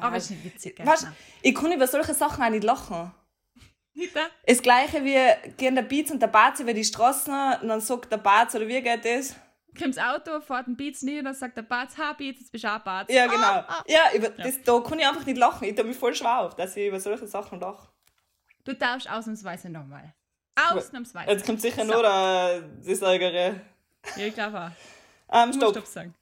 Aber 0.00 0.16
ist 0.16 0.30
nicht 0.30 0.44
witzig, 0.44 0.76
gell? 0.76 0.86
Weißt, 0.86 1.06
ich 1.42 1.54
kann 1.54 1.72
über 1.72 1.86
solche 1.86 2.14
Sachen 2.14 2.42
auch 2.44 2.50
nicht 2.50 2.64
lachen. 2.64 3.12
Nicht 3.92 4.14
da? 4.14 4.20
Das 4.46 4.62
gleiche 4.62 5.04
wie 5.04 5.50
gehen 5.56 5.74
der 5.74 5.82
Beats 5.82 6.12
und 6.12 6.22
der 6.22 6.28
Barz 6.28 6.60
über 6.60 6.72
die 6.72 6.84
Straßen 6.84 7.54
und 7.60 7.68
dann 7.68 7.80
sagt 7.80 8.12
der 8.12 8.18
Barz, 8.18 8.54
oder 8.54 8.68
wie 8.68 8.80
geht 8.80 9.04
das? 9.04 9.34
Kommt 9.76 9.96
das 9.96 10.04
Auto, 10.04 10.40
fährt 10.40 10.68
ein 10.68 10.76
Beats 10.76 11.02
nieder, 11.02 11.24
dann 11.24 11.34
sagt 11.34 11.56
der 11.56 11.62
Bart, 11.62 11.96
ha 11.98 12.12
Beats, 12.12 12.40
jetzt 12.40 12.52
bist 12.52 12.64
du 12.64 12.68
auch 12.72 12.78
Bart. 12.80 13.10
Ja, 13.10 13.26
genau. 13.26 13.42
Ah, 13.42 13.64
ah. 13.68 13.84
Ja, 13.88 14.14
über 14.14 14.28
Das, 14.30 14.62
da 14.62 14.78
kann 14.80 14.98
ich 15.00 15.06
einfach 15.06 15.26
nicht 15.26 15.38
lachen. 15.38 15.66
Ich 15.66 15.74
tue 15.74 15.84
mich 15.84 15.96
voll 15.96 16.14
schwer 16.14 16.40
auf, 16.40 16.54
dass 16.54 16.76
ich 16.76 16.86
über 16.86 17.00
solche 17.00 17.26
Sachen 17.26 17.58
lache. 17.58 17.88
Du 18.64 18.74
darfst 18.74 19.10
ausnahmsweise 19.10 19.70
nochmal. 19.70 20.14
Ausnahmsweise. 20.54 21.30
Jetzt 21.30 21.46
kommt 21.46 21.60
sicher 21.60 21.84
So. 21.84 21.92
nur 21.92 22.02
der, 22.02 22.62
das 22.84 23.02
Ärgere. 23.02 23.60
Ja, 24.16 24.26
ich 24.26 24.34
glaube 24.34 24.60
auch. 24.60 25.34
Ähm, 25.36 25.52
stopp. 25.52 25.70
Stopp 25.70 25.86
sagen. 25.86 26.14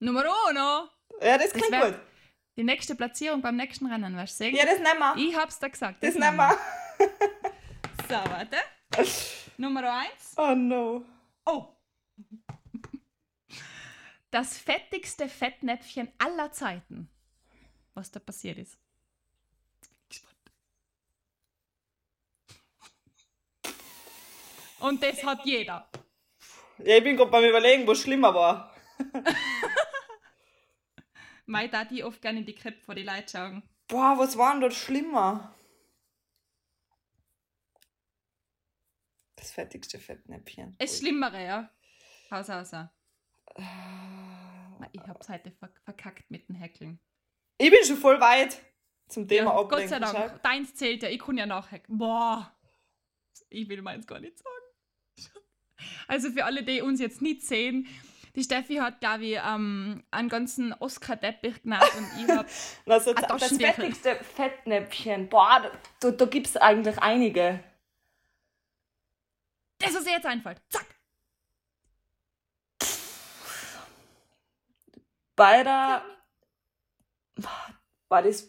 Nummer 0.00 0.24
uno. 0.50 0.88
Ja, 1.20 1.36
das 1.38 1.50
Das 1.50 1.52
klingt 1.52 1.70
wär- 1.72 1.92
gut. 1.92 2.00
Die 2.56 2.64
nächste 2.64 2.94
Platzierung 2.96 3.40
beim 3.40 3.54
nächsten 3.56 3.86
Rennen, 3.86 4.16
weißt 4.16 4.40
du? 4.40 4.48
Ja, 4.50 4.64
das 4.66 4.78
nehmen 4.78 4.98
wir. 4.98 5.16
Ich 5.16 5.36
hab's 5.36 5.58
da 5.60 5.68
gesagt. 5.68 6.02
das 6.02 6.14
nehmen 6.14 6.36
nehmen 6.36 6.50
wir. 6.50 6.58
So, 8.08 8.14
warte. 8.14 8.56
Nummer 9.58 9.92
eins. 9.92 10.34
Oh 10.36 10.54
no. 10.54 11.04
Oh. 11.44 11.66
Das 14.30 14.56
fettigste 14.58 15.28
Fettnäpfchen 15.28 16.10
aller 16.18 16.50
Zeiten. 16.52 17.10
Was 17.94 18.10
da 18.10 18.18
passiert 18.20 18.56
ist. 18.58 18.78
Und 24.80 25.02
das 25.02 25.22
hat 25.24 25.44
jeder. 25.44 25.88
Ja, 26.78 26.96
ich 26.96 27.04
bin 27.04 27.16
gerade 27.16 27.30
beim 27.30 27.44
Überlegen, 27.44 27.86
was 27.86 27.98
schlimmer 28.00 28.32
war. 28.34 28.74
Mei, 31.48 31.66
da 31.66 31.84
die 31.84 32.04
oft 32.04 32.20
gerne 32.20 32.40
in 32.40 32.46
die 32.46 32.54
Krippe 32.54 32.80
vor 32.82 32.94
die 32.94 33.02
Leute 33.02 33.30
schauen. 33.32 33.62
Boah, 33.88 34.18
was 34.18 34.36
war 34.36 34.52
denn 34.52 34.60
dort 34.60 34.74
schlimmer? 34.74 35.54
Das 39.36 39.50
fettigste 39.52 39.98
Fettnäpfchen. 39.98 40.76
Es 40.78 40.98
Schlimmere, 40.98 41.42
ja. 41.42 41.70
Haus, 42.30 42.50
Haus. 42.50 42.72
Ich 44.92 45.00
hab's 45.08 45.28
heute 45.30 45.50
ver 45.52 45.70
verkackt 45.84 46.30
mit 46.30 46.48
den 46.50 46.56
Häkeln. 46.56 47.00
Ich 47.56 47.70
bin 47.70 47.78
schon 47.86 47.96
voll 47.96 48.20
weit 48.20 48.60
zum 49.08 49.26
Thema 49.26 49.54
Ja, 49.54 49.62
Gott 49.62 49.88
sei 49.88 49.98
Dank. 49.98 50.16
schau. 50.16 50.38
Deins 50.42 50.74
zählt 50.74 51.02
ja, 51.02 51.08
ich 51.08 51.18
kann 51.18 51.38
ja 51.38 51.46
nachhacken. 51.46 51.96
Boah. 51.96 52.54
Ich 53.48 53.66
will 53.70 53.80
meins 53.80 54.06
gar 54.06 54.20
nicht 54.20 54.38
sagen. 54.38 55.34
Also 56.08 56.30
für 56.32 56.44
alle, 56.44 56.64
die 56.64 56.82
uns 56.82 57.00
jetzt 57.00 57.22
nicht 57.22 57.42
sehen, 57.42 57.86
die 58.38 58.44
Steffi 58.44 58.76
hat, 58.76 59.00
glaube 59.00 59.24
ich, 59.24 59.38
ähm, 59.44 60.04
einen 60.10 60.28
ganzen 60.28 60.72
Oscar-Teppich 60.72 61.62
genannt 61.62 61.90
und 61.96 62.22
ich 62.22 62.30
hab. 62.30 62.46
Also, 62.86 63.14
Ein 63.14 63.38
das 63.38 63.56
fettigste 63.56 64.16
Fettnäpfchen. 64.16 65.28
Boah, 65.28 65.60
da, 65.62 65.70
da, 66.00 66.10
da 66.16 66.24
gibt 66.24 66.46
es 66.46 66.56
eigentlich 66.56 66.98
einige. 66.98 67.60
das, 69.78 69.94
was 69.94 70.06
ihr 70.06 70.12
jetzt 70.12 70.26
einfällt. 70.26 70.62
Zack! 70.70 70.86
Bei 75.36 75.62
der. 75.62 76.02
War 78.08 78.22
das. 78.22 78.48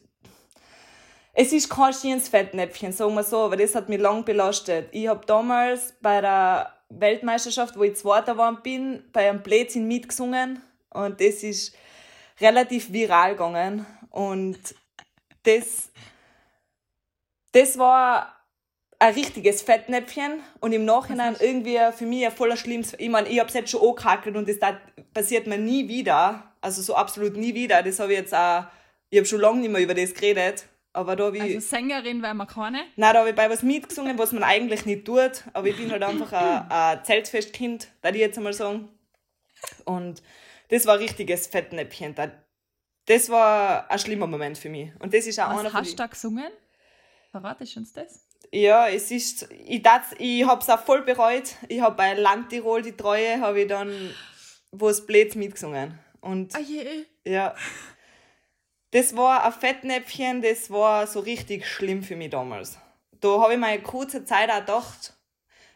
Es 1.33 1.53
ist 1.53 1.69
kein 1.69 1.93
schönes 1.93 2.29
Fettnäpfchen, 2.29 2.91
sagen 2.91 3.13
wir 3.13 3.23
so, 3.23 3.45
aber 3.45 3.57
das 3.57 3.75
hat 3.75 3.89
mich 3.89 3.99
lang 3.99 4.25
belastet. 4.25 4.89
Ich 4.91 5.07
habe 5.07 5.25
damals 5.25 5.93
bei 6.01 6.21
der 6.21 6.78
Weltmeisterschaft, 6.89 7.77
wo 7.77 7.83
ich 7.83 7.95
Zweiter 7.95 8.33
geworden 8.33 8.59
bin, 8.63 9.03
bei 9.13 9.29
einem 9.29 9.41
Blödsinn 9.41 9.87
mitgesungen 9.87 10.61
und 10.89 11.21
das 11.21 11.43
ist 11.43 11.75
relativ 12.41 12.91
viral 12.91 13.31
gegangen. 13.31 13.85
Und 14.09 14.57
das, 15.43 15.89
das 17.51 17.77
war 17.77 18.35
ein 18.97 19.13
richtiges 19.13 19.61
Fettnäpfchen 19.61 20.41
und 20.59 20.73
im 20.73 20.83
Nachhinein 20.83 21.37
irgendwie 21.39 21.79
für 21.95 22.05
mich 22.05 22.25
ein 22.25 22.31
voller 22.31 22.57
Schlimmes. 22.57 22.95
Ich 22.97 23.09
meine, 23.09 23.29
ich 23.29 23.39
habe 23.39 23.47
es 23.47 23.53
jetzt 23.53 23.71
schon 23.71 23.87
angehackelt 23.87 24.35
und 24.35 24.49
das 24.49 24.59
da 24.59 24.77
passiert 25.13 25.47
mir 25.47 25.57
nie 25.57 25.87
wieder. 25.87 26.51
Also 26.59 26.81
so 26.81 26.95
absolut 26.95 27.37
nie 27.37 27.53
wieder. 27.53 27.81
Das 27.81 27.99
habe 27.99 28.11
ich 28.11 28.19
jetzt 28.19 28.33
auch, 28.33 28.65
ich 29.09 29.19
habe 29.19 29.25
schon 29.25 29.39
lange 29.39 29.61
nicht 29.61 29.71
mehr 29.71 29.81
über 29.81 29.93
das 29.93 30.13
geredet. 30.13 30.65
Aber 30.93 31.15
da 31.15 31.25
habe 31.25 31.37
ich, 31.37 31.43
Also 31.55 31.59
Sängerin 31.59 32.21
wäre 32.21 32.33
man 32.33 32.47
keine. 32.47 32.79
nein, 32.95 33.13
da 33.13 33.19
habe 33.19 33.29
ich 33.29 33.35
bei 33.35 33.49
was 33.49 33.61
mitgesungen, 33.63 34.17
was 34.17 34.31
man 34.31 34.43
eigentlich 34.43 34.85
nicht 34.85 35.05
tut. 35.05 35.43
Aber 35.53 35.67
ich 35.67 35.77
bin 35.77 35.91
halt 35.91 36.03
einfach 36.03 36.31
ein, 36.33 36.69
ein 36.71 37.03
Zeltfestkind, 37.05 37.89
da 38.01 38.09
ich 38.09 38.15
jetzt 38.17 38.37
einmal 38.37 38.53
sagen. 38.53 38.89
Und 39.85 40.21
das 40.69 40.85
war 40.85 40.95
ein 40.95 40.99
richtiges 41.01 41.47
Fettnäpfchen. 41.47 42.15
Da- 42.15 42.31
Das 43.05 43.29
war 43.29 43.89
ein 43.89 43.99
schlimmer 43.99 44.27
Moment 44.27 44.57
für 44.57 44.69
mich. 44.69 44.91
Und 44.99 45.13
das 45.13 45.25
ist 45.27 45.39
auch 45.39 45.49
einer 45.49 45.65
Was 45.65 45.71
von 45.71 45.81
hast 45.81 45.91
du 45.91 45.95
da 45.95 46.07
gesungen? 46.07 46.47
Verratest 47.31 47.75
du 47.75 47.79
uns 47.81 47.93
das? 47.93 48.25
Ja, 48.51 48.87
es 48.87 49.11
ist, 49.11 49.47
ich, 49.65 49.81
das, 49.83 50.01
ich 50.17 50.43
hab's 50.45 50.69
auch 50.69 50.79
voll 50.83 51.03
bereut. 51.03 51.55
Ich 51.67 51.81
hab 51.81 51.97
bei 51.97 52.13
Landtirol 52.15 52.81
die 52.81 52.97
Treue, 52.97 53.39
habe 53.41 53.61
ich 53.61 53.67
dann, 53.67 54.13
wo 54.71 54.89
es 54.89 55.05
Blöds 55.05 55.35
mitgesungen. 55.35 55.97
Und 56.21 56.55
Ah 56.55 56.59
je. 56.59 57.05
ja, 57.25 57.53
das 58.91 59.15
war 59.15 59.43
ein 59.45 59.53
Fettnäpfchen, 59.53 60.41
das 60.41 60.69
war 60.71 61.07
so 61.07 61.19
richtig 61.19 61.67
schlimm 61.67 62.03
für 62.03 62.15
mich 62.15 62.29
damals. 62.31 62.77
Da 63.19 63.39
habe 63.41 63.53
ich 63.53 63.59
mir 63.59 63.67
eine 63.67 63.81
kurze 63.81 64.23
Zeit 64.25 64.49
auch 64.49 64.59
gedacht, 64.59 65.13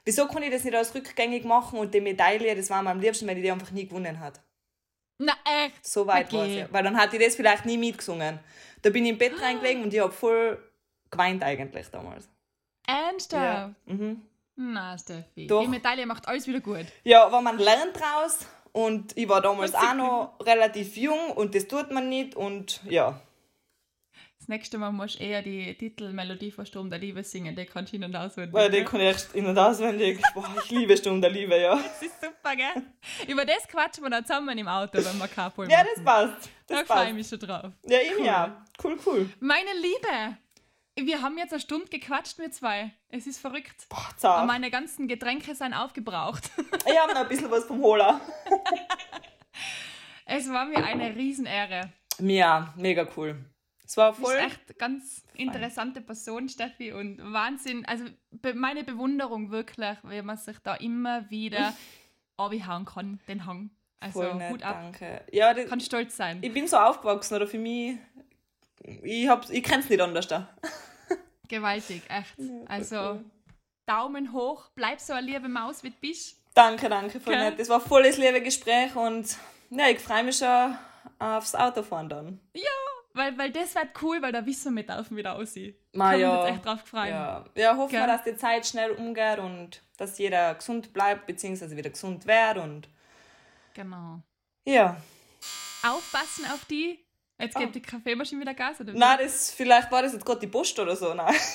wieso 0.05 0.28
kann 0.28 0.43
ich 0.43 0.51
das 0.51 0.64
nicht 0.64 0.76
alles 0.76 0.93
rückgängig 0.95 1.43
machen 1.45 1.80
und 1.80 1.93
die 1.93 2.01
Medaille, 2.01 2.55
das 2.55 2.70
war 2.70 2.82
mir 2.82 2.89
am 2.91 2.99
liebsten, 2.99 3.28
wenn 3.28 3.38
ich 3.38 3.43
die 3.43 3.51
einfach 3.51 3.72
nie 3.72 3.88
gewonnen 3.88 4.20
hat. 4.20 4.39
Na 5.20 5.34
echt? 5.66 5.86
So 5.86 6.07
weit 6.07 6.28
Okay. 6.28 6.38
war 6.38 6.45
es 6.47 6.55
ja. 6.55 6.68
Weil 6.72 6.84
dann 6.84 6.97
hatte 6.97 7.18
ich 7.18 7.24
das 7.24 7.36
vielleicht 7.36 7.66
nie 7.66 7.78
mitgesungen. 7.78 8.39
Da 8.82 8.89
bin 8.89 9.05
ich 9.05 9.11
im 9.11 9.18
Bett 9.18 9.39
reingelegen 9.41 9.84
und 9.84 9.93
ich 9.93 9.99
hab 9.99 10.14
voll 10.14 10.57
geweint 11.11 11.43
eigentlich 11.43 11.88
damals. 11.89 12.28
Ernsthaft? 12.88 13.76
Mhm. 13.86 14.22
Na, 14.55 14.97
Steffi. 14.97 15.47
Doch. 15.47 15.61
Die 15.61 15.68
Medaille 15.68 16.05
macht 16.05 16.28
alles 16.28 16.47
wieder 16.47 16.59
gut. 16.59 16.86
Ja, 17.03 17.26
aber 17.26 17.41
man 17.41 17.57
lernt 17.57 17.97
draus 17.99 18.39
und 18.74 19.15
ich 19.17 19.30
war 19.30 19.41
damals 19.41 19.74
auch 19.74 19.93
noch 19.93 20.36
relativ 20.45 20.97
jung 20.97 21.32
und 21.32 21.55
das 21.55 21.67
tut 21.67 21.91
man 21.91 22.09
nicht 22.09 22.36
und 22.36 22.82
ja. 22.89 23.21
Das 24.39 24.49
nächste 24.49 24.78
Mal 24.78 24.91
musst 24.91 25.19
du 25.19 25.24
eher 25.24 25.41
die 25.41 25.74
Titelmelodie 25.74 26.51
von 26.51 26.65
Sturm 26.65 26.89
der 26.89 26.99
Liebe 26.99 27.24
singen. 27.24 27.55
Die 27.55 27.65
kannst 27.65 27.93
du 27.93 27.95
hin 27.95 28.03
und 28.03 28.13
auswendig. 28.13 28.53
Weil 28.53 28.69
den 28.69 28.84
kann 28.84 28.99
ich 28.99 29.07
echt 29.15 29.34
in- 29.36 29.45
und 29.45 29.57
auswendig. 29.57 30.21
Boah, 30.34 30.43
ich 30.61 30.69
liebe 30.69 30.97
Sturm 30.97 31.21
der 31.21 31.30
Liebe, 31.30 31.57
ja. 31.57 31.76
Das 31.78 32.01
ist 32.01 32.19
super, 32.21 32.53
gell? 32.53 32.84
Über 33.30 33.45
das 33.45 33.65
quatschen 33.69 34.03
wir 34.03 34.09
dann 34.09 34.26
zusammen 34.26 34.57
im 34.57 34.67
Auto, 34.67 34.97
wenn 34.97 35.17
wir 35.17 35.30
Carpool 35.30 35.69
Ja, 35.71 35.78
machen. 35.78 35.88
das 35.95 36.03
passt. 36.03 36.49
Da 36.67 36.76
Das 36.80 36.88
freue 36.88 37.07
ich 37.07 37.13
mich 37.13 37.26
schon 37.30 37.39
drauf. 37.39 37.71
Ja, 37.88 37.99
ich 37.99 38.17
Cool. 38.19 38.26
ja. 38.26 38.65
Cool, 38.84 38.99
cool. 39.05 39.30
Meine 39.39 39.69
Liebe, 39.82 40.38
wir 40.96 41.22
haben 41.22 41.38
jetzt 41.38 41.52
eine 41.54 41.60
Stunde 41.60 41.88
gequatscht, 41.88 42.38
wir 42.38 42.52
zwei. 42.52 42.91
Es 43.10 43.26
ist 43.28 43.39
verrückt. 43.39 43.88
Boah, 43.89 43.98
Aber 44.08 44.18
zart. 44.18 44.48
meine 44.48 44.70
ganzen 44.72 45.08
Getränke 45.08 45.56
sind 45.56 45.74
aufgebraucht. 45.74 46.50
Ich 46.86 47.00
habe 47.00 47.14
noch 47.14 47.22
ein 47.22 47.28
bisschen 47.30 47.50
was 47.50 47.66
vom 47.66 47.82
Holer. 47.82 48.20
Es 50.26 50.50
war 50.50 50.66
mir 50.66 50.84
eine 50.84 51.16
Riesenehre. 51.16 51.91
Ja, 52.20 52.74
mega 52.78 53.08
cool. 53.18 53.38
Es 53.86 53.98
war 53.98 54.14
Du 54.14 54.20
bist 54.22 54.32
voll. 54.32 54.39
echt 54.41 54.80
ganz 54.80 55.24
interessante 55.34 56.02
Person, 56.02 56.48
Steffi, 56.50 56.94
und 56.94 57.20
Wahnsinn. 57.34 57.86
Also 57.86 58.06
be 58.32 58.54
meine 58.54 58.84
Bewunderung 58.84 59.52
wirklich, 59.52 59.98
wie 60.04 60.22
man 60.22 60.38
sich 60.38 60.58
da 60.60 60.76
immer 60.76 61.30
wieder 61.30 61.74
abhauen 62.38 62.86
kann, 62.86 63.20
den 63.28 63.46
Hang. 63.46 63.70
Also 64.00 64.22
voll 64.22 64.36
nett, 64.36 64.52
Hut 64.54 64.64
ab. 64.64 64.80
danke. 64.82 65.26
Ja, 65.32 65.54
das, 65.54 65.70
Kann 65.70 65.80
stolz 65.82 66.16
sein. 66.16 66.39
ich 66.41 66.54
bin 66.54 66.68
so 66.68 66.78
aufgewachsen, 66.78 67.36
oder 67.36 67.48
für 67.48 67.58
mich. 67.60 67.98
Ich, 68.84 69.28
hab, 69.28 69.50
ich 69.50 69.64
kenn's 69.64 69.90
nicht 69.90 70.02
anders 70.02 70.28
da. 70.28 70.50
Gewaltig, 71.48 72.04
echt. 72.10 72.36
Also 72.68 73.22
Daumen 73.86 74.34
hoch, 74.34 74.70
bleib 74.76 75.00
so 75.00 75.14
eine 75.14 75.26
liebe 75.28 75.48
Maus, 75.50 75.84
wie 75.84 75.90
du 75.90 75.96
bist. 76.00 76.38
Danke, 76.54 76.90
danke, 76.90 77.20
voll 77.20 77.34
Okay. 77.34 77.44
nett. 77.50 77.60
Das 77.60 77.70
war 77.70 77.80
voll 77.82 78.04
das 78.04 78.18
liebe 78.18 78.42
Gespräch 78.42 78.96
und 78.96 79.38
ja, 79.70 79.88
ich 79.90 80.00
freue 80.00 80.24
mich 80.24 80.38
schon 80.38 80.76
aufs 81.20 81.56
Autofahren 81.56 82.10
dann. 82.10 82.40
Weil, 83.16 83.38
weil 83.38 83.52
das 83.52 83.76
wird 83.76 83.90
cool, 84.02 84.22
weil 84.24 84.32
da 84.32 84.44
wissen 84.44 84.66
wir 84.76 84.82
mit 84.82 84.90
auf 84.90 85.12
wieder 85.12 85.36
aussieht. 85.36 85.80
Ma, 85.94 86.12
Kann 86.12 86.20
ja. 86.20 86.42
uns 86.42 86.50
echt 86.50 86.66
drauf 86.66 86.82
freuen. 86.82 87.10
Ja, 87.10 87.46
ja 87.56 87.78
hoffen 87.78 87.94
wir, 87.94 88.08
dass 88.08 88.24
die 88.24 88.36
Zeit 88.36 88.66
schnell 88.66 88.90
umgeht 88.92 89.38
und 89.38 89.84
dass 89.98 90.18
jeder 90.18 90.56
gesund 90.56 90.94
bleibt, 90.94 91.28
beziehungsweise 91.28 91.78
wieder 91.78 91.92
gesund 91.92 92.26
wird 92.26 92.58
und 92.58 92.90
Genau. 93.76 94.22
ja, 94.66 94.98
Aufpassen 95.84 96.46
auf 96.46 96.66
die. 96.66 97.03
Jetzt 97.44 97.56
gibt 97.56 97.70
oh. 97.70 97.74
die 97.74 97.82
Kaffeemaschine 97.82 98.41
wieder 98.41 98.54
Gas, 98.54 98.80
oder? 98.82 98.94
Nein, 98.94 99.18
das, 99.22 99.52
vielleicht 99.52 99.91
war 99.91 100.02
das 100.02 100.14
jetzt 100.14 100.26
gerade 100.26 100.39
die 100.39 100.48
Post 100.48 100.80
oder 100.80 100.96
so. 100.96 101.14
Nein. 101.14 101.36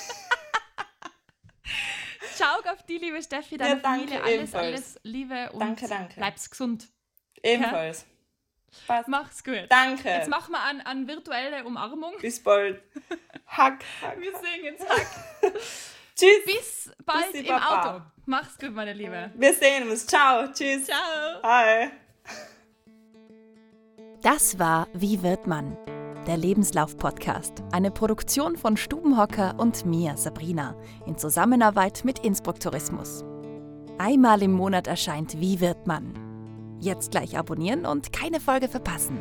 Schau 2.37 2.71
auf 2.71 2.83
die, 2.87 2.97
liebe 2.97 3.21
Steffi, 3.21 3.57
deine 3.57 3.75
ja, 3.75 3.75
danke, 3.77 4.07
Familie. 4.07 4.23
Alles, 4.23 4.35
ebenfalls. 4.35 4.65
alles 4.65 4.99
Liebe 5.03 5.51
und 5.51 5.59
danke, 5.59 5.87
danke. 5.87 6.15
bleibst 6.15 6.51
gesund. 6.51 6.87
Ebenfalls. 7.43 8.05
Passt. 8.87 9.07
Mach's 9.07 9.43
gut. 9.43 9.65
Danke. 9.69 10.07
Jetzt 10.07 10.29
machen 10.29 10.51
wir 10.51 10.61
an, 10.61 10.81
an 10.81 11.07
virtuelle 11.07 11.65
Umarmung. 11.65 12.13
Bis 12.19 12.41
bald. 12.41 12.81
Hack, 13.47 13.83
hack. 14.01 14.19
Wir 14.19 14.31
jetzt 14.63 14.87
Hack. 14.87 15.07
Tschüss. 16.15 16.45
Bis 16.45 16.91
bald 17.05 17.31
Bis 17.31 17.41
im 17.41 17.47
Papa. 17.47 17.95
Auto. 17.95 18.05
Mach's 18.25 18.57
gut, 18.57 18.73
meine 18.73 18.93
Liebe. 18.93 19.31
Wir 19.35 19.53
sehen 19.53 19.89
uns. 19.89 20.05
Ciao. 20.05 20.47
Tschüss. 20.53 20.85
Ciao. 20.85 21.41
Hi. 21.43 21.89
Das 24.21 24.59
war 24.59 24.89
Wie 24.93 25.23
wird 25.23 25.47
man? 25.47 25.77
Der 26.27 26.35
Lebenslauf-Podcast. 26.35 27.63
Eine 27.71 27.89
Produktion 27.89 28.57
von 28.57 28.75
Stubenhocker 28.75 29.55
und 29.57 29.85
mir, 29.85 30.17
Sabrina, 30.17 30.75
in 31.05 31.17
Zusammenarbeit 31.17 32.01
mit 32.03 32.19
Innsbruck 32.19 32.59
Tourismus. 32.59 33.23
Einmal 33.97 34.41
im 34.41 34.51
Monat 34.51 34.87
erscheint 34.87 35.39
Wie 35.39 35.61
wird 35.61 35.87
man? 35.87 36.13
Jetzt 36.81 37.11
gleich 37.11 37.37
abonnieren 37.37 37.85
und 37.85 38.11
keine 38.11 38.41
Folge 38.41 38.67
verpassen. 38.67 39.17